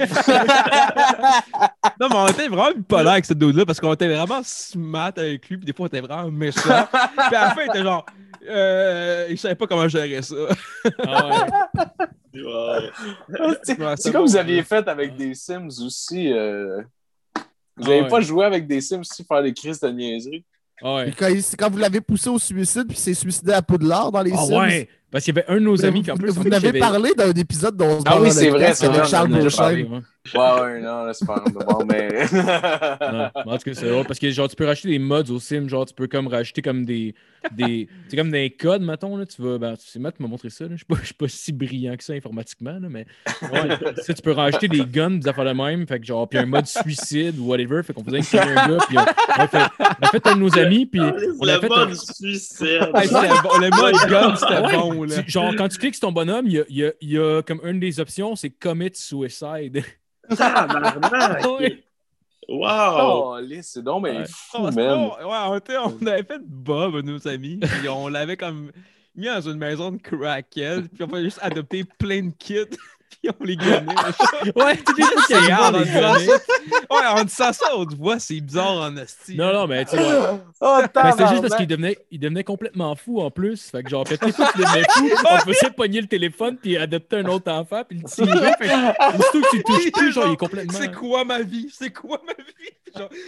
[2.01, 5.49] Non, mais on était vraiment bipolaire avec ce dude-là parce qu'on était vraiment smart avec
[5.51, 6.88] lui, puis des fois on était vraiment méchants.
[7.31, 8.05] puis à la fin, il était genre.
[8.49, 10.35] Euh, il savait pas comment gérer ça.
[11.07, 12.91] Ah ouais.
[13.62, 16.33] C'est Ouais, c'est comme bon, vous aviez fait avec des Sims aussi.
[16.33, 16.78] euh,
[17.76, 18.09] Vous Ah n'avez ouais.
[18.09, 20.45] pas joué avec des Sims aussi faire des crises de niaiserie?
[20.83, 24.11] Ah Quand, il- quand vous l'avez poussé au suicide, puis il s'est suicidé à Poudlard
[24.12, 24.59] dans les Ah Sims.
[24.59, 24.89] ouais.
[25.11, 26.31] Parce qu'il y avait un de nos amis qui en vous, plus.
[26.33, 28.74] vous n'avez il avait- parlé d'un épisode dont on se Ah oui, dans c'est vrai,
[28.74, 30.03] c'est Charles on
[30.35, 30.41] ouais.
[30.41, 32.09] Ouais, ouais, non, là, c'est pas bon, mais.
[32.33, 35.31] Non, mais en tout cas, c'est drôle parce que genre, tu peux racheter des mods
[35.31, 37.14] au sim, genre, tu peux comme rajouter comme des.
[37.53, 39.59] des c'est comme des codes, mettons, là, tu vas.
[39.59, 40.71] Ben, c'est Matt qui m'a montré ça, là.
[40.73, 43.07] Je suis pas, je suis pas si brillant que ça informatiquement, là, mais.
[43.51, 46.39] Ouais, ça, tu peux rajouter des guns, des affaires de même, fait que genre, puis
[46.39, 49.49] un mode suicide ou whatever, fait qu'on faisait inspirer un gars, puis on, on a
[49.49, 51.68] fait, on a fait un de nos amis, puis on a Le fait.
[51.68, 52.49] mode un- suicide.
[52.59, 52.79] C'était
[53.43, 53.59] bon.
[53.59, 55.23] Le mode gun, c'était Ouais, bon, là.
[55.23, 57.11] tu- genre, quand tu cliques sur ton bonhomme, il y a, il y a- il
[57.11, 59.83] y a comme une des options, c'est commit suicide.
[60.37, 61.45] Tabarnak.
[61.61, 61.83] Ouais.
[62.49, 62.97] Wow.
[62.99, 64.24] Oh, c'est donc, mais Ouais.
[64.28, 64.99] fou, que man.
[64.99, 68.72] on- ouais, on, avait fait Bob, nos amis, puis on l'avait comme
[69.14, 72.78] mis dans une maison de crackhead, puis on avait juste adopté plein de kits, puis
[73.41, 73.95] on les gagnait.
[74.57, 75.85] Ouais, tous les C'est qu'il données.
[75.87, 76.18] ça.
[76.91, 79.37] Ouais, en disant ça, on te voit, c'est bizarre en hostie.
[79.37, 80.18] Non, non, mais tu sais, ouais.
[80.62, 83.71] Oh, Mais c'était juste parce qu'il devenait, il devenait complètement fou en plus.
[83.71, 87.16] Fait que genre, peut-être fois qu'il devenait fou, on faisait pogner le téléphone puis adopter
[87.16, 88.53] un autre enfant puis le tirer.
[88.59, 90.79] Fait que, aussitôt que tu touches plus, genre, il est complètement.
[90.79, 91.71] C'est quoi ma vie?
[91.73, 92.71] C'est quoi ma vie?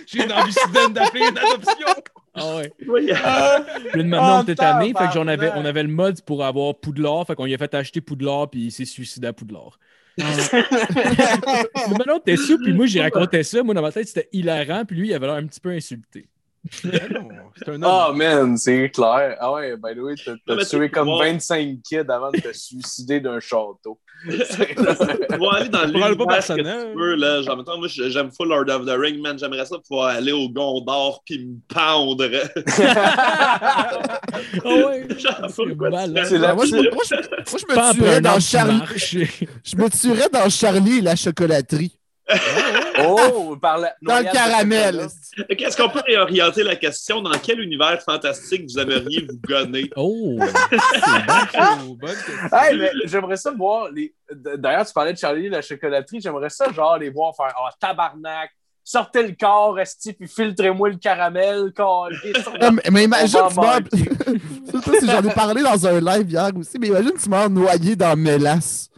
[0.07, 1.87] J'ai une envie soudaine d'appeler une adoption.
[2.35, 2.73] Ah ouais.
[2.89, 3.07] Oui.
[3.07, 4.95] Puis là, maintenant, on Oh, était tanné.
[4.97, 7.27] Fait que j'en avais, on avait le mode pour avoir Poudlard.
[7.27, 9.79] Fait qu'on lui a fait acheter Poudlard puis il s'est suicidé à Poudlard.
[10.19, 10.25] Mais
[11.99, 13.63] maintenant, t'es sûr, puis moi, j'ai raconté ça.
[13.63, 14.85] Moi, dans ma tête, c'était hilarant.
[14.85, 16.27] Puis lui, il avait l'air un petit peu insulté.
[16.85, 17.85] Homme.
[17.85, 19.37] Oh man, c'est clair.
[19.41, 20.35] Ah ouais, by the way, t'as
[20.65, 21.33] tué tu- comme ouais.
[21.33, 23.99] 25 kids avant de te suicider d'un château.
[24.25, 26.91] Vas aller dans Parle pas que personnel.
[26.93, 27.43] tu veux, là.
[27.43, 29.37] Genre, mettons, moi, j'aime full Lord of the Ring, man.
[29.37, 32.29] J'aimerais ça pouvoir aller au Gondor puis me pendre.
[34.65, 35.07] Ah ouais.
[35.19, 38.81] C'est la- Moi, je, me- moi, je- moi, je me tuerais dans Charlie.
[39.65, 41.99] Je me tuerais dans Charlie et la chocolaterie.
[43.05, 45.07] Oh, par la Dans le caramel.
[45.49, 47.21] Est-ce qu'on peut réorienter la question?
[47.21, 49.91] Dans quel univers fantastique vous aimeriez vous gonner?
[49.97, 50.39] Oh!
[52.53, 54.15] Hey, mais j'aimerais ça voir les.
[54.35, 56.21] D'ailleurs, tu parlais de Charlie la chocolaterie.
[56.21, 58.51] J'aimerais ça, genre, les voir faire Oh, tabarnak,
[58.85, 61.73] sortez le corps, esti, puis filtrez-moi le caramel.
[61.79, 62.09] Ah,
[62.73, 63.81] mais, mais imagine, tu meurs.
[63.81, 64.11] manquer.
[64.71, 67.97] Ça, c'est- J'en ai parlé dans un live hier aussi, mais imagine, tu meurs noyé
[67.97, 68.89] dans mélasse.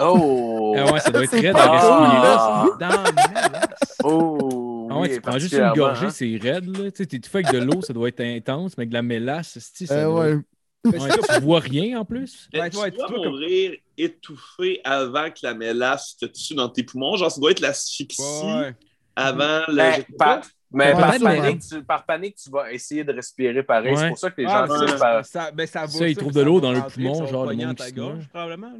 [0.00, 0.74] Oh!
[0.78, 3.96] Ah ouais, ça doit être très cool, Dans mélasse.
[4.04, 4.88] Oh!
[4.90, 6.10] Ah ouais, oui, tu prends juste une gorgée, hein.
[6.10, 6.64] c'est raide.
[6.76, 6.90] Là.
[6.90, 8.94] Tu sais, t'es tout fait avec de l'eau, ça doit être intense, mais avec de
[8.94, 10.36] la mélasse, ça Euh, doit- ouais.
[10.84, 12.48] Ouais, tu vois rien en plus.
[12.52, 16.26] Mais Ouais, tu ouais, dois tu dois comme- mourir étouffé avant que la mélasse te
[16.26, 17.16] tue dans tes poumons.
[17.16, 18.74] Genre, ça doit être l'asphyxie Ouais.
[19.16, 19.74] avant le.
[19.74, 20.40] Mais, je sais par,
[20.72, 23.96] mais par, panique, tu, par panique, tu vas essayer de respirer pareil.
[23.96, 26.60] C'est pour ça que les Ah, gens par- ça, ben, ça, ils trouvent de l'eau
[26.60, 28.68] dans le poumon, genre, le monde dans ta qui se probablement.
[28.68, 28.78] là.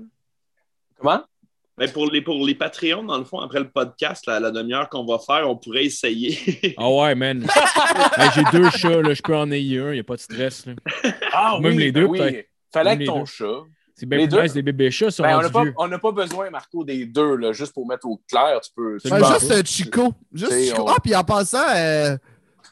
[0.98, 1.22] Comment?
[1.78, 4.88] Mais pour les, pour les Patreons, dans le fond, après le podcast, la, la demi-heure
[4.88, 6.74] qu'on va faire, on pourrait essayer.
[6.76, 7.46] Ah ouais, man.
[8.16, 10.66] Hey, J'ai deux chats, là, je peux en ayer un, il a pas de stress.
[10.66, 10.72] là.
[11.32, 12.18] Ah Même oui, les ben deux, oui.
[12.72, 13.26] Fallait Même que ton deux.
[13.26, 13.60] chat.
[13.94, 15.74] C'est bien Les plus nice, des bébés chats sont Ben, on n'a pas, vieux.
[15.76, 18.60] on n'a pas besoin, Marco, des deux, là, juste pour mettre au clair.
[18.60, 18.94] Tu peux.
[19.04, 20.12] Ouais, une juste euh, Chico.
[20.32, 20.82] Juste Chico.
[20.82, 22.16] on- Ah, puis en passant, euh,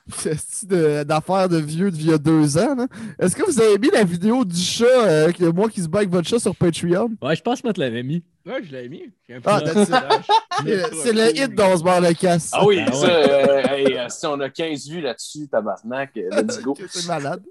[0.16, 2.76] c'est de- d'affaires de vieux d'il y a deux ans.
[3.18, 5.98] Est-ce que vous avez mis la vidéo du chat, euh, que moi qui se bat
[5.98, 7.10] avec votre chat sur Patreon?
[7.20, 8.22] Ouais, je pense que te l'avais mis.
[8.46, 9.02] Ouais, je l'avais mis.
[9.44, 9.60] Ah.
[10.64, 12.50] C'est c'est le hit dont on se barre le casse.
[12.52, 16.60] Ah oui, Ah ça, euh, hey, euh, si on a 15 vues là-dessus, tabarnak, let's
[16.62, 16.76] go.
[16.88, 17.42] C'est malade.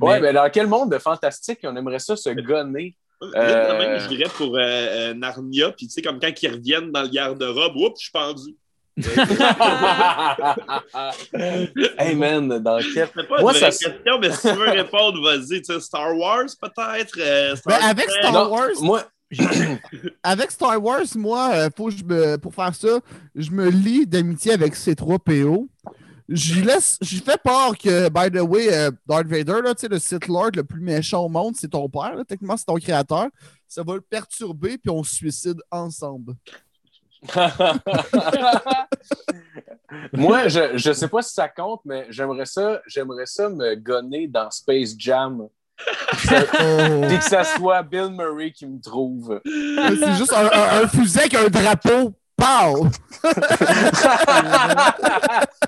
[0.00, 0.32] ouais, mais...
[0.32, 2.96] dans quel monde de fantastique on aimerait ça se gonner?
[3.22, 7.02] Même, je dirais pour euh, euh, Narnia, puis tu sais, comme quand ils reviennent dans
[7.02, 8.56] le garde-robe, oups, je suis pendu.
[11.98, 13.08] Hey man, dans quel.
[13.08, 15.62] Pas Moi, ça- question, mais si tu veux répondre, vas-y.
[15.62, 17.18] Tu sais, Star Wars, peut-être?
[17.18, 18.10] euh, Star Ben, avec.
[18.10, 19.04] Star Non, Wars, moi,
[20.22, 23.00] avec Star Wars, moi, faut que je me, pour faire ça,
[23.34, 25.68] je me lie d'amitié avec C3PO.
[26.32, 29.88] J'y laisse, j'y fais part que, by the way, euh, Darth Vader, là, tu sais,
[29.88, 32.14] le Sith Lord le plus méchant au monde, c'est ton père.
[32.14, 32.22] là.
[32.24, 33.26] Techniquement, c'est ton créateur.
[33.66, 36.34] Ça va le perturber, puis on se suicide ensemble.
[40.12, 44.26] Moi, je, je sais pas si ça compte, mais j'aimerais ça, j'aimerais ça me gonner
[44.28, 45.48] dans Space Jam.
[46.24, 46.28] Et
[47.18, 49.40] que ça soit Bill Murray qui me trouve.
[49.44, 52.12] C'est juste un, un- un fusil avec un drapeau.
[52.36, 52.86] Pow!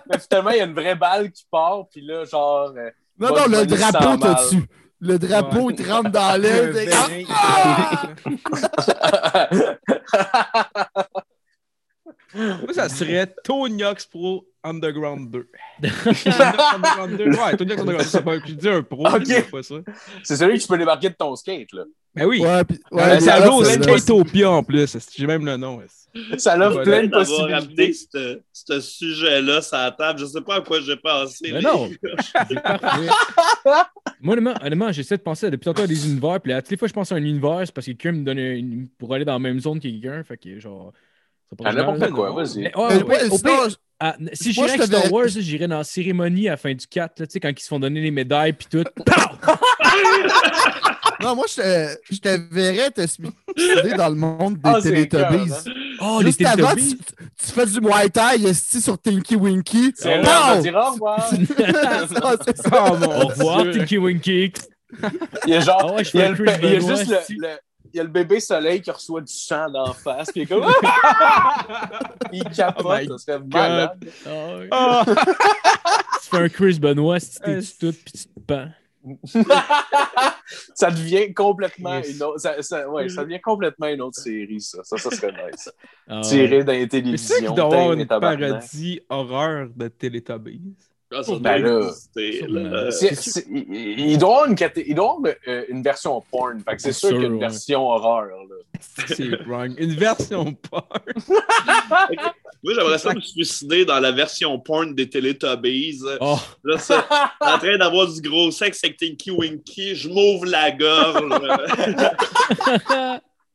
[0.09, 2.73] mais finalement, il y a une vraie balle qui part, puis là, genre.
[2.77, 4.65] euh, Non, non, le drapeau, t'as dessus.
[5.01, 6.89] Le drapeau, il te rentre dans l'aile.
[12.35, 15.49] Moi, ça serait Tony Hawk's Pro Underground 2.
[15.83, 17.25] Tony Hawk's Underground 2.
[17.25, 18.05] Ouais, Tony Hawk's Underground 2.
[18.05, 19.75] c'est pas- Je dis un pro, dis pas ça.
[20.23, 21.85] C'est celui que tu peux débarquer de ton skate, là.
[22.15, 22.41] Ben oui.
[22.41, 24.97] Ouais, puis- ouais, Euh, ça joue au c'est- Skatopia en plus.
[25.17, 25.81] J'ai même le nom.
[26.37, 27.93] Ça l'offre plein de possibilités.
[27.95, 30.19] ce ce sujet-là sur la table.
[30.19, 31.51] Je sais pas à quoi j'ai pensé.
[31.53, 31.89] Mais non.
[32.51, 32.55] C'est.
[34.21, 36.39] Moi, honnêtement, honnêtement, j'essaie de penser à depuis tantôt à des univers.
[36.41, 38.13] Puis là, toutes les fois que je pense à un univers, c'est parce que quelqu'un
[38.19, 38.89] me donne une...
[38.99, 40.23] pour aller dans la même zone que quelqu'un.
[40.23, 40.93] Fait que genre.
[41.65, 42.35] À n'importe quoi, non.
[42.37, 42.63] vas-y.
[42.65, 43.53] Ouais, ouais, ouais, sinon,
[44.01, 46.87] ah, si j'irais je avec Star Wars, j'irais dans la cérémonie à la fin du
[46.87, 48.85] 4, là, tu sais, quand ils se font donner les médailles puis tout.
[51.23, 55.53] Non, moi, je te, je te verrais te suicider dans le monde des c'est Teletubbies.
[55.53, 55.61] écœurant.
[56.01, 59.93] Oh, les Juste avant, tu, tu fais du Muay Thai esti, sur Tinky Winky.
[59.95, 61.29] C'est là, on va dire au revoir.
[62.45, 62.85] C'est ça.
[62.91, 63.65] Oh mon Au revoir.
[63.73, 64.53] Tinky Winky!
[65.47, 67.09] Il y a genre, Ah ouais, je il y a, le, il y a juste
[67.09, 67.49] le, le-
[67.97, 70.65] y a le bébé soleil qui reçoit du sang d'en face, puis il est comme.
[72.33, 73.99] il capote, Oh ça serait malade.
[74.27, 74.69] Ouais.
[74.73, 75.05] Ah!
[76.23, 78.69] Tu fais un Chris Benoit, si t'es Euh, tout puis tu te pends.
[80.75, 82.17] ça devient complètement Yes.
[82.17, 82.41] une autre.
[82.41, 84.79] Ça, ça- ouais, ça devient complètement une autre série, ça.
[84.85, 85.71] Ça, ça serait nice.
[86.09, 86.23] Ah ouais.
[86.23, 87.55] Tiré dans les c'est télévisions.
[87.55, 90.75] Tain, une parodie horreur de Teletubbies.
[91.41, 91.91] Ben là.
[92.17, 96.61] il il doit avoir une, caté- il doit y avoir, euh, une version porn.
[96.61, 97.41] Fait que c'est sûr sûr, qu'il y a une ouais.
[97.41, 98.29] version horreur.
[99.07, 99.75] C'est wrong.
[99.79, 100.85] Une version porn.
[102.65, 106.01] Moi, j'aimerais ça me suicider dans la version porn des Teletubbies.
[106.21, 107.07] Oh, Là, ça,
[107.41, 111.23] en train d'avoir du gros sexe avec Tinky Winky, je m'ouvre la gorge.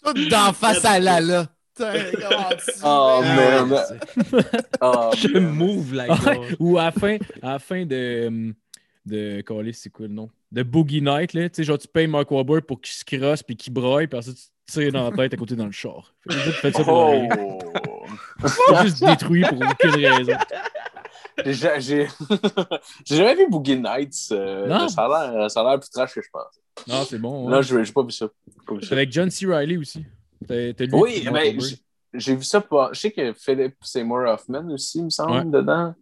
[0.04, 1.48] Tout d'en face à Lala.
[2.84, 3.86] Oh, Ah, man.
[4.82, 5.84] Oh, Je man.
[5.94, 6.56] la Ouais, gorge.
[6.60, 8.54] Ou à la fin, à la fin de.
[9.06, 10.30] de c'est quoi le nom?
[10.52, 11.50] De Boogie Night, là.
[11.50, 14.18] Tu sais, genre, tu payes Mark Wahlberg pour qu'il se crosse puis qu'il broille, puis
[14.20, 16.14] ensuite tu tires dans la tête à côté dans le char.
[16.30, 17.14] Fais ça pour.
[17.38, 17.60] Oh.
[18.84, 20.34] Juste détruit pour aucune raison.
[21.46, 22.08] J'ai
[23.06, 24.30] jamais vu Boogie Nights.
[24.32, 24.88] euh, Non.
[24.88, 26.60] ça a l'air plus trash que je pense.
[26.88, 27.46] Non, c'est bon.
[27.46, 27.52] ouais.
[27.52, 28.28] Là, je j'ai pas vu ça.
[28.66, 28.96] Pas vu C'est ça.
[28.96, 29.46] avec John C.
[29.48, 30.06] Riley aussi.
[30.94, 31.60] Oui, ben,
[32.14, 32.90] j'ai- vu ça pas.
[32.94, 35.46] Je sais que Philip Seymour Hoffman aussi, il me semble, Ouais.
[35.46, 35.94] dedans.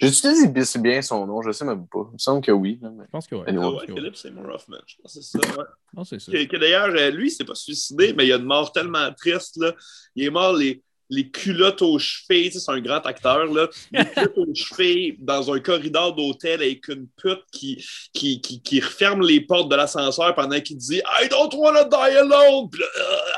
[0.00, 1.42] C'est bien son nom?
[1.42, 2.06] Je sais même pas.
[2.10, 2.78] Il me semble que oui.
[2.80, 3.34] mais- Je pense que.
[3.48, 3.64] Anyway.
[3.64, 3.86] Ah ouais.
[3.86, 5.58] Philippe Seymour Hoffman, je pense que c'est ça.
[5.58, 5.64] ouais.
[5.96, 6.30] Non, c'est ça.
[6.30, 9.12] Que, que d'ailleurs, euh, lui, il s'est pas suicidé, mais il a une mort tellement
[9.14, 9.56] triste.
[9.56, 9.74] Là.
[10.14, 12.52] Il est mort les, les culottes aux chevilles.
[12.52, 13.46] C'est un grand acteur.
[13.46, 13.68] Là.
[13.92, 18.80] Les culottes aux chevilles dans un corridor d'hôtel avec une pute qui, qui, qui, qui
[18.80, 22.68] referme les portes de l'ascenseur pendant qu'il dit I don't wanna die alone.
[22.70, 22.86] Puis là,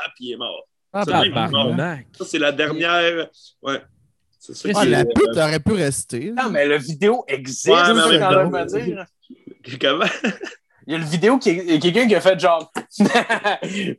[0.03, 0.67] ah, puis il est mort.
[0.93, 1.97] Ah, Ça, bah.
[2.17, 3.27] Ça, c'est la dernière.
[3.61, 3.81] Ouais.
[4.37, 6.31] C'est ça ah, la est- pute aurait pu rester.
[6.31, 9.05] Non, mais la vidéo existe, Ouais, c'est ça même dire.
[9.79, 10.05] Comment?
[10.87, 12.71] Il y a une vidéo qui il y a quelqu'un qui a fait genre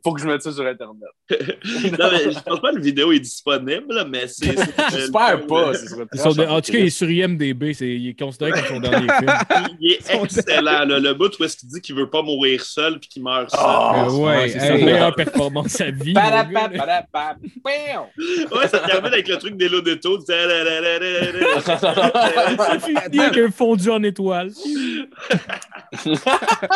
[0.03, 0.97] Faut que je mette ça sur Internet.
[1.31, 4.55] non, mais je pense pas que la vidéo est disponible, là, mais c'est.
[4.91, 5.71] J'espère pas.
[5.71, 7.73] de- en tout cas, il est sur IMDB.
[7.73, 9.31] c'est- Il est considéré comme son dernier film.
[9.79, 10.85] Il est excellent.
[10.85, 10.99] là.
[10.99, 13.59] Le bout où est-ce qu'il dit qu'il veut pas mourir seul puis qu'il meurt seul.
[13.63, 16.13] Ah, Euh, Ouais, ouais, c'est sa meilleure performance vie.
[16.13, 16.45] là.
[16.45, 18.57] padapa, pow.
[18.57, 20.19] Ouais, ça termine avec le truc des lots de taux.
[20.21, 20.35] Ça
[22.79, 24.51] finit avec un fondu en étoile.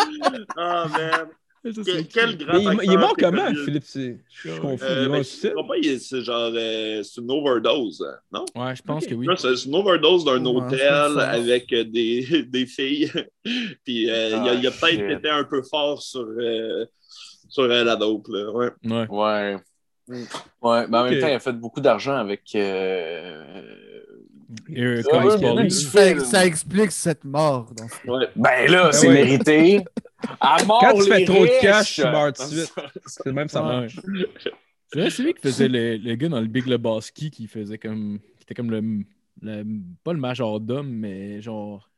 [0.57, 1.27] Ah, man.
[1.63, 2.83] Que- Quel grand Mais il, acteur.
[2.85, 3.57] il est mort comment, connu?
[3.65, 3.83] Philippe?
[3.83, 4.85] C'est- Je suis confus.
[4.85, 8.45] Euh, il est mort pas, c'est genre euh, c'est une overdose, hein, non?
[8.55, 9.27] Ouais, je pense que oui.
[9.37, 13.11] C'est une overdose d'un hôtel avec euh, des, des filles.
[13.83, 16.85] Puis euh, il a, il a Ah, peut-être été un peu fort sur, euh,
[17.49, 18.27] sur euh, la dope.
[18.29, 18.49] Là.
[18.51, 18.69] Ouais.
[18.85, 19.07] Ouais.
[19.09, 19.57] Ouais.
[20.61, 22.43] Ouais, mais en même temps, il a fait beaucoup d'argent avec.
[24.75, 27.71] Euh, euh, Ah, ouais, Ça, ça explique cette mort.
[27.75, 28.27] dans ce- Ouais.
[28.35, 29.13] Ben là, c'est ouais.
[29.13, 29.83] mérité.
[30.39, 32.73] À mort, Quand tu les fais trop de cash, tu meurs tout de suite.
[33.05, 33.81] C'est le même, ça Ouais.
[33.81, 33.99] marche.
[34.91, 37.77] C'est vrai, c'est lui qui faisait le, le gars dans le Big Lebowski qui faisait
[37.77, 38.19] comme.
[38.37, 38.81] qui était comme le.
[39.41, 39.63] le-
[40.03, 41.89] pas le majordome, mais genre.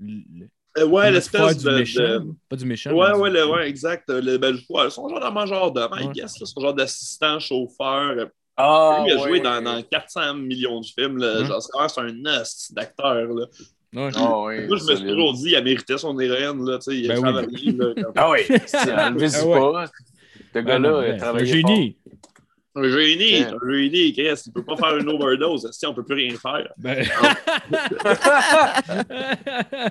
[0.00, 0.48] le-
[0.78, 2.00] Euh, ouais, le l'espèce de, méchant.
[2.20, 2.92] de- Pas du méchant.
[2.92, 4.08] Ouais, ouais, le- ouais, exact.
[4.08, 6.12] Le, ben, ouais, son genre de majordome, I Ouais.
[6.14, 6.38] guess.
[6.40, 8.28] là, son genre d'assistant chauffeur.
[8.58, 9.28] Ah, Lui, il a ouais.
[9.28, 11.18] joué dans, dans 400 millions de films.
[11.18, 11.46] Là, Ouais.
[11.46, 13.14] genre, c'est un os d'acteur.
[13.14, 13.46] là.
[13.94, 14.10] Ouais.
[14.16, 16.64] Ah, ouais, Moi, je me suis toujours dit, il méritait son héroïne.
[16.68, 17.22] Là, tu sais, il a Ben oui.
[17.32, 17.72] travaillé.
[17.72, 17.86] là,
[18.16, 19.20] Ah oui, c'est Ah ouais.
[19.60, 19.86] pas.
[20.54, 21.96] Ce Ouais, gars-là, il a ouais, travaillé génie.
[22.06, 22.18] Ouais,
[22.78, 23.54] Un génie, Yeah.
[23.62, 25.68] un génie, Chris, il peut pas faire une overdose.
[25.72, 26.68] Si on peut plus rien faire?
[26.76, 27.04] Ben...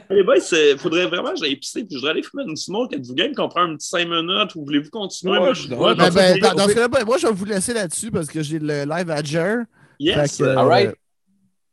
[0.09, 2.93] Les boys, il faudrait vraiment que j'aille pisser puis je voudrais aller fumer une smoke.
[2.95, 5.33] Êtes-vous game qu'on prend un petit 5 minutes ou voulez-vous continuer?
[5.33, 7.73] Ouais, Moi, je Ben, ben, dans, dans ce cas-là, ben, moi, je vais vous laisser
[7.73, 9.57] là-dessus parce que j'ai le live à Jer.
[9.99, 10.39] Yes!
[10.41, 10.93] Euh, All right.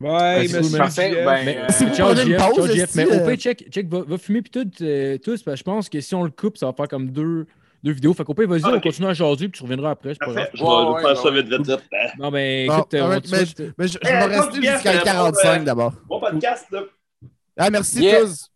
[0.01, 1.13] Ouais, c'est Parfait.
[1.13, 1.25] Jeff.
[1.25, 3.89] Ben, Mais euh, si vous ciao, prenez une pause, Mais au euh, pire, check, check
[3.89, 6.31] va, va fumer puis tout, euh, tous, parce que je pense que si on le
[6.31, 7.47] coupe, ça va faire comme deux,
[7.85, 8.15] deux vidéos.
[8.15, 8.83] Fait qu'au pire, vas-y, Ah, on ok.
[8.83, 10.41] continue à jaser puis tu reviendras après, c'est pas Parfait.
[10.41, 10.51] grave.
[10.55, 11.43] Je vais Ouais, faire ouais, ça ouais.
[11.43, 11.81] vite, vite, vite.
[12.19, 14.25] Non, mais Bon, écoute, euh, on alright, va mais, suite- mais je, je Eh, vais
[14.25, 15.93] rester jusqu'à mais bon, 45 euh, d'abord?
[16.09, 16.81] Bon podcast, là.
[17.57, 18.21] Ah, merci Yeah.
[18.23, 18.51] tous.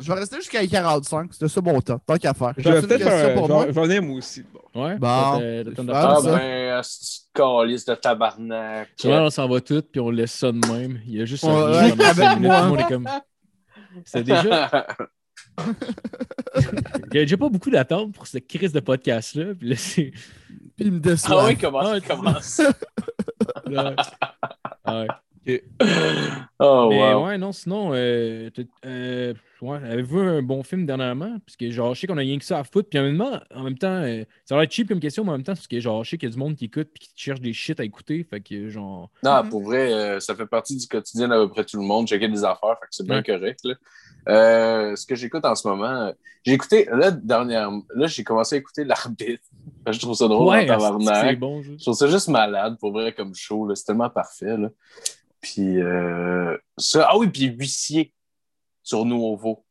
[0.00, 1.32] Je vais rester jusqu'à 45.
[1.32, 2.00] C'était ça mon temps.
[2.04, 2.52] Tant qu'à faire.
[2.58, 3.34] Je vais peut-être question faire.
[3.36, 3.66] pour je moi?
[3.68, 4.44] je venir moi aussi.
[4.52, 4.82] Bon.
[4.82, 5.06] Ouais, Bon.
[5.08, 5.64] Ah, faire
[5.94, 8.88] Ah ben, c'est calice de tabarnak.
[8.96, 11.00] Souvent, on s'en va tout, puis on laisse ça de même.
[11.06, 12.56] Il y a juste Ouais, un ouais, avec moi.
[12.58, 13.08] tout le monde est comme.
[14.04, 14.68] C'est déjà.
[17.10, 19.54] Déjà pas beaucoup d'attentes pour cette crise de podcast-là.
[19.58, 20.12] Puis là, c'est.
[20.76, 21.42] Puis il me déçoit.
[21.42, 22.60] ah oui, comment Ah, ça commence?
[23.66, 23.94] là,
[25.46, 25.62] ouais.
[26.58, 27.26] Oh, Mais wow.
[27.26, 28.48] ouais, non, sinon, euh,
[28.86, 31.36] euh, ouais, avez-vous un bon film dernièrement?
[31.44, 32.88] Parce que genre, je sais qu'on a rien que ça à foutre.
[32.88, 35.30] Puis en même temps, en même temps euh, ça va être cheap comme question, mais
[35.30, 36.88] en même temps, parce que genre, je sais qu'il y a du monde qui écoute
[36.94, 38.24] puis qui cherche des shit à écouter.
[38.28, 39.10] Fait que genre.
[39.22, 42.08] Non, pour vrai, euh, ça fait partie du quotidien d'à peu près tout le monde.
[42.08, 43.22] Checker des affaires, fait que c'est bien Ouais.
[43.22, 43.60] correct.
[43.64, 43.74] là.
[44.28, 46.12] Euh, ce que j'écoute en ce moment,
[46.44, 49.44] j'ai écouté, là, dernièrement, là, j'ai commencé à écouter l'arbitre.
[49.86, 51.62] Je trouve ça drôle ouais, c'est bon.
[51.62, 53.66] Je trouve ça juste malade, pour vrai, comme show.
[53.66, 53.74] là.
[53.74, 54.56] C'est tellement parfait.
[54.56, 54.70] Là.
[55.42, 58.14] Puis, euh, ça, ah oui, puis huissier
[58.82, 59.64] sur Nouveau.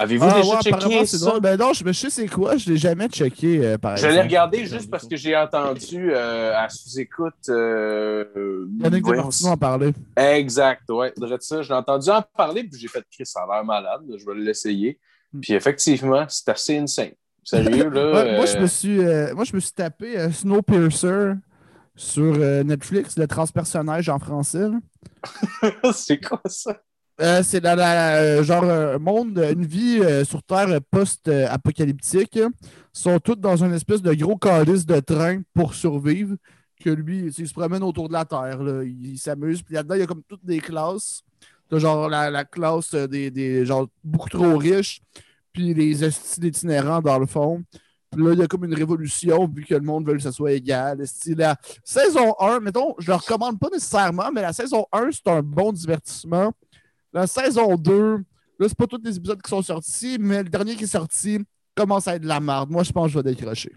[0.00, 1.18] Avez-vous Ah, déjà ouais, checké ça?
[1.26, 1.40] drôle.
[1.40, 2.56] Ben non, je, je sais c'est quoi?
[2.56, 6.56] Je l'ai jamais checké, euh, par Je l'ai regardé juste parce que j'ai entendu euh,
[6.56, 7.34] à sous-écoute.
[7.48, 9.92] Euh, Yannick Desmartino en parlait.
[10.16, 11.12] Exact, ouais.
[11.40, 14.24] Ça, je l'ai entendu en parler, puis j'ai fait Chris, ça a l'air malade, je
[14.24, 15.00] vais l'essayer.
[15.42, 17.10] Puis effectivement, c'est assez insane.
[17.42, 18.12] Sérieux, là.
[18.12, 21.32] Ouais, moi, je euh, me suis, euh, moi, je me suis tapé Snowpiercer
[21.96, 24.66] sur Netflix, le transpersonnage en français.
[25.92, 26.76] c'est quoi ça?
[27.20, 32.36] Euh, c'est dans la, euh, genre un monde, une vie euh, sur Terre post-apocalyptique.
[32.36, 32.48] Ils
[32.92, 36.36] sont tous dans une espèce de gros calice de train pour survivre.
[36.80, 38.62] Que lui, il se promène autour de la Terre.
[38.62, 38.84] là.
[38.84, 39.62] Il, s'amuse.
[39.62, 41.22] Puis là-dedans, il y a comme toutes des classes.
[41.68, 45.00] T'as genre la, la classe des, des genre beaucoup trop riches.
[45.52, 47.64] Puis les estiles itinérants dans le fond.
[48.12, 50.32] Puis là, il y a comme une révolution, vu que le monde veut que ça
[50.32, 51.02] soit égal.
[51.36, 55.42] La saison 1, mettons, je le recommande pas nécessairement, mais la saison 1, c'est un
[55.42, 56.52] bon divertissement.
[57.12, 58.22] La saison 2, là,
[58.68, 61.38] c'est pas tous les épisodes qui sont sortis, mais le dernier qui est sorti
[61.74, 62.70] commence à être de la merde.
[62.70, 63.72] Moi, je pense que je vais décrocher.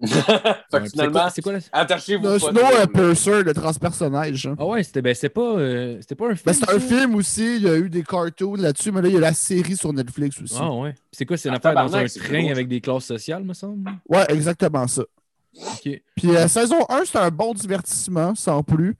[0.04, 1.58] fait Ouais, que puis c'est finalement, quoi- C'est quoi, la.
[1.72, 2.24] attachez-vous.
[2.26, 2.60] Le Snow.
[2.92, 4.48] Purser, le transpersonnage.
[4.58, 6.42] Ah ouais, c'était ben, c'était pas, euh, c'était pas un film.
[6.46, 9.14] Ben, c'est un film aussi, il y a eu des cartoons là-dessus, mais là, il
[9.14, 10.56] y a la série sur Netflix aussi.
[10.58, 10.94] Ah ouais.
[11.12, 13.90] C'est quoi, c'est une Ah, affaire dans un train avec des classes sociales, me semble?
[14.08, 15.02] Ouais, exactement ça.
[15.56, 15.88] Ok.
[16.16, 18.96] Puis euh, saison 1, c'est un bon divertissement, sans plus.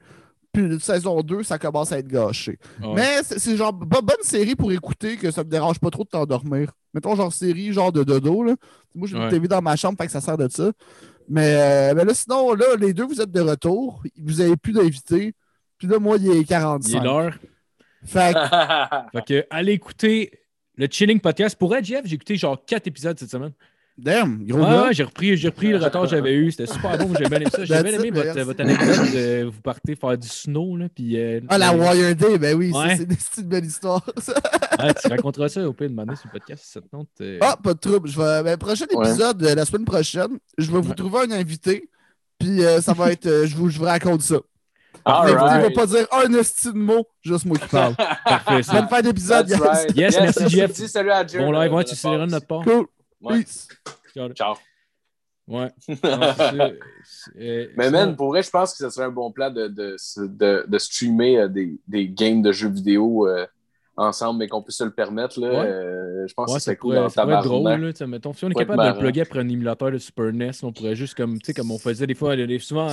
[0.55, 2.59] Puis saison 2, ça commence à être gâché.
[2.81, 2.95] Ouais.
[2.95, 6.09] Mais c'est genre bo- bonne série pour écouter que ça me dérange pas trop de
[6.09, 6.71] t'endormir.
[6.95, 8.43] Mettons genre série genre de dodo.
[8.45, 8.55] Là.
[8.95, 9.29] Moi, j'ai une Ouais.
[9.31, 10.71] TV dans ma chambre, fait que ça sert de ça.
[11.29, 14.03] Mais, euh, mais là, sinon, là, les deux, vous êtes de retour.
[14.23, 15.35] Vous avez plus d'invités.
[15.79, 17.03] Puis là, moi, il est Il est 45.
[17.03, 17.39] l'heure.
[18.05, 18.39] Fait que,
[19.19, 20.31] Fait que, allez écouter
[20.77, 21.57] le Chilling Podcast.
[21.59, 23.53] Pour être Jeff, j'ai écouté genre 4 épisodes cette semaine.
[23.99, 26.51] Damn, gros j'ai repris, j'ai repris le retard que j'avais eu.
[26.51, 27.13] C'était super bon.
[27.19, 27.65] J'ai bien aimé ça.
[27.65, 30.77] J'ai bien aimé votre, anecdote de vous partez faire du snow.
[30.77, 32.97] Là, puis, euh, Ah, la euh, Wire Day, ben oui, Ouais.
[32.97, 34.05] c'est histoires.
[34.19, 34.35] ça.
[34.83, 37.09] ouais, tu raconteras ça au pire de demander sur le podcast si ça te tente.
[37.21, 37.39] euh.
[37.41, 38.09] Ah, pas de trouble.
[38.09, 39.07] Je vais, ben, prochain Ouais.
[39.09, 40.95] épisode, euh, la semaine prochaine, je vais vous Ouais.
[40.95, 41.89] trouver un invité.
[42.39, 43.27] Puis euh, ça va être.
[43.27, 44.37] euh, je, vous, je vous raconte ça.
[45.07, 45.63] L'invité right.
[45.63, 47.95] va pas dire un esti de mot, juste moi qui parle.
[48.25, 48.73] Parfait, ça.
[48.73, 49.55] Bonne fin d'épisode, guys.
[49.57, 49.95] right.
[49.97, 50.73] Yes, merci, Jeff.
[50.73, 52.63] Salut à Jer, Bon live, ouais, tu sais de notre part.
[52.63, 52.87] Cool.
[53.25, 53.41] Ouais.
[53.43, 53.69] Peace.
[54.15, 54.29] Ciao.
[54.33, 54.55] Ciao.
[55.47, 55.71] Ouais.
[55.81, 55.97] C'est.
[57.05, 59.69] C'est- euh, Mais man, pour vrai, je pense que ce serait un bon plan de,
[59.69, 63.47] de, de, de streamer euh, des, des games de jeux vidéo euh,
[63.97, 65.39] ensemble, mais qu'on puisse se le permettre.
[65.41, 65.67] Là, Ouais.
[65.69, 67.71] euh, je pense Ouais, que c'est cool ça pourrait être drôle.
[67.71, 70.51] Là, mettons, si on est capable de le plugger après un émulateur de Super NES,
[70.63, 72.89] on pourrait juste comme, tu sais, comme on faisait des fois, souvent,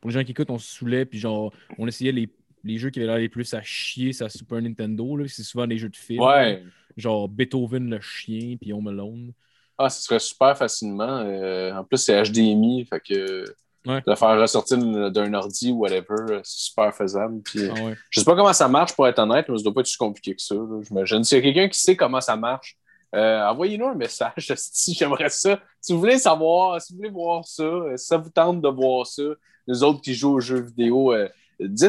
[0.00, 2.28] pour les gens qui écoutent, on se saoulait, puis genre, on essayait les,
[2.62, 5.16] les jeux qui avaient l'air les plus à chier sur la Super Nintendo.
[5.16, 6.22] là, C'est souvent des jeux de films.
[6.22, 6.62] Ouais.
[6.96, 9.32] Genre Beethoven le chien, puis Home Alone.
[9.78, 11.20] Ah, ce serait super facilement.
[11.24, 13.44] euh, en plus, c'est HDMI, fait que
[13.86, 13.98] Ouais.
[14.00, 17.40] de le faire ressortir d'un ordi ou whatever, euh, c'est super faisable.
[17.42, 17.94] Puis, euh, Ah ouais.
[18.10, 19.96] Je sais pas comment ça marche, pour être honnête, mais ça doit pas être si
[19.96, 20.56] compliqué que ça.
[20.88, 21.22] J'imagine.
[21.22, 22.76] S'il y a quelqu'un qui sait comment ça marche,
[23.14, 25.60] euh, envoyez-nous un message si j'aimerais ça.
[25.80, 27.62] Si vous voulez savoir, si vous voulez voir ça,
[27.96, 29.22] si ça vous tente de voir ça,
[29.68, 31.28] nous autres qui jouent aux jeux vidéo, euh.
[31.62, 31.86] Euh, tu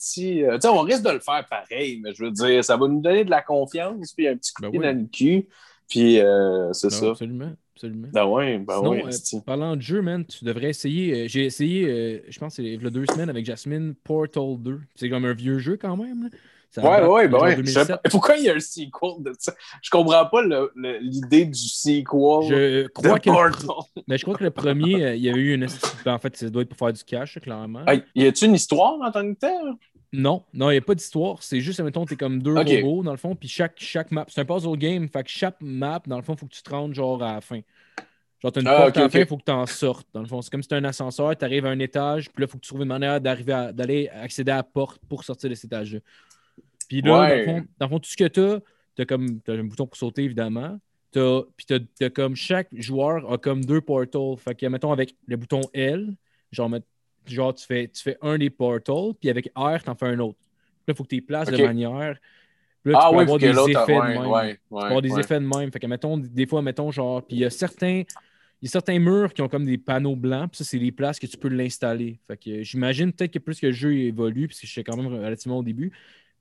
[0.00, 3.24] sais, on risque de le faire pareil, mais je veux dire, ça va nous donner
[3.24, 4.86] de la confiance, puis un petit coup de Ben pied oui.
[4.94, 5.48] dans le cul.
[5.88, 7.10] Puis euh, c'est Non, ça.
[7.10, 7.52] Absolument.
[7.74, 8.08] absolument.
[8.12, 9.04] Ben ouais, ben Sinon, ouais.
[9.06, 11.24] euh, parlant de jeu, man, tu devrais essayer.
[11.24, 14.80] euh, J'ai essayé, euh, je pense, il y a deux semaines avec Jasmine, Portal 2.
[14.94, 16.24] C'est comme un vieux jeu quand même.
[16.24, 16.28] là.
[16.70, 17.50] Ça Ouais, ouais, ben ouais.
[17.50, 17.88] Je sais 2007.
[17.88, 19.54] pas- Pourquoi il y a un sequel de ça?
[19.80, 20.42] Je comprends pas
[21.00, 22.02] l'idée du sequel Je
[22.88, 24.02] crois, de que le, Portal.
[24.08, 25.66] mais je crois que le premier, il y avait eu une.
[26.04, 27.82] ben, en fait, ça doit être pour faire du cash, clairement.
[27.86, 29.52] Ah, y a-tu une histoire en tant que tel?
[30.16, 31.42] Non, non, il n'y a pas d'histoire.
[31.42, 34.40] C'est juste, mettons, t'es comme deux robots, dans le fond, puis chaque, chaque map, c'est
[34.40, 36.70] un puzzle game, fait que chaque map, dans le fond, il faut que tu te
[36.70, 37.60] rendes genre à la fin.
[38.40, 39.12] Genre, t'as une Ah, porte à la ok.
[39.12, 40.06] fin, il faut que tu en sortes.
[40.12, 42.42] Dans le fond, c'est comme si tu un ascenseur, tu arrives à un étage, puis
[42.42, 45.00] là, il faut que tu trouves une manière d'arriver à- d'aller accéder à la porte
[45.08, 45.98] pour sortir de cet étage-là.
[46.88, 47.28] Puis là, Ouais.
[47.28, 48.60] dans, le fond, dans le fond, tout ce que tu as,
[48.96, 50.78] tu comme t'as un bouton pour sauter, évidemment.
[51.10, 54.36] T'as- Puis t'as- t'as comme chaque joueur a comme deux portals.
[54.36, 56.14] Fait que, mettons, avec le bouton L,
[56.52, 56.68] genre,
[57.26, 60.18] genre tu, fais, tu fais un des portals, puis avec R, tu en fais un
[60.20, 60.38] autre.
[60.86, 62.18] Là, il faut que tu les places de manière.
[62.82, 64.26] Puis là, tu Ah peux oui, avoir des effets ouais, de même.
[64.30, 65.72] ouais, Tu peux avoir des effets de même.
[65.72, 68.02] Fait que, mettons, des fois, mettons, genre, puis il y a certains.
[68.62, 70.92] Il y a certains murs qui ont comme des panneaux blancs, puis ça, c'est les
[70.92, 72.18] places que tu peux l'installer.
[72.26, 74.96] Fait que euh, j'imagine peut-être que plus que le jeu évolue, puisque je suis quand
[74.96, 75.92] même relativement au début,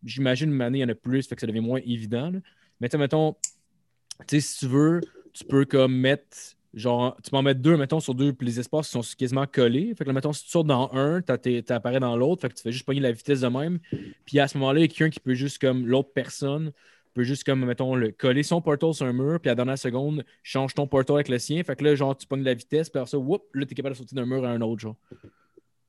[0.05, 2.29] j'imagine une année, il y en a plus, fait que ça devient moins évident.
[2.31, 2.39] là.
[2.79, 3.35] Mais mettons,
[4.27, 5.01] tu sais, si tu veux,
[5.33, 8.59] tu peux comme mettre, genre, tu peux en mettre deux, mettons, sur deux, puis les
[8.59, 9.93] espaces sont quasiment collés.
[9.95, 12.49] Fait que là, mettons, si tu sautes dans un, t'as- t'es- t'apparais dans l'autre, fait
[12.49, 13.79] que tu fais juste pogner la vitesse de même.
[14.25, 16.71] Puis à ce moment-là, il y a quelqu'un qui peut juste comme l'autre personne
[17.13, 19.77] peut juste comme, mettons, le, coller son portal sur un mur, puis à la dernière
[19.77, 21.63] seconde, change ton portal avec le sien.
[21.63, 23.93] Fait que là, genre, tu pognes la vitesse, puis après ça, whoop, là, t'es capable
[23.93, 24.95] de sauter d'un mur à un autre, genre.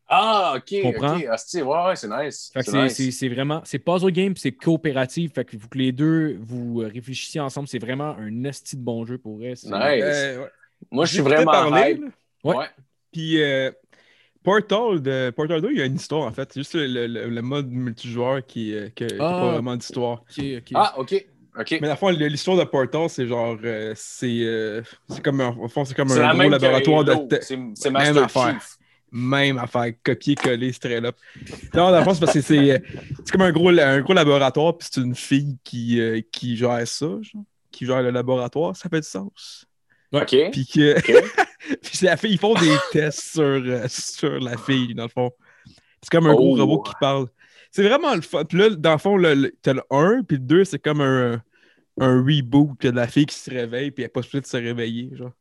[0.07, 1.17] Ah, ok, Comprends?
[1.17, 1.25] ok.
[1.31, 2.51] Asti, ouais, ouais, c'est nice.
[2.53, 3.35] Fait que C'est c'est- nice.
[3.35, 5.33] vraiment, c'est puzzle game, puis c'est coopératif.
[5.33, 7.69] Fait que faut que les deux, vous réfléchissiez ensemble.
[7.69, 9.51] C'est vraiment un esti de bon jeu pour vrai.
[9.51, 9.65] Nice.
[9.65, 10.49] Euh, ouais.
[10.91, 11.71] Moi, je suis vraiment là.
[11.71, 12.01] Ouais.
[12.57, 12.67] Ouais.
[13.13, 13.71] Puis euh,
[14.43, 16.53] Portal, de, Portal 2, il y a une histoire en fait.
[16.53, 19.17] C'est juste le, le- le- le mode multijoueur qui n'a Ah.
[19.19, 20.23] pas vraiment d'histoire.
[20.31, 20.71] Ok, ok.
[20.75, 21.27] Ah, ok.
[21.59, 21.79] Ok.
[21.81, 23.57] Mais la fois, l'histoire de Portal, c'est genre.
[23.65, 24.83] euh, c'est euh,
[25.23, 25.55] comme un,
[25.85, 27.39] c'est comme un gros laboratoire de.
[27.41, 28.55] C'est Même affaire.
[28.61, 28.77] Chief.
[29.17, 31.15] Même affaire, copier-coller, straight up.
[31.73, 32.79] Non, dans le fond, c'est parce que c'est euh,
[33.25, 36.85] c'est comme un gros, un gros laboratoire, puis c'est une fille qui, euh, qui gère
[36.89, 39.65] ça, genre, qui gère le laboratoire, ça fait du sens.
[40.53, 41.01] Puis que.
[41.83, 45.31] Puis la fille, ils font des tests sur, euh, sur la fille, dans le fond.
[46.03, 46.61] C'est comme un gros Oh.
[46.61, 47.27] robot qui parle.
[47.71, 48.45] C'est vraiment le fun.
[48.45, 49.21] Puis là, dans le fond,
[49.63, 51.43] t'as le 1, puis le 2, c'est comme un,
[51.99, 54.57] un reboot de la fille qui se réveille, puis elle n'a pas possibilité de se
[54.69, 55.11] réveiller.
[55.17, 55.33] genre.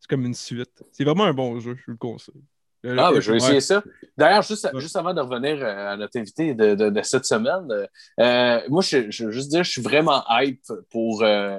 [0.00, 0.82] C'est comme une suite.
[0.92, 2.42] C'est vraiment un bon jeu, je vous le conseille.
[2.82, 3.44] Le- Ah, ben, je vais ouais.
[3.44, 3.82] essayer ça.
[4.16, 4.80] D'ailleurs, juste, Ouais.
[4.80, 7.86] juste avant de revenir euh, à notre invité de, de- de cette semaine, euh,
[8.20, 11.58] euh, moi, je, je veux juste dire, je suis vraiment hype pour euh,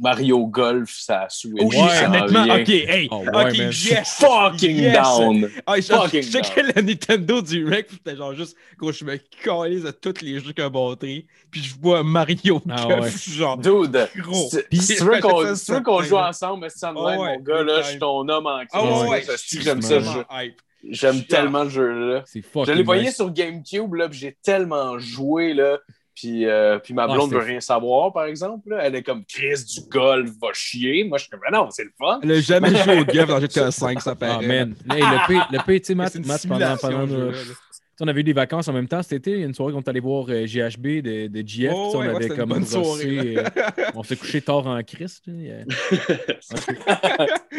[0.00, 1.28] Mario Golf, ça.
[1.44, 3.70] Oui, ça en honnêtement, ok, hey, Oh, ouais, ok, man.
[3.70, 4.16] Je suis yes!
[4.18, 4.94] fucking yes!
[4.94, 5.50] down.
[5.66, 9.84] Ah, je, Fucking je checkais le Nintendo Direct, c'était genre juste, gros, je me calise
[9.84, 13.32] de tous les jeux qui ont montré, puis je vois Mario Ah, Golf, ouais.
[13.34, 14.48] genre, Dude, gros.
[14.50, 17.42] si Puis- si tu veux qu'on joue ensemble, c'est ça de Ah même, ouais, mon
[17.42, 19.10] gars, là, je suis ton homme en Ah ouais, crise.
[19.10, 20.00] ouais, Ça, je c'est- suis J'aime ça.
[20.00, 20.60] je- hype.
[20.88, 22.22] J'aime Je- tellement le jeu-là.
[22.24, 23.16] C'est Je l'ai nice.
[23.16, 25.76] sur GameCube, là, puis j'ai tellement joué, là.
[26.20, 28.68] Puis, euh, puis ma blonde veut rien savoir, par exemple.
[28.68, 28.80] là.
[28.82, 31.04] Elle est comme Chris du golf, va chier.
[31.04, 32.20] Moi, je suis comme, non, c'est le fun.
[32.22, 34.46] Elle a jamais joué au golf dans GTA 5, ça Ah, paraît.
[34.46, 34.74] man.
[34.90, 37.69] Hey, le P, le P, tu sais, Matt, Matt, pendant, pendant ce
[38.00, 39.32] on avait eu des vacances en même temps cet été.
[39.32, 41.72] Il y a une soirée qu'on est allé voir euh, GHB de, de GF.
[41.74, 43.52] Oh, on ouais, avait une comme bonne brossé, soirée, là.
[43.56, 45.24] euh, on s'est couché tard en Christ.
[45.28, 45.64] Euh,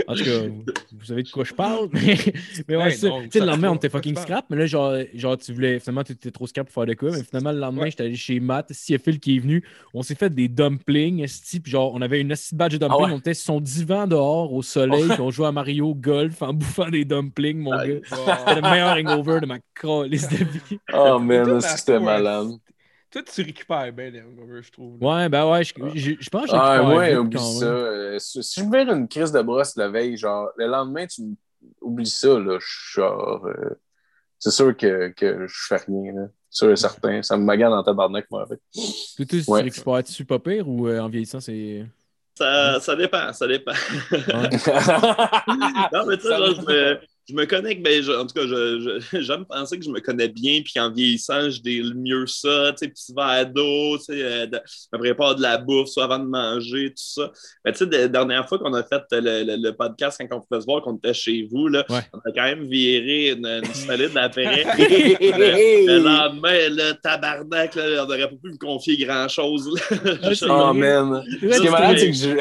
[0.07, 0.63] En tout cas, vous,
[0.99, 1.87] vous savez de quoi je parle.
[1.93, 2.17] Mais,
[2.67, 3.07] mais ouais, ça.
[3.07, 4.45] non, sais, le lendemain, on était fucking scrap.
[4.49, 5.79] Mais là, genre, genre tu voulais.
[5.79, 7.11] Finalement, tu étais trop scrap pour faire de quoi.
[7.11, 7.91] Mais finalement, le lendemain, Ouais.
[7.91, 8.67] j'étais allé chez Matt.
[8.71, 9.63] Si Phil qui est venu,
[9.93, 11.25] on s'est fait des dumplings.
[11.63, 12.99] Puis genre, on avait une acide badge de dumplings.
[13.01, 13.11] Ah ouais.
[13.13, 15.05] On était sur son divan dehors au soleil.
[15.09, 17.95] Puis on jouait à Mario Golf en bouffant des dumplings, mon Ah, gars.
[18.03, 20.27] C'était le meilleur hangover de ma calice
[20.93, 21.99] Oh man, Toi, est-ce que c'était ouais.
[21.99, 22.47] malade.
[23.11, 24.97] Toi, tu récupères bien les hangovers, je trouve.
[25.03, 27.65] Ouais, ben ouais, je, je, je pense que j'ai Ah, ouais, oublie ça.
[27.65, 27.73] même.
[27.73, 31.21] Euh, si je me mets une crise de brosse la veille, genre, le lendemain, tu
[31.81, 32.57] oublies ça, là.
[32.59, 33.45] Je genre.
[33.45, 33.79] euh,
[34.39, 36.27] c'est sûr que, que je fais rien, là.
[36.49, 37.21] Sûr et certain.
[37.21, 38.59] Ça me magane en tabarnak, moi, avec.
[38.77, 39.25] Ouais.
[39.25, 41.85] tu récupères-tu pas pire ou euh, en vieillissant, c'est.
[42.37, 43.71] Ça, ça dépend, ça dépend.
[43.71, 44.49] Ouais.
[45.93, 48.33] non, mais tu sais, Ça genre, je me, je me connecte, ben, je- en tout
[48.33, 51.93] cas, je- je- j'aime penser que je me connais bien, puis qu'en vieillissant, je déle
[51.95, 55.41] mieux ça, tu sais, petit verre d'eau, tu sais, euh, de- je me prépare de
[55.41, 57.31] la bouffe, soit avant de manger, tout ça.
[57.63, 60.41] Mais tu sais, la dernière fois qu'on a fait le, le- le podcast, quand on
[60.41, 62.01] pouvait se voir, qu'on était chez vous, là, Ouais.
[62.13, 64.63] on a quand même viré une, une solide après.
[64.77, 69.69] le, le lendemain, là, tabarnak, là, on n'aurait pas pu me confier grand-chose.
[69.91, 70.73] Ah, Oh vrai.
[70.73, 71.23] man.
[71.29, 72.31] Ce qui est c'est malade, c'est que je.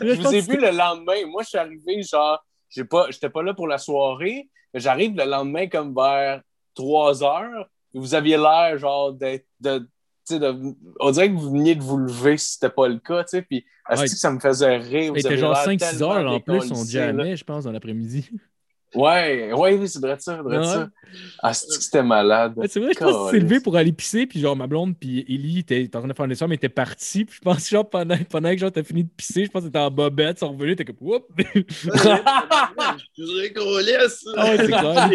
[0.00, 1.26] Je vous ai vu le lendemain.
[1.26, 5.16] Moi, je suis arrivé, genre, j'ai pas, j'étais pas là pour la soirée, mais j'arrive
[5.16, 6.40] le lendemain comme vers
[6.74, 7.68] 3 heures.
[7.92, 9.86] Vous aviez l'air, genre, d'être, de, tu
[10.24, 13.24] sais, de- on dirait que vous veniez de vous lever si c'était pas le cas,
[13.24, 13.96] tu sais, puis Ouais.
[13.96, 15.12] que ça me faisait rire?
[15.14, 16.84] Il était vous avez genre l'air 5-6 tellement heures en plus, on là.
[16.86, 18.30] jamais, je pense, dans l'après-midi.
[18.94, 20.66] Ouais, ouais, oui, c'est vrai de ça, c'est vrai de Ouais.
[20.66, 20.88] ça.
[21.42, 22.54] Ah, c'est que c'était malade?
[22.56, 24.96] Ouais, c'est vrai, je pense qu'il s'est levé pour aller pisser, puis genre ma blonde,
[24.98, 27.68] puis Ellie était était en train de faire un mais était partie, puis je pense
[27.68, 30.36] genre pendant, pendant que genre t'as fini de pisser, je pense que t'étais en bobette,
[30.36, 31.24] ils sont revenus, t'es comme whoop!
[33.16, 34.24] Je colisse.
[34.36, 35.10] Ah ouais, c'est clair.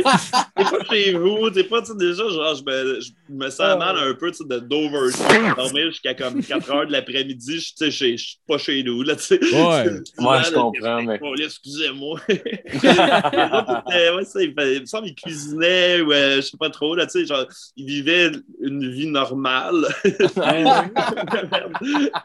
[0.55, 3.77] T'es pas chez vous, t'es pas, tu sais, déjà, genre, je me, je me sens
[3.77, 7.89] mal un peu, tu sais, de d'overtime, dormir jusqu'à comme 4 heures de l'après-midi, je,
[7.89, 9.39] suis pas chez nous, là, tu sais.
[9.39, 9.85] Ouais.
[10.25, 12.19] Ouais, je comprends, mais- excusez-moi.
[13.87, 16.69] ouais, ouais, ça, il, fait- il me semble qu'il cuisinait, ou euh, je sais pas
[16.69, 17.45] trop, là, tu sais, genre,
[17.75, 19.85] il vivait une vie normale.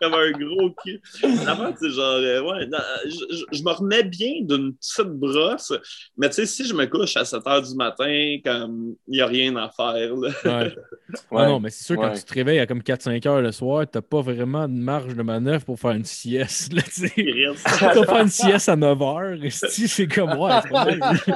[0.00, 1.00] comme un gros cul.
[1.46, 5.72] Avant, tu sais, genre, euh, ouais, non, je, je- me remets bien d'une petite brosse,
[6.16, 9.20] mais tu sais, si je me couche à 7 heures du matin, comme, il n'y
[9.20, 10.30] a rien à faire, là.
[10.44, 10.74] Ouais.
[11.32, 11.42] Ouais.
[11.42, 12.16] Ah non, mais c'est sûr, quand Ouais.
[12.16, 15.22] tu te réveilles à comme 4-5 heures le soir, t'as pas vraiment de marge de
[15.24, 16.72] manœuvre pour faire une sieste.
[16.72, 17.12] Là, tu sais.
[17.80, 21.18] Vas faire une sieste à 9 heures, c'est comme, ouais, c'est pas mal.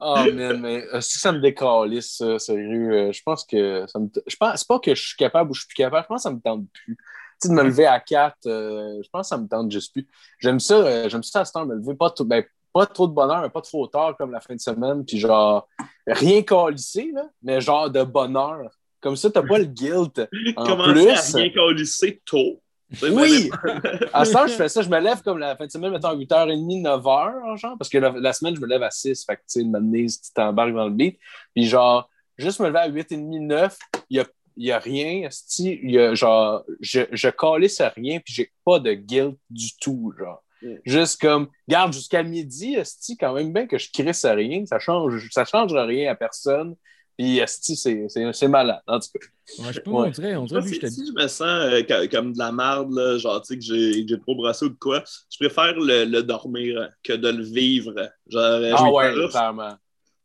[0.00, 3.98] Oh man, mais euh, si ça me décalisse, ça, sérieux, euh, je pense que ça
[3.98, 4.08] me.
[4.26, 6.22] Je pense c'est pas que je suis capable ou je suis plus capable, je pense
[6.22, 6.96] que ça me tente plus.
[6.96, 10.08] Tu sais, de me lever à 4, je pense que ça me tente juste plus.
[10.40, 13.06] J'aime ça, euh, j'aime ça à ce temps, me lever pas trop, ben, pas trop
[13.06, 15.68] de bonheur, mais pas trop tard comme la fin de semaine, puis genre
[16.06, 18.70] rien calissé, là, mais genre de bonheur.
[19.00, 20.20] Comme ça, t'as pas le guilt.
[20.56, 22.60] En Commencer plus, à rien colisser tôt.
[23.02, 23.50] Oui!
[24.12, 26.08] À ce temps, je fais ça, je me lève comme la fin de semaine, mettons
[26.08, 29.36] à 8h30, 9h, genre, parce que la, la semaine, je me lève à 6, fait
[29.36, 31.18] que, tu sais, une si tu t'embarques dans le beat.
[31.54, 33.78] Puis, genre, juste me lever à 8h30, 9,
[34.10, 34.26] il y a,
[34.56, 35.28] il y a rien,
[35.58, 40.12] y a, genre, je, je calisse à rien, puis j'ai pas de guilt du tout,
[40.18, 40.42] genre.
[40.62, 40.74] Mm.
[40.84, 44.78] Juste comme, garde jusqu'à midi, esti, quand même bien que je crisse à rien, ça
[44.78, 46.74] change, ça change rien à personne.
[47.18, 49.26] Puis, c'est- c'est c'est malade, en tout cas.
[49.58, 50.08] Ouais, je sais pas, Ouais.
[50.08, 52.92] on dirait, on dirait, si, j'étais si je me sens euh, comme de la merde,
[52.94, 53.64] là, genre, tu sais, que
[54.08, 57.94] j'ai trop brassé ou de quoi, je préfère le, le dormir que de le vivre.
[58.28, 59.78] Genre, euh, je Ah ouais, clairement.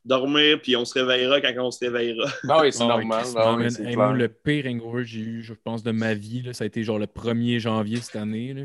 [0.06, 2.28] dormir, puis on se réveillera quand on se réveillera.
[2.46, 3.32] Ben oui, c'est Ah ouais, normal.
[3.34, 6.42] Ben oui, Hey, moi, le pire hangover que j'ai eu, je pense, de ma vie,
[6.42, 8.54] là, ça a été genre le 1er janvier cette année.
[8.54, 8.64] là.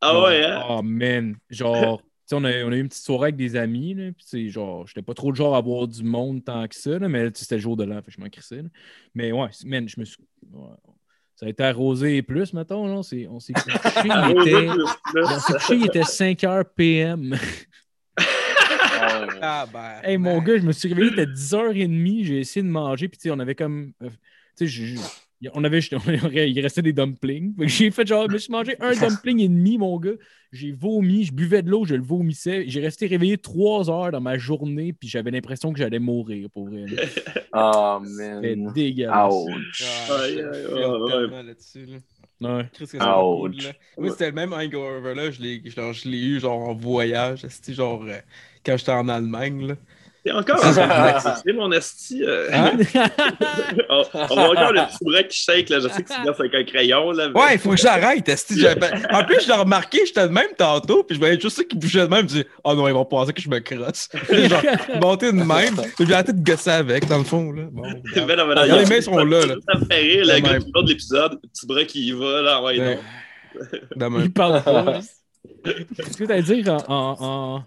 [0.00, 0.64] Ah Genre, ouais, hein?
[0.70, 4.10] Oh man, genre, on a, on a eu une petite soirée avec des amis, là,
[4.12, 7.08] puis genre, j'étais pas trop le genre à voir du monde tant que ça, là,
[7.08, 8.62] mais c'était le jour de l'an, je m'en crissais.
[8.62, 8.68] là.
[9.14, 10.22] Mais ouais, man, je me suis.
[10.52, 10.68] ouais.
[11.36, 12.92] Ça a été arrosé et plus, mettons, là.
[12.94, 14.68] On s'est on s'est couché, il était,
[15.16, 17.36] on s'est couché, il était 5 h PM.
[18.16, 19.38] Ah ouais.
[19.42, 20.00] Ah, ben.
[20.04, 23.18] Hey, mon gars, je me suis réveillé, il était 10h30, j'ai essayé de manger, puis
[23.18, 23.92] tu sais, on avait comme.
[24.02, 24.16] euh, tu
[24.56, 25.00] sais, je- je-
[25.52, 25.80] on avait,
[26.50, 27.54] il restait des dumplings.
[27.66, 30.12] J'ai fait genre, je me suis mangé un dumpling et demi, mon gars.
[30.52, 32.64] J'ai vomi, je buvais de l'eau, je le vomissais.
[32.68, 36.68] J'ai resté réveillé trois heures dans ma journée, puis j'avais l'impression que j'allais mourir pour
[36.68, 36.86] vrai.
[36.86, 37.02] là.
[37.56, 38.72] Oh, C'était man.
[38.72, 39.32] dégueulasse.
[39.32, 39.82] Ouch.
[40.10, 41.98] Ah, aïe, file ouais, là-dessus, là.
[42.40, 42.64] Ouais.
[43.22, 43.62] Ouch.
[43.62, 43.72] là.
[43.96, 44.52] Moi, c'était le même
[45.42, 47.46] l'ai genre, je l'ai eu genre en voyage.
[47.48, 48.18] C'était genre euh,
[48.64, 49.68] quand j'étais en Allemagne.
[49.68, 49.76] Là.
[50.26, 50.58] C'est encore
[51.44, 52.22] c'est mon esti.
[52.24, 52.72] euh, Hein?
[53.90, 55.80] on, on voit encore le petit bras qui shake, là.
[55.80, 57.28] Je sais que tu gosses avec un crayon, là.
[57.28, 58.26] mais- Ouais, il faut que j'arrête.
[58.28, 61.56] esti, j'avais- En plus, je l'ai remarqué, j'étais de même tantôt, puis je voyais juste
[61.58, 62.28] ça qui bougeait de même.
[62.28, 64.08] Je dis, oh non, ils vont penser que je me crosse.
[64.32, 64.62] genre,
[65.00, 67.52] monter de même, puis j'ai arrêté de gosser avec, dans le fond.
[67.52, 67.62] Là.
[67.70, 67.82] Bon,
[68.14, 68.28] regarde.
[68.28, 69.54] Mais non, mais non, Regarde, il y a- les mains sont là, là.
[69.72, 72.62] Ça me fait rire, le gars de l'épisode, le petit bras qui y va, là.
[72.62, 72.98] Ouais, Ouais.
[74.24, 75.00] Il parle pas.
[75.64, 77.64] Qu'est-ce que t'as à dire en, en, en,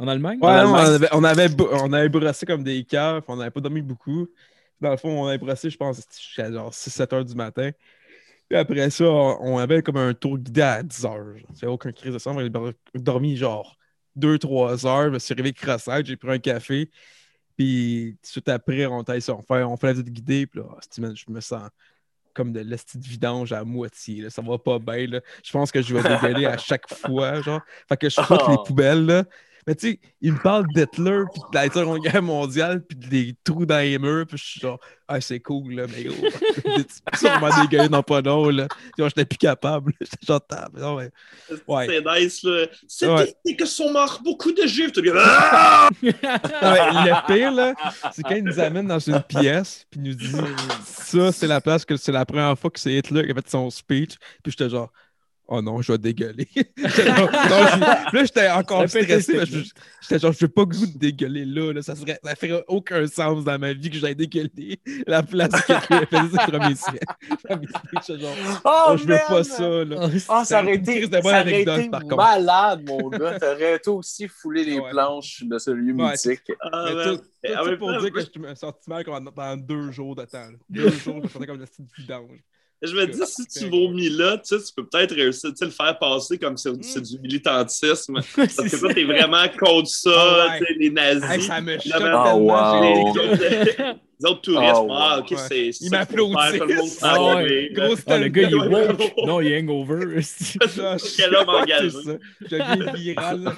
[0.00, 0.38] en Allemagne?
[0.42, 3.36] Ouais, En non, on, avait, on, avait, bo- on avait brossé comme des cœurs, on
[3.36, 4.26] n'avait pas dormi beaucoup.
[4.80, 7.70] Dans le fond, on avait brossé, je pense, jusqu'à genre 6-7 heures du matin.
[8.48, 11.34] Puis après ça, on, avait comme un tour guidé à 10 heures.
[11.54, 12.34] C'est aucun crise de sang.
[12.34, 12.50] On avait
[12.94, 13.76] dormi genre
[14.18, 15.04] 2-3 heures.
[15.04, 16.90] Je me suis réveillé crossette, j'ai pris un café.
[17.56, 20.46] Puis tout de suite après, on, était sur- on, fait, on fait la visite guidée.
[20.46, 20.66] Puis là,
[20.98, 21.68] man, je me sens
[22.32, 24.22] comme de l'esti de vidange à moitié.
[24.22, 24.30] Là.
[24.30, 25.20] Ça va pas bien.
[25.44, 27.42] Je pense que je vais dégueuler à chaque fois.
[27.42, 27.60] Genre.
[27.88, 28.62] Fait que je flotte les Oh.
[28.64, 29.04] poubelles.
[29.04, 29.24] Là.
[29.70, 33.36] Mais tu sais, il me parle d'Hitler, puis de la Seconde Guerre mondiale, puis des
[33.44, 36.16] trous dans les murs, puis je suis genre, ah, c'est cool, là, mais gros,
[36.64, 38.66] tu sûrement dégueulé dans pas long, là.
[38.98, 39.92] J'étais plus capable.
[40.00, 40.40] J'étais genre,
[40.76, 41.10] non, mais-
[41.68, 41.86] Ouais.
[41.86, 42.66] C'est nice, là.
[43.14, 43.54] Ouais.
[43.56, 44.90] que sont morts beaucoup de juifs.
[44.90, 45.88] Gars, Ah!
[46.02, 47.72] Non, mais le pire, là,
[48.12, 50.32] c'est quand il nous amène dans une pièce, puis il nous dit,
[50.84, 53.48] ça, c'est la place que c'est la première fois que c'est Hitler qui a fait
[53.48, 54.90] son speech, puis j'étais genre,
[55.50, 56.48] oh non, je vais dégueuler.
[56.56, 59.38] Non, je- là, j'étais encore stressé.
[60.00, 61.82] J'étais genre, je veux pas que vous dégueuler là, là.
[61.82, 65.72] Ça, serait, ça ferait aucun sens dans ma vie que j'aille dégueuler la place que
[65.74, 67.04] je faisais sur premier siècle.
[67.44, 68.34] Premier siècle, j'étais genre,
[68.64, 70.08] Oh, oh, je veux pas ça, là.
[70.28, 72.16] Ah, ça aurait été, ça aurait anecdote, été par contre.
[72.16, 73.38] malade, mon gars.
[73.38, 74.90] T'aurais toi aussi foulé les Ouais.
[74.90, 76.12] planches de ce lieu Ouais.
[76.12, 76.42] mythique.
[76.60, 79.90] Ah, Mais tout, tout pour dire que je me suis senti mal comme pendant deux
[79.90, 80.38] jours de temps.
[80.38, 80.56] là.
[80.68, 82.40] Deux jours, je me sentais comme une petite vidange.
[82.82, 85.64] Je me dis, si tu vomis là, tu sais, tu peux peut-être réussir tu sais,
[85.66, 86.82] le faire passer comme c'est Mm.
[86.82, 88.14] c'est du militantisme.
[88.36, 90.58] Parce que toi, t'es vraiment contre ça, Ah ouais.
[90.60, 91.30] tu sais, les nazis.
[91.30, 92.38] Hey, ça me choque tellement.
[92.38, 92.82] wow.
[92.82, 95.36] j'ai- les, autres, les autres touristes, Oh, ah, ok, ouais.
[95.36, 96.98] c'est qu'il monde m'applaudissent.
[97.02, 97.16] Ah.
[97.72, 99.12] Gros, Ah, le gars, il est woke.
[99.26, 100.20] Non, il est hangover.
[101.16, 101.90] Quel homme engagé.
[101.90, 102.18] c'est ça.
[102.40, 103.42] Je deviens viral.
[103.42, 103.54] là.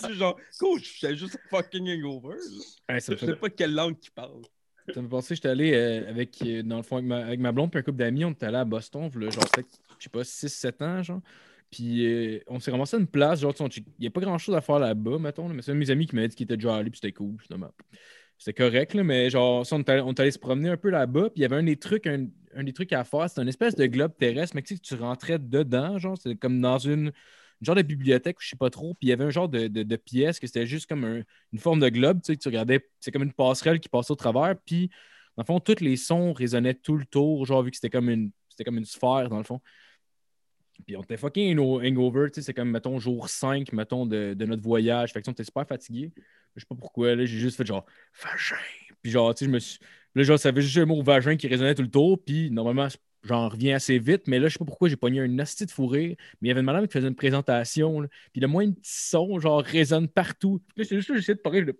[0.00, 2.36] C'est genre, coach, j'étais juste fucking hangover.
[2.90, 4.42] Je fait sais pas quelle langue qui parle.
[4.94, 7.78] Ça me penser, j'étais allé euh, avec, euh, dans le fond, avec ma, blonde et
[7.78, 11.02] un couple d'amis, on était allé à Boston, là, genre, je sais pas, 6-7 ans,
[11.02, 11.20] genre.
[11.70, 14.60] Puis euh, on s'est ramassé à une place, genre, il n'y a pas grand-chose à
[14.60, 16.76] faire là-bas, mettons, mais c'est un de mes amis qui m'a dit qu'il était déjà
[16.76, 17.36] allé, puis c'était cool.
[18.38, 21.40] C'était correct, là, mais genre, ça, on est allé, se promener un peu là-bas, puis
[21.40, 22.28] il y avait un des trucs, un,
[22.62, 25.38] des trucs à faire, c'était une espèce de globe terrestre, mais tu sais, tu rentrais
[25.38, 27.12] dedans, genre, c'était comme dans une,
[27.60, 29.68] une genre de bibliothèque, je sais pas trop, puis il y avait un genre de,
[29.68, 32.48] de, pièce que c'était juste comme un- une forme de globe, tu sais, que tu
[32.48, 34.90] regardais, c'est comme une passerelle qui passait au travers, puis
[35.36, 38.10] dans le fond, tous les sons résonnaient tout le tour, genre vu que c'était comme
[38.10, 39.60] une c'était comme une sphère, dans le fond.
[40.86, 44.34] Puis on était fucking hango- hangover, tu sais, c'est comme, mettons, jour 5, mettons, de,
[44.34, 45.12] de notre voyage.
[45.12, 46.12] Fait que on était super fatigué.
[46.54, 47.84] Je sais pas pourquoi, là, j'ai juste fait genre,
[48.22, 48.56] vagin.
[49.02, 49.78] Puis genre, tu sais, je me suis.
[50.14, 52.22] Là, genre, ça avait juste le mot vagin qui résonnait tout le tour.
[52.24, 52.88] Puis normalement,
[53.26, 54.22] j'en reviens assez vite.
[54.28, 56.16] Mais là, je sais pas pourquoi j'ai pogné un asti de fourré.
[56.40, 58.00] Mais il y avait une madame qui faisait une présentation.
[58.00, 58.08] là.
[58.32, 60.60] Puis le moins petit son, genre, résonne partout.
[60.68, 61.64] Puis là, j'étais juste là, j'essayais de parler.
[61.66, 61.72] je-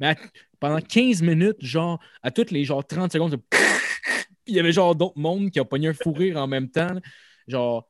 [0.00, 0.16] Mais à-
[0.58, 3.44] pendant 15 minutes, genre, à toutes les genre 30 secondes, je- puis
[4.46, 6.94] il y avait genre d'autres mondes qui ont pogné un fou rire en même temps.
[6.94, 7.00] là.
[7.46, 7.88] Genre,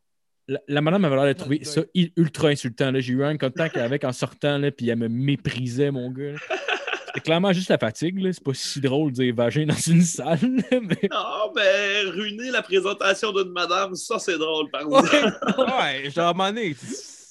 [0.49, 1.83] la, la madame avait l'air de trouver ça
[2.17, 2.91] ultra insultant.
[2.91, 3.01] là.
[3.01, 6.35] J'ai eu un contact avec en sortant, là, puis elle me méprisait, mon gars.
[7.15, 8.19] C'était clairement juste la fatigue.
[8.19, 8.33] là.
[8.33, 10.41] C'est pas si drôle de dire vagin dans une salle.
[10.43, 11.09] là, mais...
[11.13, 15.09] Ah, ben, ruiner la présentation d'une madame, ça, c'est drôle, par exemple.
[15.59, 16.35] Ouais, genre,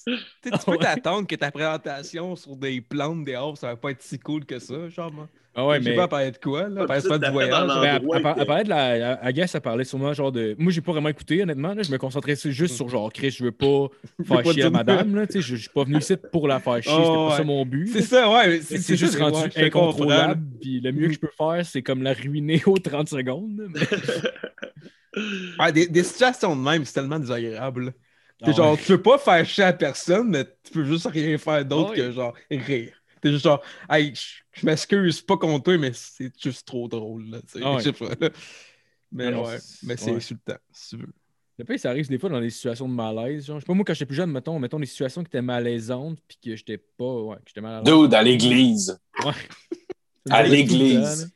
[0.06, 0.78] tu peux Ouais.
[0.78, 4.60] t'attendre que ta présentation sur des plantes dehors, ça va pas être si cool que
[4.60, 5.12] ça, genre.
[5.12, 5.28] moi.
[5.56, 5.96] Ah ouais, Je sais mais.
[5.96, 6.82] pas, elle parlait de quoi, là?
[7.02, 7.52] Tu pas du voyage.
[7.68, 9.30] dans elle, endroit elle par- que- elle parlait de la.
[9.30, 10.56] I guess, elle parlait sûrement genre de.
[10.58, 11.74] Moi, j'ai pas vraiment écouté, honnêtement.
[11.76, 11.84] Là.
[11.84, 13.88] Je me concentrais juste sur genre, Chris, je veux pas
[14.26, 15.16] faire chier dire- madame.
[15.16, 15.28] Là.
[15.28, 16.92] Tu sais, Je je suis pas venu ici pour la faire chier.
[16.96, 17.88] Oh, C'était pas ça mon but.
[17.94, 18.62] C'est ça, ouais.
[18.62, 20.42] C'est juste rendu ouais, incontrôlable.
[20.60, 23.68] Puis le mieux que je peux faire, c'est comme la ruiner aux 30 secondes.
[23.70, 23.80] mais-
[25.60, 27.94] Ah, des, des situations de même, c'est tellement désagréable.
[28.44, 28.80] T'es Ah genre, ouais.
[28.84, 31.96] tu veux pas faire chier à personne, mais tu peux juste rien faire d'autre Ah
[31.98, 32.94] que genre rire.
[33.24, 34.14] T'es juste genre, hey,
[34.52, 37.30] je m'excuse pas contre toi, mais c'est juste trop drôle.
[37.30, 37.38] Là.
[37.62, 37.78] Ah ouais.
[37.80, 38.30] Je sais pas, là.
[39.12, 40.18] Mais ouais, c'est- mais c'est ouais.
[40.18, 41.14] insultant, si tu veux.
[41.60, 43.46] Le pire, ça arrive des fois dans des situations de malaise.
[43.46, 45.42] Genre, je sais pas, moi, quand j'étais plus jeune, mettons, mettons des situations qui étaient
[45.42, 47.22] malaisantes, puis que j'étais pas.
[47.22, 47.94] Ouais, que j'étais mal à l'aise.
[47.94, 49.00] Dude, à l'église.
[49.24, 49.32] Ouais.
[50.30, 51.32] À l'église.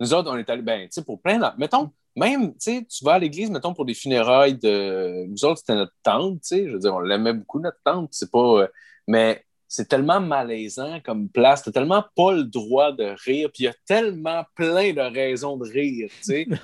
[0.00, 2.84] Nous autres, on est allés, ben, tu sais, pour plein d'en- Mettons, même, tu sais,
[2.90, 5.26] tu vas à l'église, mettons, pour des funérailles de.
[5.26, 6.66] Nous autres, c'était notre tante, tu sais.
[6.66, 8.08] Je veux dire, on l'aimait beaucoup, notre tante.
[8.12, 8.62] C'est pas.
[8.62, 8.68] euh,
[9.06, 11.62] Mais c'est tellement malaisant comme place.
[11.62, 13.50] T'as tellement pas le droit de rire.
[13.52, 16.46] Puis il y a tellement plein de raisons de rire, tu sais.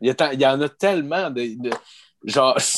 [0.00, 1.62] Il y, y en a tellement de.
[1.62, 1.76] de-
[2.24, 2.58] genre.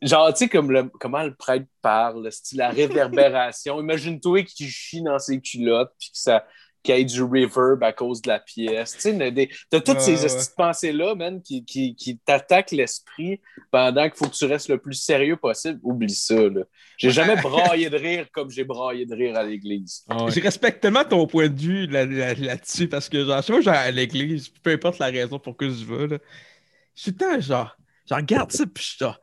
[0.00, 3.78] Genre, tu sais, comme le, comment le prêtre parle, la réverbération?
[3.78, 6.46] Imagine-toi qui chie dans ses culottes, puis que ça,
[6.86, 8.92] qu'il y ait du reverb à cause de la pièce.
[8.92, 10.28] Tu sais, des- t'as toutes ces ouais.
[10.28, 14.78] petites pensées-là, man, qui, qui, qui t'attaquent l'esprit pendant qu'il faut que tu restes le
[14.78, 15.80] plus sérieux possible.
[15.82, 16.62] Oublie ça, là.
[16.96, 20.04] J'ai jamais braillé de rire comme j'ai braillé de rire à l'église.
[20.08, 20.30] Ah ouais.
[20.30, 23.70] Je respecte tellement ton point de vue là- là- là-dessus parce que, genre, je vais
[23.70, 26.18] à l'église, peu importe la raison pour que je vais, là,
[26.94, 27.76] je suis genre,
[28.08, 29.20] je regarde ça, puis je suis genre,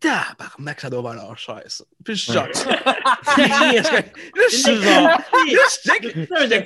[0.00, 1.84] tabarnak, ça doit valoir cher, ça.
[2.04, 6.02] Puis je suis genre, là, je suis genre, là, je check,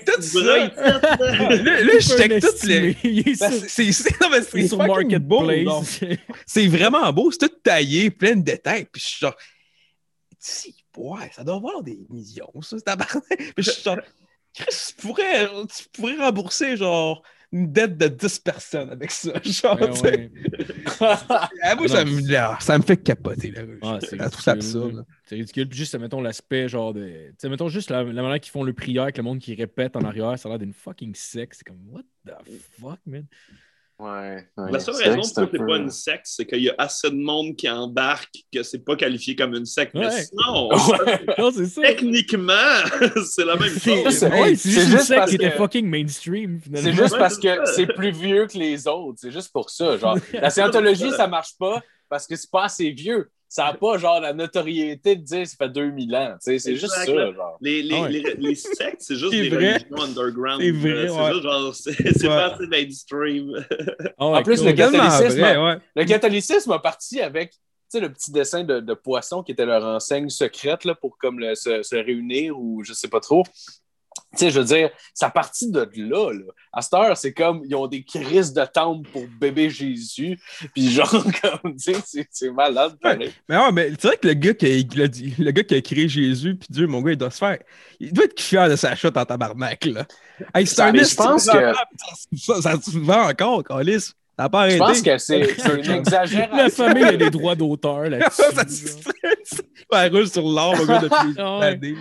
[0.05, 0.41] tout ça.
[0.41, 3.35] Là, là, je check tout les.
[3.35, 4.78] C'est c'est- non, mais il est c'est sur?
[4.78, 6.01] Marketplace.
[6.47, 8.87] C'est vraiment beau, c'est tout taillé, plein de détails.
[8.91, 9.37] Puis je suis genre,
[10.39, 13.24] si, ouais, ça doit valoir des millions, ça, c'est tabarnak.
[13.37, 13.99] Puis je suis genre,
[14.55, 17.22] Chris, tu pourrais, tu pourrais rembourser genre
[17.55, 19.30] une dette de 10 personnes avec ça.
[19.44, 20.11] Genre, Ben tu sais.
[20.11, 20.30] ouais.
[21.00, 23.52] Ah, moi, Non, ça, me, là, ça me fait capoter.
[23.52, 23.62] Là.
[23.80, 25.07] Ah, c'est je trouve ça ridicule, absurde.
[25.24, 25.68] C'est ridicule.
[25.68, 27.07] Puis juste, mettons l'aspect genre de.
[27.07, 29.55] Tu sais, mettons juste la, la manière qu'ils font le prière avec le monde qui
[29.55, 31.55] répète en arrière, ça a l'air d'une fucking secte.
[31.59, 32.32] C'est comme, what the
[32.80, 33.24] fuck, man?
[33.99, 34.45] Ouais.
[34.57, 34.72] ouais.
[34.72, 37.14] La seule raison pour que c'est pas une secte, c'est qu'il y a assez de
[37.16, 39.95] monde qui embarque que c'est pas qualifié comme une secte.
[39.95, 40.24] Mais Ouais.
[40.24, 40.68] sinon,
[41.38, 41.80] Non, ça.
[41.80, 42.53] techniquement,
[43.30, 44.11] c'est la même chose.
[44.11, 46.61] C'est- juste une secte parce qui était que- fucking mainstream.
[46.74, 49.18] C'est juste parce que c'est plus vieux que les autres.
[49.20, 49.97] C'est juste pour ça.
[49.97, 53.30] Genre, la scientologie, ça marche pas parce que c'est pas assez vieux.
[53.57, 56.32] Ça n'a pas genre la notoriété de dire ça fait 2000 ans.
[56.42, 57.05] tu sais, C'est juste ça.
[57.07, 57.57] Genre.
[57.61, 58.09] Les, les, Ah ouais.
[58.11, 59.74] les, les sectes, c'est juste des vrai.
[59.74, 60.60] religions underground.
[60.60, 61.32] C'est vrai, ouais.
[61.32, 63.64] juste genre, c'est pas assez mainstream.
[64.18, 64.66] Ah En plus, cool.
[64.66, 65.78] le catholicisme, vrai, ouais.
[65.94, 67.59] Le catholicisme a parti avec tu
[67.90, 71.39] sais, le petit dessin de, de poisson qui était leur enseigne secrète là, pour comme
[71.39, 73.44] le- se, se réunir ou je sais pas trop.
[74.35, 76.44] Tu sais, je veux dire, ça partit de là, là.
[76.73, 80.39] À cette heure, c'est comme, ils ont des crises de temple pour bébé Jésus.
[80.74, 81.11] Puis genre,
[81.62, 83.32] comme, tu sais, c'est- malade, pareil.
[83.48, 85.81] Mais ouais, mais c'est vrai que le gars qui a, le, le gars qui a
[85.81, 87.59] créé Jésus, puis Dieu, mon gars, il doit se faire.
[88.01, 90.05] Il doit être fier de sa shot en tabarnak, là.
[90.55, 91.73] Hey, c'est Ça, un mais je pense que-
[92.36, 94.01] Ça, ça se vend encore, Calis.
[94.36, 94.78] Ça n'a pas Je arrêté.
[94.78, 96.85] pense que c'est c'est une La exagération.
[96.86, 98.43] famille a des droits d'auteur là-dessus.
[98.52, 99.62] ça se
[99.93, 101.66] ça roule sur l'or, mon gars, depuis des ouais.
[101.66, 101.94] années.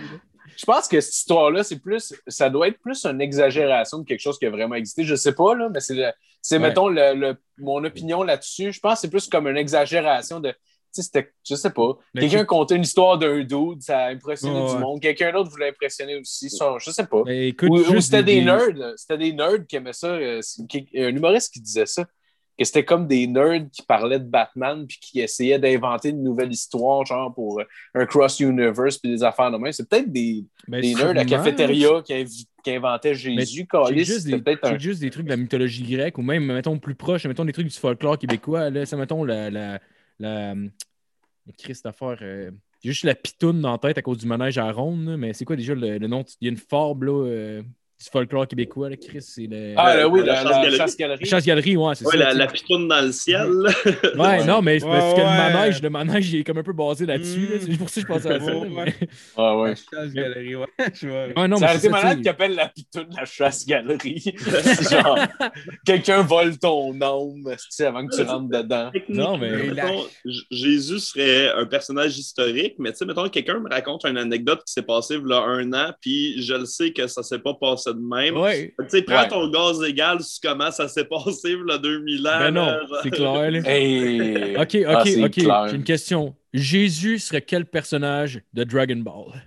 [0.56, 4.20] Je pense que cette histoire-là, c'est plus, ça doit être plus une exagération de quelque
[4.20, 5.04] chose qui a vraiment existé.
[5.04, 6.12] Je sais pas, là, mais c'est, le-
[6.42, 6.68] c'est Ouais.
[6.68, 8.72] mettons, le, le- mon opinion là-dessus.
[8.72, 10.56] Je pense que c'est plus comme une exagération de, tu
[10.92, 11.98] sais, c'était, je sais pas.
[12.14, 14.78] Quelqu'un tu- contait une histoire d'un dude, ça a impressionné du ouais.
[14.78, 15.00] monde.
[15.00, 16.48] Quelqu'un d'autre voulait impressionner aussi.
[16.50, 17.22] Je sais pas.
[17.26, 18.92] Écoute, Ou, c'était des, nerds.
[18.96, 20.08] C'était des nerds qui aimaient ça.
[20.08, 22.04] euh, qui- un humoriste qui disait ça.
[22.58, 26.52] Que c'était comme des nerds qui parlaient de Batman puis qui essayaient d'inventer une nouvelle
[26.52, 27.64] histoire, genre pour euh,
[27.94, 29.72] un cross-universe puis des affaires de même.
[29.72, 33.60] C'est peut-être des, mais des nerds à sûrement, cafétéria qui, inv- qui inventaient Jésus.
[33.60, 34.70] Check Caliste, juste, des, peut-être un.
[34.70, 37.52] check juste des trucs de la mythologie grecque ou même, mettons, plus proche, mettons des
[37.52, 38.70] trucs du folklore québécois.
[38.70, 39.50] Là, ça, mettons, la.
[39.50, 39.80] la,
[40.18, 40.54] la
[41.58, 42.50] Christopher, euh,
[42.82, 45.44] j'ai juste la pitoune dans la tête à cause du manège à ronde, mais c'est
[45.44, 46.24] quoi déjà le, le nom?
[46.40, 47.62] Il y a une forme là, euh,
[47.96, 49.72] du folklore québécois, là, Chris, c'est le.
[49.76, 50.76] Ah, là, oui, La chasse-galerie.
[50.76, 51.26] chasse-galerie.
[51.26, 52.18] Chasse-galerie, ouais, c'est Ouais, ça.
[52.18, 53.48] la, la pitoune dans le ciel.
[54.18, 55.24] Ouais, non, mais c'est parce Ouais, que ouais.
[55.48, 57.38] le manège, le manège, il est comme un peu basé là-dessus.
[57.40, 57.52] Mm.
[57.52, 57.58] là.
[57.60, 58.56] C'est pour ça que je pensais à ça.
[58.56, 58.94] Ouais, mais- ouais.
[59.36, 59.74] Ah, ouais.
[59.92, 60.66] La chasse-galerie, ouais.
[61.48, 64.34] Non, c'est ça, malade qui appelle la pitoune la chasse-galerie.
[64.90, 65.18] genre,
[65.84, 68.90] quelqu'un vole ton âme tu sais, avant que tu rentres dedans.
[69.08, 70.04] Non, mais- Mettons,
[70.50, 74.72] Jésus serait un personnage historique, mais tu sais, mettons, quelqu'un me raconte une anecdote qui
[74.72, 77.54] s'est passée il y a un an, puis je le sais que ça s'est pas
[77.54, 78.36] passé de même.
[78.36, 78.74] Ouais.
[78.78, 79.28] Tu sais, prends Ouais.
[79.28, 82.38] ton gaz égal sur comment ça s'est passé il y a 2000 ans.
[82.38, 83.50] Ben non, c'est clair.
[83.50, 83.60] là.
[83.64, 84.56] Hey.
[84.58, 85.68] Ok, ok, Ah, ok.
[85.68, 86.34] J'ai une question.
[86.52, 89.42] Jésus serait quel personnage de Dragon Ball?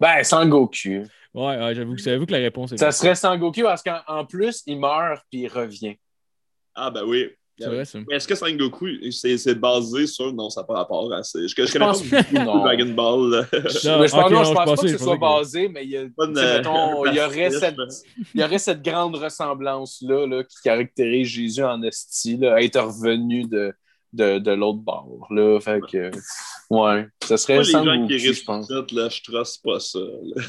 [0.00, 1.06] Ben, Sangoku.
[1.34, 2.76] Ouais, ouais, j'avoue que, que la réponse est.
[2.78, 5.96] Ça serait Sangoku parce qu'en en plus, il meurt puis il revient.
[6.74, 7.30] Ah, ben oui.
[7.58, 7.98] C'est vrai, ça.
[8.08, 10.32] Mais est-ce que Sangoku, c'est c'est basé sur.
[10.32, 11.20] Non, ça n'a pas rapport à.
[11.22, 12.58] Je, je connais pense pas beaucoup non.
[12.60, 13.48] Dragon Ball.
[13.52, 15.90] Je, je pense, non, je je pense pas que je ce soit basé, mais il
[15.90, 17.76] y, a, mettons, il aurait cette,
[18.34, 23.44] il y aurait cette grande ressemblance-là là, qui caractérise Jésus en esti, là, être revenu
[23.44, 23.72] de,
[24.12, 25.26] de, de l'autre bord.
[25.30, 25.60] Là.
[25.60, 26.10] Fait que,
[26.70, 28.68] ouais, ça serait Moi, les gens qui je risquent pense.
[28.68, 29.98] tout, là, je trosse pas ça.
[29.98, 30.42] là.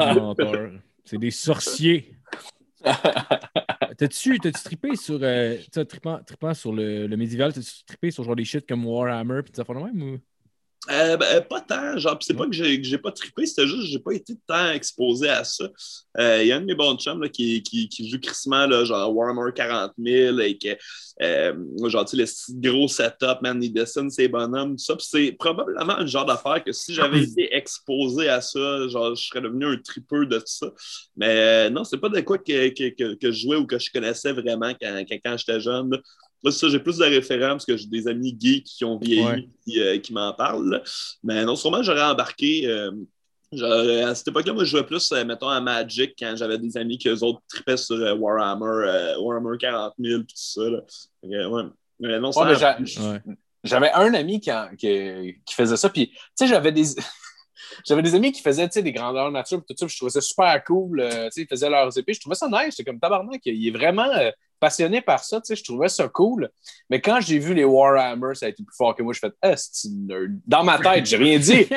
[0.00, 0.70] Ah non, des.
[1.04, 2.13] C'est des sorciers.
[3.98, 5.18] T'as-tu trippé sur.
[5.22, 5.58] Euh,
[5.88, 9.58] trippant, trippant sur le, le médiéval, t'as-tu trippé sur genre des shit comme Warhammer pis
[9.60, 10.18] affaires de même ou?
[10.90, 13.66] Euh, ben, pas tant, genre, pis c'est pas que j'ai que j'ai pas trippé, c'était
[13.66, 15.64] juste que j'ai pas été tant exposé à ça.
[16.18, 18.66] Euh, Il y a un de mes bons chums là, qui, qui, qui joue crissement,
[18.66, 20.76] là, genre Warhammer 40 000, et que,
[21.22, 21.54] euh,
[21.88, 24.94] genre, tu sais, le gros setup, man, il dessine ses bonhommes, tout ça.
[24.96, 29.24] Pis c'est probablement un genre d'affaire que si j'avais été exposé à ça, genre, je
[29.26, 30.70] serais devenu un tripeux de tout ça.
[31.16, 33.78] Mais euh, non, c'est pas de quoi que, que, que, que je jouais ou que
[33.78, 35.92] je connaissais vraiment quand, quand, quand j'étais jeune.
[35.92, 35.98] là.
[36.44, 38.98] Là, c'est ça, j'ai plus de référents parce que j'ai des amis geeks qui ont
[38.98, 39.48] vieilli Ouais.
[39.66, 40.82] qui, euh, qui m'en parlent.
[41.22, 42.66] Mais non, sûrement, j'aurais embarqué.
[42.66, 42.90] euh,
[43.52, 46.76] j'aurais- à cette époque-là, moi, je jouais plus, euh, mettons, à Magic quand j'avais des
[46.76, 50.62] amis qui, eux autres, trippaient sur euh, Warhammer, euh, Warhammer 40 000, tout ça.
[50.64, 50.80] Là.
[51.22, 51.62] Ouais.
[52.00, 52.78] Mais non, Ouais, ça-.
[53.62, 56.84] J'avais un ami qui, en- qui, qui faisait ça, puis tu sais, j'avais des.
[57.86, 59.98] J'avais des amis qui faisaient tu sais, des grandeurs nature, puis tout ça, puis je
[59.98, 61.00] trouvais ça super cool.
[61.00, 62.12] euh, tu sais, ils faisaient leurs épées.
[62.14, 62.74] Je trouvais ça nice.
[62.76, 63.40] C'est comme tabarnak.
[63.46, 65.40] Il est vraiment euh, passionné par ça.
[65.40, 66.48] tu sais, Je trouvais ça cool.
[66.90, 69.12] Mais quand j'ai vu les Warhammer, ça a été plus fort que moi.
[69.12, 70.38] Je fais Ah, c'est une nerd.
[70.46, 71.66] Dans ma tête, j'ai rien dit.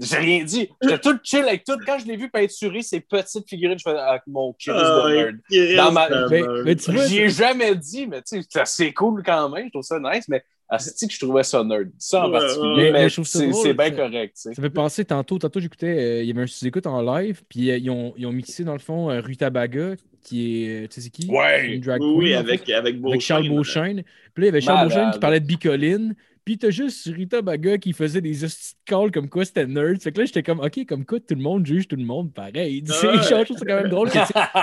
[0.00, 0.70] J'ai rien dit.
[0.80, 1.76] J'étais tout chill avec tout.
[1.84, 5.14] Quand je l'ai vu peinturer ces petites figurines, je fais Ah, mon Chris Ah, de
[5.14, 5.36] nerd.
[5.50, 6.62] il reste Dans ma- un Mais- nerd.
[6.64, 9.66] mais tu vois, J'y ai jamais dit, mais tu sais, c'est cool quand même.
[9.66, 10.42] Je trouve ça nice, mais
[10.74, 11.90] asti que je trouvais ça nerd.
[11.98, 12.92] Ça en Ouais, particulier, ouais.
[12.92, 14.34] mais, Mais je trouve ça c'est c'est bien correct.
[14.36, 14.54] tu sais.
[14.54, 17.70] Ça fait penser tantôt, tantôt j'écoutais, euh, il y avait un sous-écoute en live, puis
[17.70, 19.94] euh, ils, ont, ils ont mixé dans le fond euh, Rutabaga,
[20.24, 21.26] qui est, euh, tu sais c'est qui?
[21.30, 21.66] Ouais.
[21.74, 24.02] Une drag Oui, oui, queen, en avec, fait, avec, avec Charles Beauchesne.
[24.34, 24.88] Puis là, il y avait Charles.
[24.88, 28.36] Beauchesne qui parlait de bicoline, Puis t'as juste Rita Baga qui faisait des
[28.84, 30.00] calls comme quoi c'était nerd.
[30.02, 32.32] Fait que là, j'étais comme, OK, comme quoi tout le monde juge tout le monde
[32.32, 32.82] pareil.
[32.86, 33.22] Tu sais, Ouais.
[33.22, 34.18] genre, je trouve ça quand même drôle que,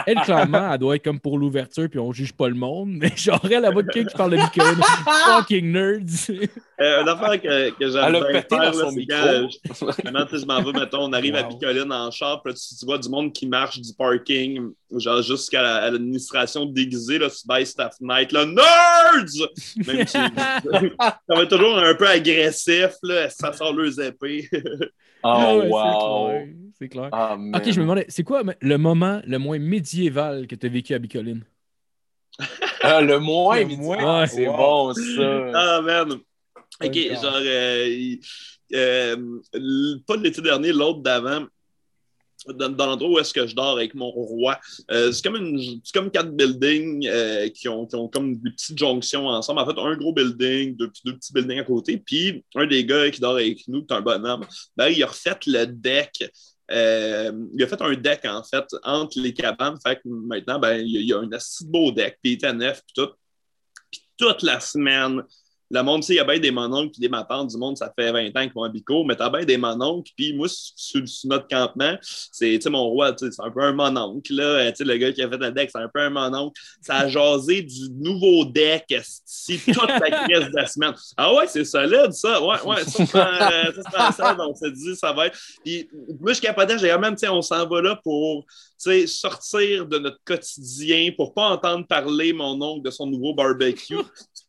[0.06, 2.90] elle, clairement, elle doit être comme pour l'ouverture, puis on juge pas le monde.
[3.00, 4.82] Mais genre, elle, la voix de quelqu'un qui parle de Bicoline.
[5.26, 6.06] Fucking nerd.
[6.06, 6.50] tu sais.
[6.82, 10.36] Euh, une affaire que, que j'aime Elle a bien faire, c'est quand, je- Maintenant, tu
[10.36, 11.44] sais, je m'en vais, mettons, on arrive à.
[11.44, 15.22] Picoline en char, puis là, tu, tu vois du monde qui marche du parking, genre
[15.22, 19.48] jusqu'à la- à l'administration déguisée, là, tu baisses ta fenêtre, là, NERDS!
[19.88, 20.14] Même si
[21.00, 24.50] ça va être toujours un peu agressif, là, ça sort leurs épées.
[25.24, 25.78] Ah Oh, ouais, wow.
[25.78, 26.48] C'est clair.
[26.80, 27.10] C'est clair.
[27.14, 30.70] Ah, Ok, je me demandais, c'est quoi le moment le moins médiéval que tu as
[30.70, 31.44] vécu à Bicoline?
[32.82, 33.66] Ah, le moins.
[33.66, 34.28] Ouais.
[34.28, 34.58] c'est Wow.
[34.58, 35.22] bon, ça.
[35.54, 36.14] Ah, man!
[36.84, 38.16] Ok, genre, euh,
[38.74, 39.40] euh,
[40.08, 41.48] pas l'été dernier, l'autre d'avant,
[42.48, 44.60] dans, l'endroit où est-ce que je dors avec mon roi.
[44.92, 48.78] Euh, c'est comme une, comme quatre buildings euh, qui, ont, qui ont comme des petites
[48.78, 49.60] jonctions ensemble.
[49.60, 51.98] En fait, un gros building, deux, petits- buildings à côté.
[51.98, 54.46] Puis un des gars qui dort avec nous, qui est un bonhomme,
[54.76, 56.32] ben, il a refait le deck.
[56.72, 59.78] Euh, il a fait un deck, en fait, entre les cabanes.
[59.86, 62.82] Fait que maintenant, ben, il y a, un assez beau deck, puis il était neuf,
[62.86, 63.12] puis tout.
[63.92, 65.24] Puis toute la semaine,
[65.72, 67.78] le monde, tu sais, il y a bien des mononcles puis des matantes du monde,
[67.78, 70.12] ça fait 20 ans qu'ils vont à Bico, mais t'as bien des mononcles.
[70.16, 74.34] Puis moi, sur, notre campement, c'est, tu sais, mon roi, c'est un peu un mononcle,
[74.34, 74.44] là.
[74.44, 76.60] Euh, Tu sais, le gars qui a fait le deck, c'est un peu un mononcle.
[76.82, 80.94] Ça a jasé du nouveau deck, si toute la crise de la semaine.
[81.18, 82.42] Ah ouais, c'est solide, ça.
[82.42, 85.38] Ouais, ouais, ça, c'est euh, ça, on s'est dit, ça va être.
[85.64, 85.88] Puis
[86.20, 88.46] moi, je capotais, j'ai même, tu sais, on s'en va là pour
[88.82, 93.34] tu sais, sortir de notre quotidien pour pas entendre parler mon oncle de son nouveau
[93.34, 93.98] barbecue.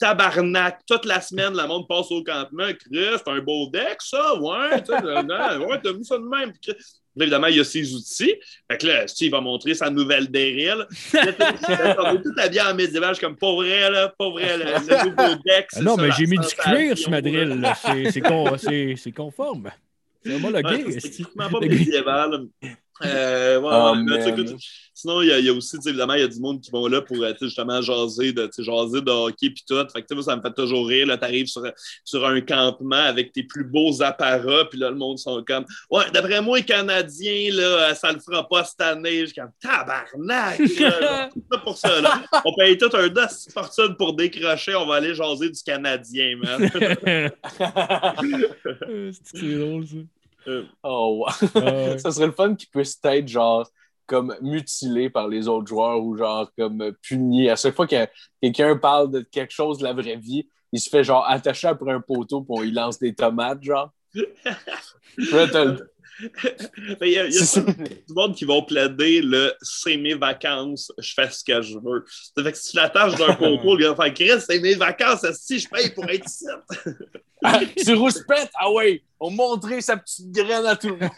[0.01, 2.67] Tabarnak, toute la semaine, le monde passe au campement.
[2.79, 6.53] Chris, c'est un beau deck, ça, ouais, non, non, ouais, t'as vu ça de même.
[6.61, 6.73] Puis,
[7.17, 8.37] Là, évidemment, il y a ses outils.
[8.71, 10.29] Fait que là, Steve va montrer sa nouvelle.
[10.33, 13.11] Là, On est tout habillé en médiéval.
[13.11, 14.57] Je suis comme, pas vrai, là, pas vrai.
[14.57, 17.49] Le, le nouveau deck, Ah non, ça, mais j'ai mis du cuir sur ma drill.
[17.49, 17.55] là.
[17.57, 17.75] là.
[17.75, 19.71] C'est- C'est con- c'est- c'est conforme.
[20.25, 20.85] C'est homologué.
[20.85, 22.47] Ouais, c'est pas Le gars- médiéval.
[23.05, 24.41] Euh, ouais, Oh, ouais, mais tu sais, man.
[24.41, 24.61] écoute,
[24.95, 26.71] sinon, il y, a- il y a aussi, évidemment, il y a du monde qui
[26.71, 29.75] vont là pour euh, justement jaser de, jaser de hockey puis tout.
[29.93, 31.07] Fait que, tu sais, moi, ça me fait toujours rire.
[31.07, 31.63] Là, t'arrives sur,
[32.05, 36.05] sur un campement avec tes plus beaux apparats, puis là, le monde sont comme Ouais,
[36.13, 39.21] d'après moi, les Canadiens, là, ça le fera pas cette année.
[39.21, 40.59] Je suis comme Tabarnak!
[40.79, 41.31] là,
[41.65, 42.23] pour ça, là.
[42.45, 43.21] On paye tout un dos
[43.53, 44.75] fortune pour décrocher.
[44.75, 46.71] On va aller jaser du Canadien, man.
[49.25, 49.97] C'est drôle, ça.
[50.83, 51.27] Oh, wow.
[51.55, 51.99] Ah ouais.
[51.99, 53.69] ça serait le fun qu'il puisse être genre
[54.07, 57.49] comme mutilé par les autres joueurs ou genre comme euh, puni.
[57.49, 58.07] À chaque fois que
[58.43, 61.93] quelqu'un parle de quelque chose de la vraie vie, il se fait genre attacher après
[61.93, 63.91] un poteau on y lance des tomates, genre.
[65.17, 65.47] Là,
[67.03, 67.63] Il y a, il y a
[68.09, 72.05] du monde qui vont plaider le c'est mes vacances, je fais ce que je veux.
[72.37, 75.27] Ça fait que si tu l'attaches d'un le gars va faire Chris, c'est mes vacances,
[75.33, 76.47] si je paye pour être ici.
[77.43, 78.51] Ah, tu rouspètes?
[78.55, 79.03] Ah ouais!
[79.19, 81.11] On montrait sa petite graine à tout le monde.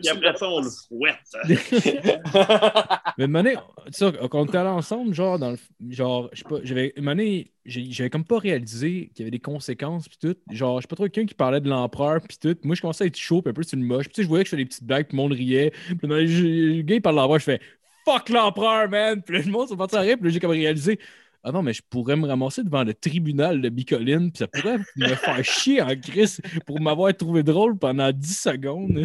[0.00, 1.16] Puis après ça, on le fouette.
[3.18, 3.56] Mais année,
[3.86, 5.58] tu sais, quand on était allés ensemble, genre, dans le.
[5.88, 6.92] Genre, je sais pas, j'avais.
[6.96, 10.36] J'ai- j'avais comme pas réalisé qu'il y avait des conséquences, puis tout.
[10.50, 12.56] Genre, je sais pas trop, quelqu'un qui parlait de l'empereur, puis tout.
[12.64, 14.08] Moi, je commençais à être chaud, puis un peu sur le moche.
[14.08, 15.72] Puis, je voyais que je faisais des petites blagues, puis le monde riait.
[15.86, 17.60] Puis, le gars, il parle de l'empereur, je fais
[18.04, 19.22] fuck l'empereur, man.
[19.22, 20.98] Puis, le monde s'est parti à rire, puis j'ai comme réalisé.
[21.42, 24.78] Ah non, mais je pourrais me ramasser devant le tribunal de Bicoline, puis ça pourrait
[24.96, 29.02] me faire chier en crise pour m'avoir trouvé drôle pendant 10 secondes.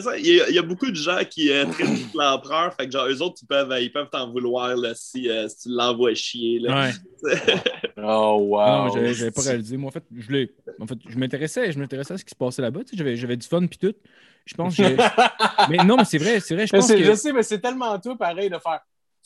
[0.00, 2.86] Ça, Il y, a, il y a beaucoup de gens qui euh, traitent l'empereur, fait
[2.86, 5.68] que genre, eux autres, ils peuvent ils peuvent t'en vouloir là, si, euh, si tu
[5.70, 6.58] l'envoies chier.
[6.60, 6.86] Là.
[7.22, 7.52] Ouais.
[7.98, 8.66] Oh, wow.
[8.66, 9.76] Non, j'avais, j'avais pas réalisé.
[9.78, 10.54] Moi, en fait, je l'ai.
[10.78, 12.80] En fait, je m'intéressais, je m'intéressais à ce qui se passait là-bas.
[12.80, 13.94] tu sais, J'avais, j'avais du fun puis tout.
[14.44, 14.96] Je pense que j'ai-
[15.70, 16.66] Mais non, mais c'est vrai, c'est vrai.
[16.66, 17.02] Je pense c'est- que.
[17.04, 18.80] Je sais, mais c'est tellement tout pareil de faire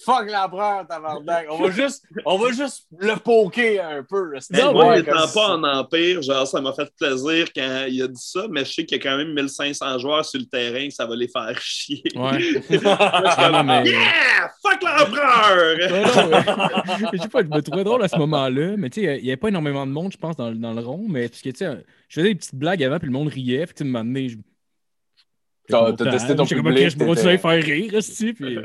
[0.04, 1.46] Fuck l'empereur, tabarnak.
[1.50, 4.32] On va juste, on va juste le poker un peu.
[4.50, 8.08] Non, moi, ouais, n'étant pas en Empire, genre, ça m'a fait plaisir quand il a
[8.08, 10.88] dit ça, mais je sais qu'il y a quand même 1500 joueurs sur le terrain,
[10.90, 12.02] ça va les faire chier.
[12.16, 12.38] Ouais.
[12.86, 14.50] Ah, comme, mais- Yeah!
[14.62, 15.76] Fuck l'empereur!
[15.76, 17.08] Ouais, non, ouais.
[17.16, 19.30] je sais pas, je me trouvais drôle à ce moment-là, mais tu sais, il n'y
[19.30, 21.50] avait pas énormément de monde, je pense, dans, le- dans le rond, mais parce que
[21.50, 23.84] tu sais, je faisais des petites blagues avant, puis le monde riait, puis tu sais,
[23.84, 24.36] un moment donné, je.
[25.70, 28.58] T'as- testé ton J'ai comme, public, ok, je me continuer à faire rire, esti, puis.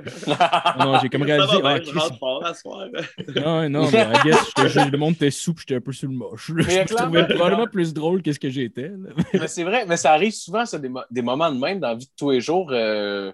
[0.79, 1.57] Non, j'ai comme réalisé.
[1.63, 2.87] Ah, bien, je Chris, rentre fort à soir.
[3.35, 6.15] Non, non, mais I guess, le monde était sous, puis j'étais un peu sur le
[6.15, 6.47] moche.
[6.47, 8.91] Je me clairement, trouvais probablement plus drôle que ce que j'étais.
[9.33, 11.89] mais c'est vrai, mais ça arrive souvent, ça, des, mo- des moments de même dans
[11.89, 12.69] la vie de tous les jours.
[12.71, 13.31] euh,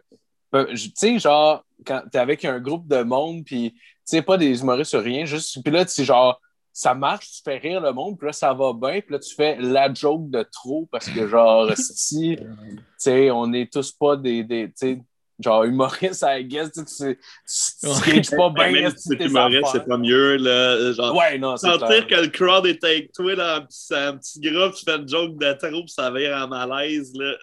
[0.54, 4.62] tu sais, genre, quand t'es avec un groupe de monde, puis tu sais, pas des
[4.62, 6.40] humoristes sur rien, juste, puis là, tu sais, genre,
[6.74, 9.36] ça marche, tu fais rire le monde, puis là, ça va bien, puis là, tu
[9.36, 12.48] fais la joke de trop, parce que, genre, si, tu
[12.98, 15.02] sais, on est tous pas des, des tu sais,
[15.44, 17.18] genre humoriste, I guess, tu sais,
[18.24, 18.72] tu pas bien.
[18.72, 19.82] Même si c'est tes humoriste, affaires.
[19.82, 20.38] c'est pas mieux.
[20.38, 23.96] Là, genre, Ouais, non, c'est sentir que le crowd est avec toi dans un petit,
[23.96, 27.12] un petit groupe, tu fais une joke de trop, puis ça vire en malaise.
[27.16, 27.34] Là.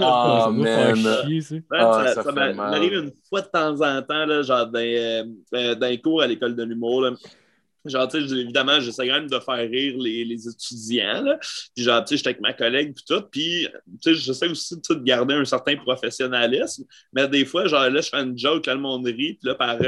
[0.00, 0.96] Ah, man.
[0.96, 1.56] ça.
[1.72, 5.24] Ah, ça, m'arrive une fois de temps en temps, là, genre dans, euh,
[5.54, 7.02] euh, dans les cours à l'école de l'humour.
[7.02, 7.10] là.
[7.84, 11.22] Genre, tu sais, évidemment, j'essaie quand même de faire rire les, les étudiants.
[11.22, 11.38] Là.
[11.74, 13.22] Puis, genre, tu sais, j'étais avec ma collègue, puis tout.
[13.30, 13.68] Puis,
[14.00, 16.84] tu sais, j'essaie aussi de garder un certain professionnalisme.
[17.12, 19.34] Mais des fois, genre, là, je fais une joke, là, le monde rit.
[19.34, 19.78] Puis là, par,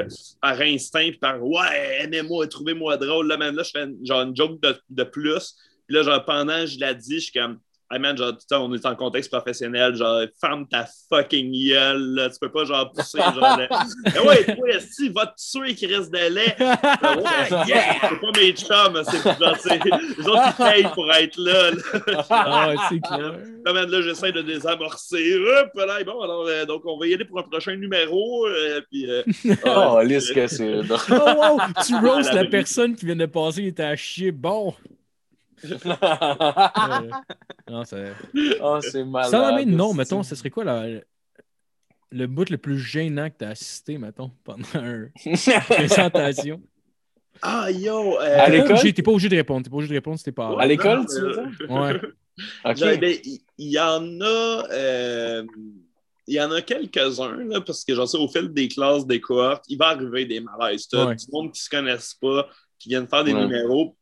[0.41, 3.29] par instinct, puis par ouais, aimez-moi, trouvez-moi drôle.
[3.29, 5.55] Là, même là, je fais une- genre une joke de, de plus.
[5.87, 7.59] Puis là, genre, pendant je la dis, je suis comme.
[7.91, 12.15] Hey man, genre, tu sais, on est en contexte professionnel, genre, ferme ta fucking gueule,
[12.15, 12.31] là.
[12.31, 13.67] tu peux pas, genre, pousser, genre, le...
[14.17, 16.57] Eh ouais, toi, si, va te tuer, Chris de lait.
[16.59, 17.97] Ah ouais, yeah!
[18.01, 21.71] C'est pas mes chums, c'est genre, c'est les autres qui payent pour être là.
[21.71, 22.25] là.
[22.31, 23.39] Ah, ouais, c'est clair.
[23.65, 25.35] Là, man, là, j'essaie de désamorcer.
[25.39, 28.47] Hop, là, bon, alors, euh, donc, on va y aller pour un prochain numéro.
[28.47, 29.23] euh, puis, euh,
[29.67, 30.75] Oh, ouais, lisse que c'est.
[30.75, 31.59] Oh, wow!
[31.87, 34.33] Tu roast la personne qui vient de passer, il était à chier.
[34.33, 34.75] Bon!
[35.65, 37.11] Euh,
[37.71, 37.97] non, ça...
[38.63, 39.61] oh, c'est malade.
[39.61, 39.95] Esti.
[39.97, 41.01] mettons, ce serait quoi la-
[42.11, 45.11] le bout le plus gênant que tu as assisté, mettons, pendant une
[45.69, 46.61] présentation?
[47.43, 48.17] Ah, yo!
[48.19, 48.71] À Euh, T'es pas l'école?
[48.77, 49.65] obligé- T'es pas obligé de répondre.
[49.65, 50.55] T'es pas obligé de répondre si t'es pas.
[50.59, 51.71] À l'école, non, tu veux euh, dire?
[51.71, 52.01] Ouais.
[52.65, 52.77] Ok.
[52.77, 54.65] Genre, ben, il il y en a.
[54.71, 55.45] euh,
[56.27, 59.21] il y en a quelques-uns, là, parce que j'en sais, au fil des classes, des
[59.21, 60.89] cohortes, il va arriver des malaises.
[60.95, 61.17] Ouais.
[61.17, 63.41] du monde qui se connaissent pas, qui viennent faire des Ouais.
[63.43, 63.95] numéros.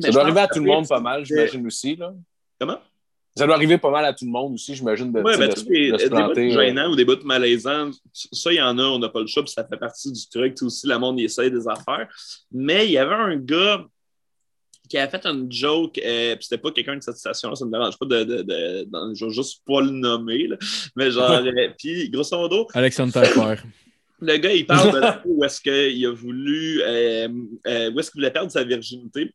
[0.00, 1.96] Ça doit arriver à tout le monde pas mal, j'imagine aussi.
[1.96, 2.12] Là.
[2.58, 2.78] Comment?
[3.36, 5.56] Ça doit arriver pas mal à tout le monde aussi, j'imagine, de, sais, ben, de,
[5.56, 6.50] sais, des, de se des bouts euh.
[6.50, 9.44] gênants ou des bouts malaisants, ça, il y en a, on n'a pas le choix,
[9.44, 10.60] puis ça fait partie du truc.
[10.62, 12.08] Aussi, le monde, il essaie des affaires.
[12.50, 13.84] Mais il y avait un gars
[14.88, 17.70] qui a fait une joke, euh, puis c'était pas quelqu'un de cette station, ça me
[17.70, 20.56] dérange pas de, de, de, de- je vais juste pas le nommer, là.
[20.96, 23.62] mais genre, euh, puis grosso modo, Alexandre Taillefer.
[24.20, 27.28] le gars, il parle de où est-ce qu'il a voulu, euh,
[27.68, 29.32] euh, où est-ce qu'il voulait perdre sa virginité.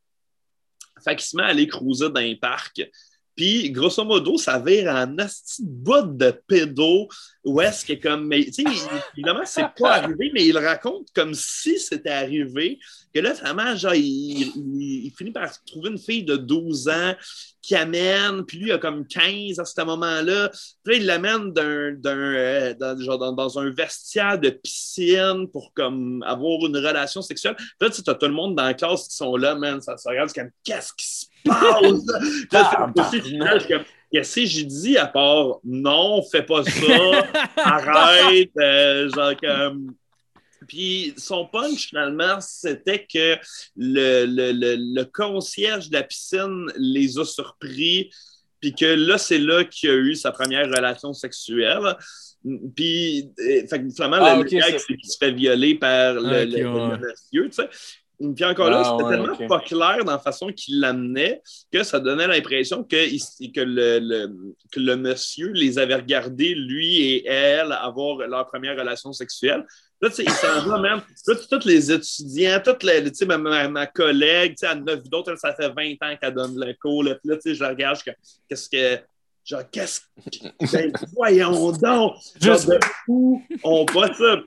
[1.04, 2.90] Fait qu'il se à aller cruiser dans un parc.
[3.36, 7.10] Puis, grosso modo, ça vire en asti bout de pédo,
[7.44, 11.34] où est-ce que comme, mais, tu sais, évidemment, c'est pas arrivé, mais il raconte comme
[11.34, 12.80] si c'était arrivé,
[13.14, 17.14] que là, finalement, genre, il finit par trouver une fille de 12 ans
[17.66, 20.50] qui amène, puis lui, il a comme 15 à ce moment-là,
[20.84, 25.48] puis là, il l'amène d'un, d'un, euh, dans, genre dans, dans un vestiaire de piscine
[25.52, 27.56] pour comme avoir une relation sexuelle.
[27.56, 29.98] Puis là, tu as tout le monde dans la classe qui sont là, man, ça
[29.98, 32.52] se regarde, c'est comme, qu'est-ce qui se passe?
[32.52, 32.72] là,
[33.12, 36.72] c'est aussi, comme, Qu'est-ce que j'ai dit à part non, fais pas ça,
[37.58, 39.96] arrête, euh, genre comme.
[40.68, 43.36] Puis son punch, finalement, c'était que
[43.76, 48.10] le, le, le, le concierge de la piscine les a surpris,
[48.60, 51.96] puis que là, c'est là qu'il a eu sa première relation sexuelle.
[52.76, 55.32] Puis, euh, fait que, finalement, Ah, le, ok, le gag, c'est- c'est qu'il se fait
[55.32, 56.98] violer par le, Ok, le- le ouais.
[57.00, 57.70] monsieur, tu sais.
[58.34, 61.84] Puis encore là, Ah, c'était ouais, tellement pas clair dans la façon qu'il l'amenait que
[61.84, 62.96] ça donnait l'impression que,
[63.52, 64.34] que, le, le-
[64.72, 69.66] que le monsieur les avait regardés, lui et elle, avoir leur première relation sexuelle.
[70.02, 71.02] Là, tu sais, il s'en va même.
[71.28, 75.10] Là, tous les étudiants, toutes les, tu sais, ma, ma, ma collègue, tu sais, vu
[75.10, 77.04] d'autres, elle, ça fait 20 ans qu'elle donne le cours.
[77.04, 77.98] Là, Puis là, tu sais, je la regarde,
[78.50, 79.02] qu'est-ce que.
[79.46, 80.48] Genre, qu'est-ce que.
[80.74, 81.82] Ben, voyons donc!
[81.82, 84.38] Genre, Juste- de où on voit ça?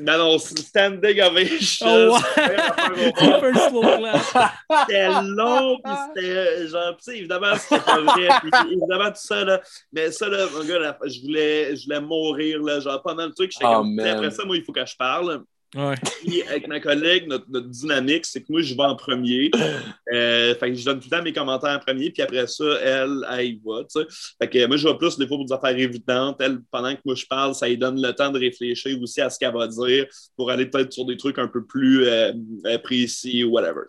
[0.00, 1.86] Non, non, standing ovation.
[1.86, 3.40] Oh, ouais.
[3.40, 4.52] First slow clap.
[4.86, 9.44] c'était long, puis c'était genre, tu sais, évidemment, c'était pas vrai, puis évidemment, tout ça,
[9.44, 9.60] là,
[9.92, 13.32] mais ça, là, mon gars, là, je voulais, je voulais mourir, là, genre, pendant le
[13.32, 15.42] truc, j'étais Oh, comme, après ça, moi, il faut que je parle,
[15.76, 15.94] Ouais.
[16.22, 19.50] puis avec ma collègue, notre, notre dynamique, c'est que moi, je vais en premier,
[20.12, 22.64] euh, fait que je donne tout le temps mes commentaires en premier, puis après ça,
[22.82, 23.84] elle, elle y va,
[24.40, 27.00] fait que moi, je vais plus des fois pour des affaires évidentes, elle, pendant que
[27.04, 29.68] moi, je parle, ça lui donne le temps de réfléchir aussi à ce qu'elle va
[29.68, 30.06] dire,
[30.36, 32.32] pour aller peut-être sur des trucs un peu plus euh,
[32.66, 33.82] euh, précis ou whatever.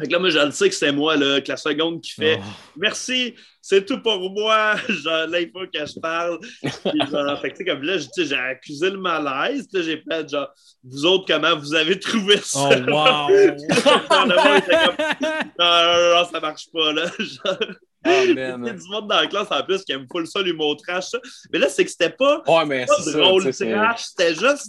[0.00, 2.12] Fait que là, moi, je le sais que c'est moi, là, que la seconde qui
[2.12, 2.44] fait Oh.
[2.76, 4.74] Merci, c'est tout pour moi.
[4.88, 6.38] Genre, faut que je parle.
[6.40, 9.68] Puis genre, fait que, comme là, j'ai accusé le malaise.
[9.72, 10.48] Là, j'ai fait genre,
[10.82, 12.58] vous autres, comment vous avez trouvé ça?
[12.70, 13.28] Oh, wow!
[13.28, 17.04] Comme, non, non, non, ça marche pas, là.
[17.18, 17.58] Genre,
[18.04, 20.42] Ah, il y a du monde dans la classe en plus qui aime le ça,
[20.42, 21.10] l'humour trash.
[21.10, 21.18] ça.
[21.52, 23.12] Mais là, c'est que c'était pas, Ouais, mais pas ça.
[23.12, 24.66] drôle trash, c'était juste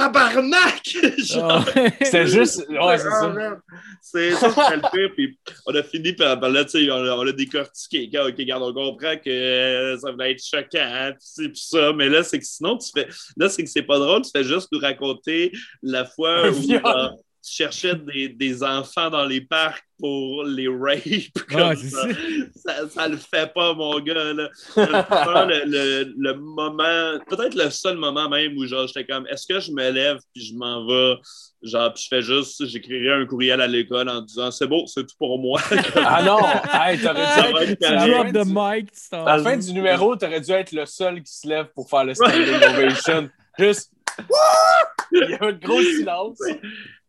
[0.00, 0.82] tabarnak!
[1.18, 1.80] Genre, Oh.
[2.02, 2.66] C'était juste.
[2.68, 3.28] Ouais, c'est Ah, ça.
[3.28, 3.56] man.
[4.02, 5.10] C'est ça, le pire.
[5.16, 8.08] Puis on a fini par, là, tu sais, on, a- on a décortiqué.
[8.20, 11.92] Ok, regarde, on comprend que euh, ça va être choquant, hein, puis c'est ça.
[11.92, 13.08] Mais là, c'est que sinon, tu fais.
[13.36, 15.52] Là, c'est que c'est pas drôle, tu fais juste nous raconter
[15.82, 17.12] la fois où genre,
[17.52, 21.44] cherchait des, des enfants dans les parcs pour les rapes.
[21.48, 22.88] comme Ah, ça.
[22.88, 23.08] ça.
[23.08, 24.32] Le fait pas, mon gars.
[24.34, 24.50] Là.
[24.74, 29.46] Vraiment, le, le- le moment, peut-être le seul moment même où genre j'étais comme est-ce
[29.46, 31.14] que je me lève puis je m'en vais,
[31.62, 35.06] genre puis je fais juste, j'écrirai un courriel à l'école en disant c'est beau, c'est
[35.06, 35.60] tout pour moi.
[35.96, 36.38] Ah non!
[36.72, 39.42] Hey, t'aurais dû être- à la drop fin the du- mic, tu t'en À la
[39.42, 39.56] fin vas.
[39.56, 43.30] du numéro, t'aurais dû être le seul qui se lève pour faire le standing ovation.
[43.58, 43.92] Juste.
[45.12, 46.38] Il y a un gros silence.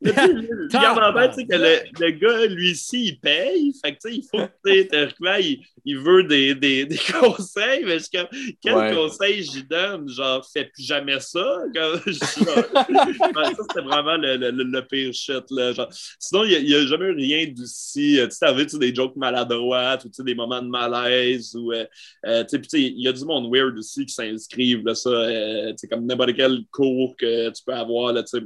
[0.06, 3.74] En tu sais, que le, le gars, lui aussi, il paye.
[3.84, 6.86] Fait que, tu sais, il faut que, tu sais, théoriquement, il, il veut des, des,
[6.86, 8.28] des conseils, mais je suis comme,
[8.61, 8.94] quel Ouais.
[8.94, 10.07] conseil j'y donne?
[10.07, 11.64] Genre, fais plus jamais ça.
[11.74, 15.44] Comme, genre- ça, c'était vraiment le, le, le- pire shit.
[15.49, 15.74] Là.
[15.74, 18.19] Genre, sinon, il n'y a, jamais rien d'aussi.
[18.19, 21.56] euh, Tu sais, t'avais des jokes maladroites ou tu sais, des moments de malaise.
[21.56, 21.86] Ou, euh,
[22.26, 24.86] euh, tu sais, puis tu sais, il y a du monde weird aussi qui s'inscrivent.
[24.86, 28.14] Là, ça, euh, tu sais, comme n'importe quel cours que tu peux avoir.
[28.14, 28.45] Là, tu sais.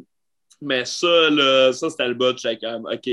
[0.62, 2.38] Mais ça, là, ça c'était le bout.
[2.38, 3.10] J'étais comme, OK,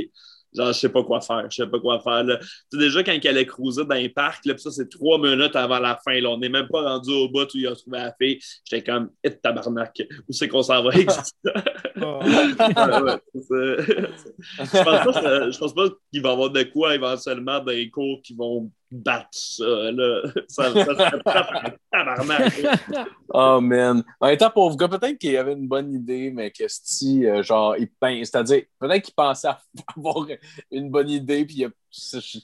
[0.55, 1.47] genre, je sais pas quoi faire.
[1.51, 2.25] Je sais pas quoi faire.
[2.25, 2.39] Là.
[2.73, 5.99] Déjà, quand il allait cruiser dans les parcs, là, ça, c'est trois minutes avant la
[6.05, 6.21] fin.
[6.21, 6.31] Là.
[6.31, 8.39] On n'est même pas rendu au bout où il a trouvé la fille.
[8.65, 11.23] J'étais comme, et tabarnak, où c'est qu'on s'en va avec ça?
[12.01, 12.21] Oh.
[12.29, 14.79] Ouais, ça.
[14.79, 17.91] je pense pas, je pense pas qu'il va y avoir de quoi éventuellement dans les
[17.91, 19.65] cours qui vont battre ça.
[19.65, 20.23] Là.
[20.49, 22.53] Ça, ça serait pas tabarnak.
[23.33, 24.03] Oh man.
[24.21, 27.77] En étant pauvre gars, peut-être qu'il avait une bonne idée, mais que si, euh, genre,
[27.77, 29.49] il pense, c'est-à-dire, peut-être qu'il pensait
[29.97, 30.27] avoir
[30.71, 31.69] une bonne idée, puis il a.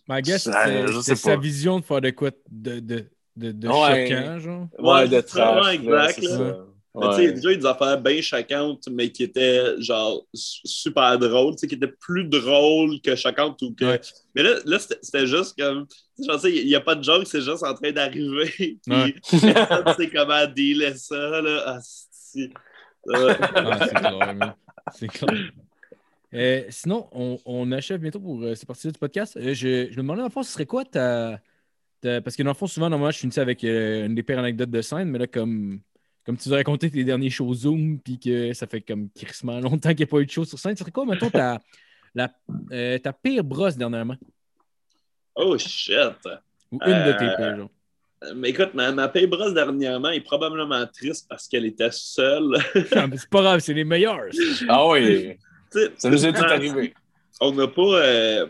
[0.09, 3.07] My guess, Ouais, c'est sa vision de faire de quoi de, de,
[3.37, 4.07] de, de Ouais.
[4.09, 4.67] choquant, genre.
[4.79, 5.75] Ouais, de c'est vraiment trash.
[5.75, 6.57] exact, là.
[6.97, 9.81] Mais tu sais, il y a déjà eu des affaires bien choquantes, mais qui étaient
[9.81, 13.85] genre su- super drôles, tu sais, qui étaient plus drôles que choquantes ou que.
[13.85, 14.01] Ouais.
[14.37, 15.87] Mais là, là c'était juste comme.
[15.89, 18.47] tu sais, Genre, il n'y a pas de joke, c'est juste en train d'arriver.
[18.59, 19.15] Puis Ouais.
[19.53, 21.63] personne sait comment dealer ça, là.
[21.67, 21.79] Ah,
[23.13, 24.55] Ah, c'est clair.
[24.93, 25.51] C'est clair.
[26.35, 29.37] Euh, sinon, on, on achève bientôt pour euh, cette partie du podcast.
[29.37, 31.41] Euh, je, je me demandais, dans le fond, ce serait quoi ta.
[32.01, 34.71] ta- Parce que dans le fond, souvent, normalement, je finis avec une des pires anecdotes
[34.71, 35.81] de scène, mais là, comme,
[36.25, 39.61] comme tu nous as raconté tes derniers shows Zoom, puis que ça fait comme crissement
[39.61, 41.61] longtemps qu'il n'y a pas eu de show sur scène, ce serait quoi, mettons, ta,
[42.15, 42.31] la,
[42.73, 44.17] euh, ta pire brosse dernièrement?
[45.37, 45.97] Oh shit!
[46.73, 47.71] Ou une de tes Euh, pires, genre.
[48.37, 52.57] Mais écoute, ma, ma paye brosse dernièrement est probablement triste parce qu'elle était seule.
[52.97, 54.33] Ah, mais c'est pas grave, c'est les meilleurs.
[54.33, 54.65] ça.
[54.69, 55.37] Ah oui,
[55.99, 56.95] ça nous est tout arrivé.
[57.41, 57.83] on n'a pas.
[57.83, 58.47] euh,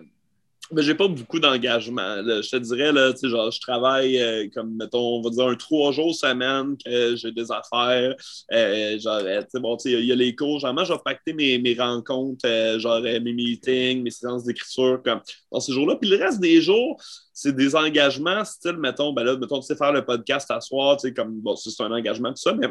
[0.72, 2.16] Mais j'ai pas beaucoup d'engagement.
[2.24, 5.92] Je te dirais, là, genre, je travaille euh, comme, mettons, on va dire un trois
[5.92, 8.14] jours semaine que j'ai des affaires.
[8.52, 9.42] Euh, genre, euh,
[9.84, 10.60] il y a les cours.
[10.72, 15.20] Moi, je vais pacter mes, mes rencontres, euh, genre, mes meetings, mes séances d'écriture, comme
[15.52, 15.96] dans ces jours-là.
[15.96, 17.00] Puis le reste des jours,
[17.32, 20.96] c'est des engagements, style, mettons, ben là, mettons, tu sais, faire le podcast à soir,
[20.96, 22.68] tu sais, comme, bon, c'est un engagement, tout ça, mais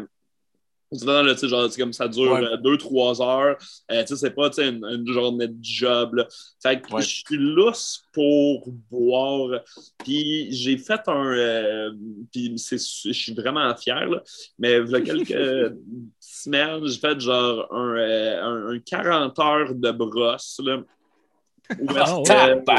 [1.06, 2.44] Là, sais, genre, comme ça dure Ouais.
[2.44, 3.58] euh, deux, trois heures.
[3.92, 6.16] Euh, tu sais, c'est pas une, une journée de job.
[6.16, 6.28] Là.
[6.62, 7.02] Fait que Ouais.
[7.02, 9.62] je suis lousse pour boire.
[10.04, 11.26] Puis j'ai fait un.
[11.34, 11.92] euh,
[12.32, 12.78] puis je
[13.12, 14.22] suis vraiment fier, là.
[14.60, 15.76] Mais il y a quelques
[16.20, 20.60] semaines, j'ai fait genre un, euh, un, un 40 heures de brosse.
[20.64, 20.78] Là,
[21.80, 22.26] où Ah, ouais.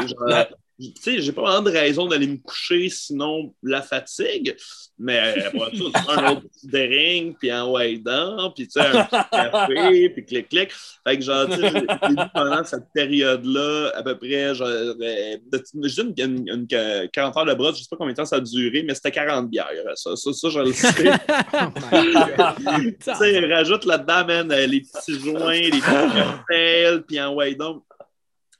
[0.07, 0.45] genre,
[0.79, 4.55] tu sais, j'ai pas vraiment de raison d'aller me coucher, sinon la fatigue.
[4.97, 9.03] Mais bon, ça, c'est un autre petit drink, puis en down, puis tu sais, un
[9.03, 10.71] petit café, puis clic-clic.
[11.05, 11.85] Fait que genre, tu sais,
[12.33, 15.37] pendant cette période-là, à peu près, genre, euh,
[15.83, 18.25] je dis une, une, une 40 heures de brosse, je sais pas combien de temps
[18.25, 21.11] ça a duré, mais c'était 40 bières, ça, ça, ça je le sais.
[22.99, 25.81] tu sais, rajoute là-dedans, man, euh, les petits joints, les petits
[26.47, 27.81] cocktails, puis en down.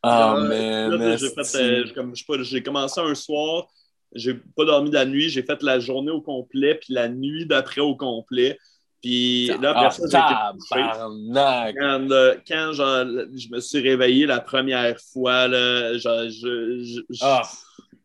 [0.07, 1.17] Ah, man.
[2.43, 3.67] j'ai commencé un soir,
[4.13, 7.45] j'ai pas dormi de la nuit, j'ai fait la journée au complet, puis la nuit
[7.45, 8.57] d'après au complet.
[9.01, 10.09] Puis là, Ah, couché.
[10.09, 11.75] tabarnak.
[11.79, 13.05] Quand, euh, quand genre,
[13.35, 17.43] je me suis réveillé la première fois, là, genre, je, je, je, Ah.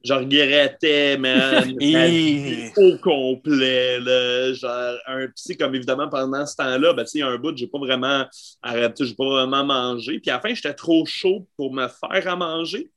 [0.02, 1.74] Je regrettais, man,
[2.76, 4.00] au complet.
[4.00, 7.28] Là, genre, un psy, comme évidemment, pendant ce temps-là, ben, tu sais, il y a
[7.28, 8.24] un bout, j'ai pas vraiment
[8.62, 10.18] arrêté, j'ai pas vraiment mangé.
[10.18, 12.90] Puis à la fin, j'étais trop chaud pour me faire à manger.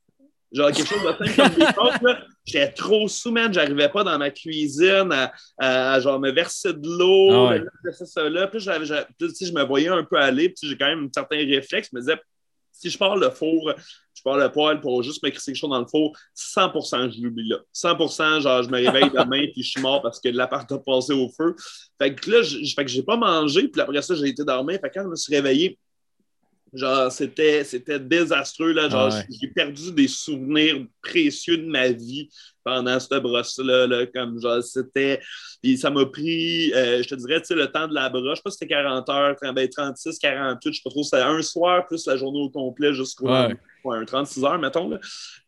[0.54, 2.18] Genre, quelque chose de simple comme des.
[2.44, 3.52] J'étais trop sous, man.
[3.52, 7.32] J'arrivais pas dans ma cuisine à, à, genre, me verser de l'eau.
[7.32, 7.64] Ah ouais.
[7.92, 8.46] ça, là.
[8.46, 10.50] Puis je me voyais un peu aller.
[10.50, 11.88] Puis j'ai quand même un certain réflexe.
[11.90, 12.20] Je me disais,
[12.70, 13.72] si je pars le four,
[14.24, 17.22] je pars le poêle pour juste me crisser quelque chose dans le four, 100% je
[17.22, 17.58] l'oublie là.
[17.74, 21.12] 100% genre je me réveille demain puis je suis mort parce que l'appart a passé
[21.12, 21.54] au feu.
[22.00, 24.78] Fait que là, je, fait que j'ai pas mangé puis après ça, j'ai été dormir.
[24.80, 25.78] Fait que quand je me suis réveillé,
[26.74, 28.72] Genre, c'était, c'était désastreux.
[28.72, 28.88] Là.
[28.88, 29.26] Genre, Ah ouais.
[29.40, 32.28] j'ai perdu des souvenirs précieux de ma vie
[32.64, 33.86] pendant cette brosse-là.
[33.86, 35.20] Là, comme genre, c'était.
[35.62, 38.24] Puis ça m'a pris, euh, je te dirais, tu sais, le temps de la broche.
[38.30, 41.04] Je sais pas si c'était 40 heures, ben, 36, 48, je sais pas trop.
[41.04, 43.56] C'était un soir plus la journée au complet jusqu'au Ouais.
[43.92, 44.90] Un 36 heures, mettons.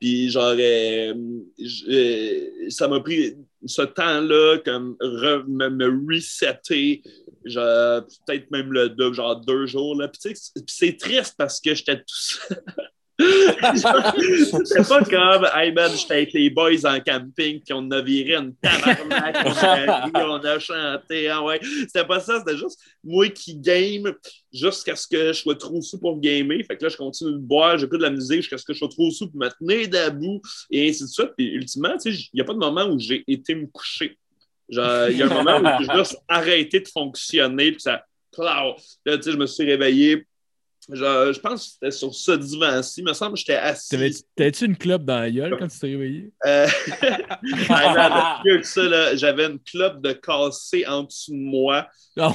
[0.00, 1.14] Puis euh,
[1.58, 3.34] j- euh, ça m'a pris
[3.64, 7.02] ce temps-là comme me, me resetter,
[7.44, 9.96] peut-être même le deux, genre deux jours.
[9.96, 10.08] Là.
[10.08, 10.34] Puis
[10.66, 12.62] c'est triste parce que j'étais tout seul.
[13.18, 18.36] C'était pas comme, hey man, j'étais avec les boys en camping, puis on a viré
[18.36, 21.58] une tabarnak, on a ri, on a chanté, ah ouais.
[21.62, 24.12] C'était pas ça, c'était juste moi qui game
[24.52, 26.58] jusqu'à ce que je sois trop sous pour gamer.
[26.66, 28.78] Fait que là, je continue de boire, j'écoute de la musique jusqu'à ce que je
[28.78, 31.30] sois trop sous pour me tenir debout, et ainsi de suite.
[31.36, 34.18] Puis ultimement, tu sais, il n'y a pas de moment où j'ai été me coucher.
[34.68, 38.04] Genre, il y a un moment où j'ai juste arrêté de fonctionner, puis ça.
[38.38, 38.74] Là,
[39.06, 40.26] tu sais, je me suis réveillé.
[40.88, 43.00] Genre, je pense que c'était sur ce divan-ci.
[43.00, 43.88] Il me semble que j'étais assis.
[43.88, 46.30] T'avais- T'avais-tu une clope dans la gueule quand tu t'es réveillé?
[46.46, 46.66] Euh,
[47.70, 48.42] ah,
[49.14, 51.88] j'avais une clope de cassé en dessous de moi.
[52.18, 52.32] Ah?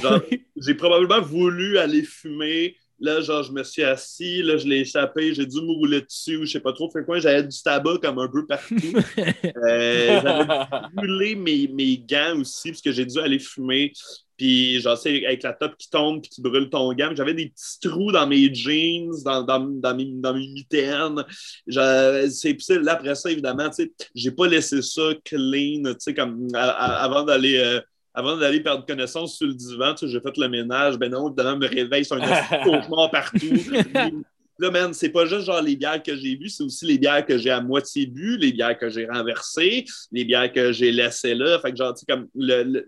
[0.56, 2.76] J'ai probablement voulu aller fumer.
[3.02, 6.36] Là, genre, je me suis assis, là, je l'ai échappé, j'ai dû me rouler dessus,
[6.36, 6.88] ou je sais pas trop.
[6.90, 8.94] Fait quoi, j'avais du tabac comme un peu partout.
[9.68, 10.46] Euh, j'avais
[10.94, 13.92] brûlé mes, mes gants aussi, parce que j'ai dû aller fumer.
[14.36, 17.10] Puis, genre, c'est avec la top qui tombe puis qui brûle ton gant.
[17.14, 21.22] J'avais des petits trous dans mes jeans, dans, dans, dans mes, dans mes mitaines.
[21.68, 26.48] C'est là, après ça, évidemment, tu sais, j'ai pas laissé ça clean, tu sais, comme
[26.54, 27.56] à- à- avant d'aller.
[27.58, 27.80] euh,
[28.14, 30.98] avant d'aller perdre connaissance sur le divan, tu sais, j'ai fait le ménage.
[30.98, 33.46] Ben non, évidemment, me réveille, c'est un cauchemar partout.
[34.58, 37.24] Là, man, c'est pas juste genre les bières que j'ai bu, c'est aussi les bières
[37.24, 41.34] que j'ai à moitié bu, les bières que j'ai renversées, les bières que j'ai laissées
[41.34, 41.58] là.
[41.58, 42.84] Fait que, genre, tu sais, comme le, le-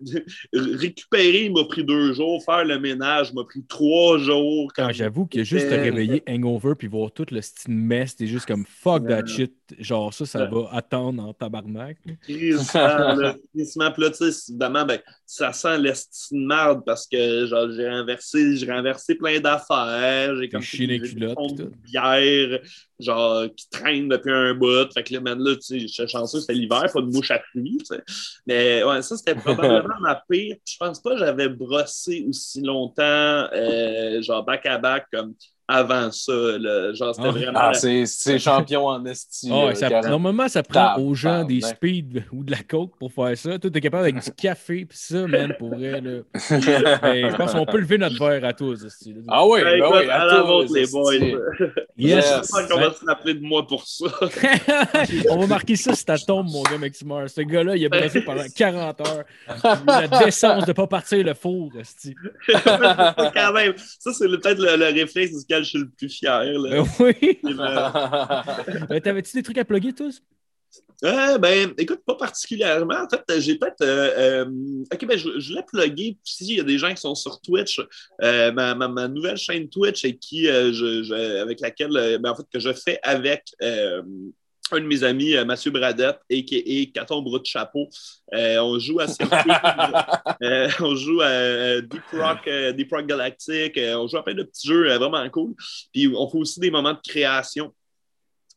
[0.79, 4.71] récupérer, il m'a pris deux jours, faire le ménage m'a pris trois jours.
[4.77, 8.27] Quand Comme, j'avoue que juste te réveiller hangover puis voir tout le style mess, t'es
[8.27, 9.53] juste comme fuck that shit.
[9.79, 10.49] Genre ça, ça Ouais.
[10.51, 11.97] va attendre en tabarnak.
[12.23, 13.91] crissement, là, crissement.
[13.93, 17.89] Puis là, tu sais, évidemment, ben, ça sent l'estime de marde parce que genre, j'ai
[17.89, 20.37] renversé, j'ai renversé plein d'affaires.
[20.37, 22.61] J'ai comme chié les culottes, de bière,
[23.01, 24.93] genre, qui traînent depuis un bout.
[24.93, 27.79] Fait que là, man, là, tu sais, chanceux, c'était l'hiver, pas de mouche à pluie,
[27.79, 28.03] tu sais.
[28.47, 30.57] Mais ouais, ça, c'était probablement ma pire.
[30.67, 33.03] Je pense pas que j'avais brossé aussi longtemps,
[33.53, 35.35] euh, genre, back-à-back, comme
[35.67, 36.33] avant ça.
[36.33, 36.93] là.
[36.93, 37.31] Genre, c'était Ah.
[37.31, 37.59] vraiment.
[37.63, 39.51] Ah, c'est champion en esti.
[39.53, 40.09] Ah carrément.
[40.09, 43.59] normalement, ça prend aux gens des speeds ou de la coke pour faire ça.
[43.59, 46.01] Toi, t'es capable avec du café, pis ça, man, pour vrai.
[46.01, 46.21] Là.
[47.03, 48.83] Mais je pense qu'on peut lever notre verre à tous.
[48.85, 48.89] là.
[49.29, 51.15] Ah oui, ben oui, à à la tous, vôtre, les boys.
[51.97, 52.25] Yes.
[52.27, 52.51] Yes.
[52.51, 54.07] Qu'on va se rappeler de moi pour ça.
[55.31, 57.29] On va marquer ça sur ta tombe, mon gars, Maximeur.
[57.31, 59.25] Ce gars-là, il a brossé pendant 40 heures.
[59.49, 61.71] Il a eu La décence de pas partir le four.
[63.35, 66.43] Quand même, ça, c'est peut-être le, le réflexe je suis le plus fier.
[66.45, 66.71] Là.
[66.71, 67.39] Ben oui.
[67.43, 70.23] Le- Ben, T'avais-tu des trucs à plugger, tous?
[71.05, 72.95] Euh, ben, écoute, pas particulièrement.
[73.05, 73.83] En fait, j'ai peut-être.
[73.83, 76.17] euh, euh, ok, ben, je, je plugger.
[76.25, 77.81] Si il y a des gens qui sont sur Twitch,
[78.21, 82.45] ma, ma, ma nouvelle chaîne Twitch et qui, je, je- avec laquelle, ben, en fait,
[82.53, 83.45] que je fais avec.
[84.75, 86.93] Un de mes amis, euh, Mathieu Bradette, a.k.a.
[86.93, 87.89] Caton Brou de Chapeau.
[88.33, 89.51] Euh, on joue à Circuit,
[90.43, 94.69] euh, on joue à Deep Rock, Deep Rock Galactic, on joue à plein de petits
[94.69, 95.55] jeux vraiment cool.
[95.93, 97.73] Puis on fait aussi des moments de création.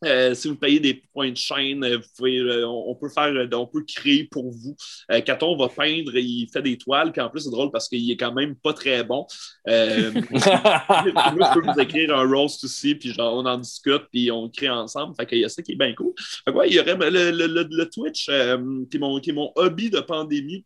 [0.06, 3.10] Euh, si vous payez des points de chaîne, euh, vous pouvez, euh, on, on peut
[3.10, 4.76] faire, on peut créer pour vous.
[5.12, 8.10] Euh, Caton va peindre, il fait des toiles, puis en plus c'est drôle parce qu'il
[8.12, 9.26] est quand même pas très bon.
[9.66, 14.50] Moi, je peux vous écrire un roast aussi, puis genre, on en discute, puis on
[14.50, 15.16] crée ensemble.
[15.16, 16.14] Fait qu'il y a ça qui est bien cool.
[16.18, 19.20] Fait que ouais, il y aurait ben, le, le, le, le Twitch, qui, est mon,
[19.20, 20.64] qui est mon hobby de pandémie.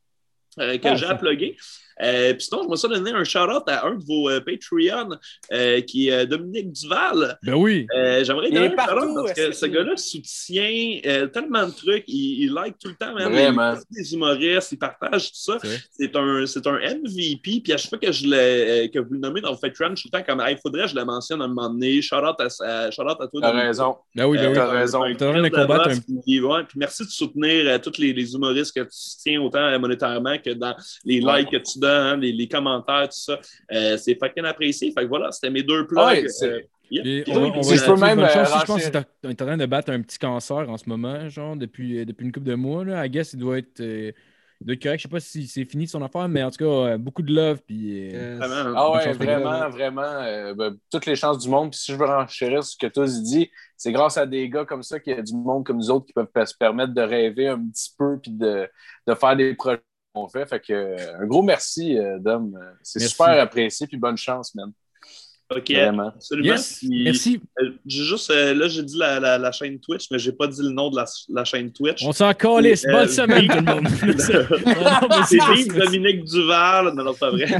[0.57, 1.55] que Ah, j'ai à plugger.
[2.01, 5.17] Euh, puis sinon, je me suis donné un shout-out à un de vos euh, Patreons,
[5.51, 7.37] euh, qui est Dominique Duval.
[7.43, 7.85] Ben oui.
[7.95, 12.03] Euh, J'aimerais donner un shout-out parce que ce gars-là soutient euh, tellement de trucs.
[12.07, 13.31] Il, il like tout le temps, même.
[13.31, 13.75] Vraiment.
[13.91, 15.57] Il des humoristes, il partage tout ça.
[15.91, 17.61] C'est un, c'est un MVP.
[17.63, 19.91] Puis à chaque fois que, je le, euh, que vous le nommez dans le Patreon,
[19.95, 21.69] je suis tout le temps comme il faudrait que je le mentionne à un moment
[21.69, 22.01] donné.
[22.01, 23.27] Shout-out à, à- toi.
[23.41, 23.95] T'as raison.
[24.15, 24.55] Ben oui, ben Euh, oui.
[24.55, 25.03] T'as raison.
[25.03, 27.77] un T'as raison de crise combattre boss, un- puis, ouais, puis merci de soutenir euh,
[27.77, 30.75] tous les, les humoristes que tu soutiens autant euh, monétairement que dans
[31.05, 31.39] les Ouais.
[31.39, 33.39] likes que tu donnes, hein, les, les commentaires, tout ça.
[33.72, 34.91] Euh, c'est fucking apprécié.
[34.91, 35.99] Fait que voilà, c'était mes deux plugs.
[36.05, 36.59] Ouais, c'est- Euh,
[36.89, 37.27] yep.
[37.30, 38.49] On, va je peux même, bonne chance.
[38.49, 39.05] euh, Je pense que renchérir.
[39.22, 42.31] t'es en train de battre un petit cancer en ce moment, genre, depuis, depuis une
[42.31, 42.84] couple de mois.
[42.84, 43.05] Là.
[43.05, 44.11] I guess il doit être, euh,
[44.59, 44.97] il doit être correct.
[44.99, 47.61] Je sais pas si c'est fini son affaire, mais en tout cas, beaucoup de love.
[47.65, 48.73] Puis, euh, Vraiment.
[48.77, 50.01] Ah Bonne ouais, vraiment, vraiment.
[50.01, 51.72] euh, ben, toutes les chances du monde.
[51.72, 54.84] Puis si je veux renchérir ce que tous dit, c'est grâce à des gars comme
[54.84, 57.47] ça qu'il y a du monde comme nous autres qui peuvent se permettre de rêver
[57.47, 58.68] un petit peu puis de,
[59.07, 59.80] de faire des projets
[60.13, 60.45] qu'on fait.
[60.47, 62.57] Fait que euh, un gros merci, euh, Dom.
[62.61, 63.88] Euh, C'est super apprécié.
[63.88, 64.71] Puis bonne chance, man.
[65.53, 66.07] Ok, Vraiment.
[66.15, 66.53] absolument.
[66.53, 67.41] Yes, Puis, merci.
[67.61, 70.47] euh, j'ai juste, euh, là, j'ai dit la, la, la chaîne Twitch, mais j'ai pas
[70.47, 72.05] dit le nom de la, la chaîne Twitch.
[72.05, 72.85] On s'en calisse.
[72.85, 73.88] Euh, Bonne semaine, tout le monde.
[75.27, 76.93] C'est Vive Dominique Duval.
[76.95, 77.47] Non, non, pas vrai.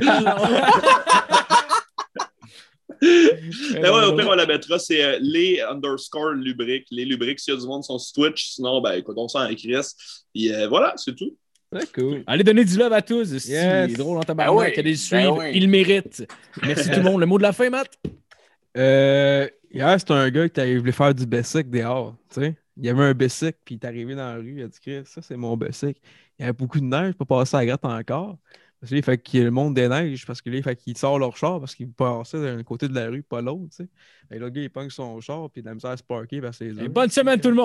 [3.02, 4.78] Mais ouais, au pire, on la mettra.
[4.80, 6.88] C'est euh, les underscore lubriques.
[6.91, 8.52] Les lubriques, s'il y a du monde sur Twitch.
[8.52, 9.73] Sinon, ben écoute, on s'en écrit.
[10.34, 11.36] Puis euh, voilà, c'est tout.
[11.73, 12.23] C'est cool.
[12.27, 13.38] Allez donner du love à tous.
[13.38, 13.52] C'est
[13.88, 13.93] Yes.
[13.98, 14.56] drôle en tabarnak.
[14.56, 15.38] Ben oui, Allez le ben suivre.
[15.39, 15.52] oui.
[15.53, 16.27] Il le mérite.
[16.64, 17.19] Merci tout le monde.
[17.22, 17.89] Le mot de la fin, Matt?
[18.77, 22.15] Euh, hier, c'était un gars qui t'avait voulu faire du basic dehors.
[22.34, 22.56] Tu sais?
[22.77, 24.56] Il y avait un basic, puis il est arrivé dans la rue.
[24.57, 25.98] Il a dit Chris, ça, c'est mon basic.
[26.39, 28.38] Il y avait beaucoup de neige, pas passer à la gratte encore.
[28.80, 30.57] Parce que là, il fait qu'il y a le monde des neiges, parce que là,
[30.57, 33.39] il fait qu'il sort leur char, parce qu'il passait d'un côté de la rue, pas
[33.41, 33.65] l'autre.
[33.69, 33.89] Tu sais?
[34.27, 35.91] Fait que là, le gars, il pogne son char, puis il a de la misère
[35.91, 36.89] à se parker, parce que c'est Et dur.
[36.89, 37.60] bonne semaine, tout le monde.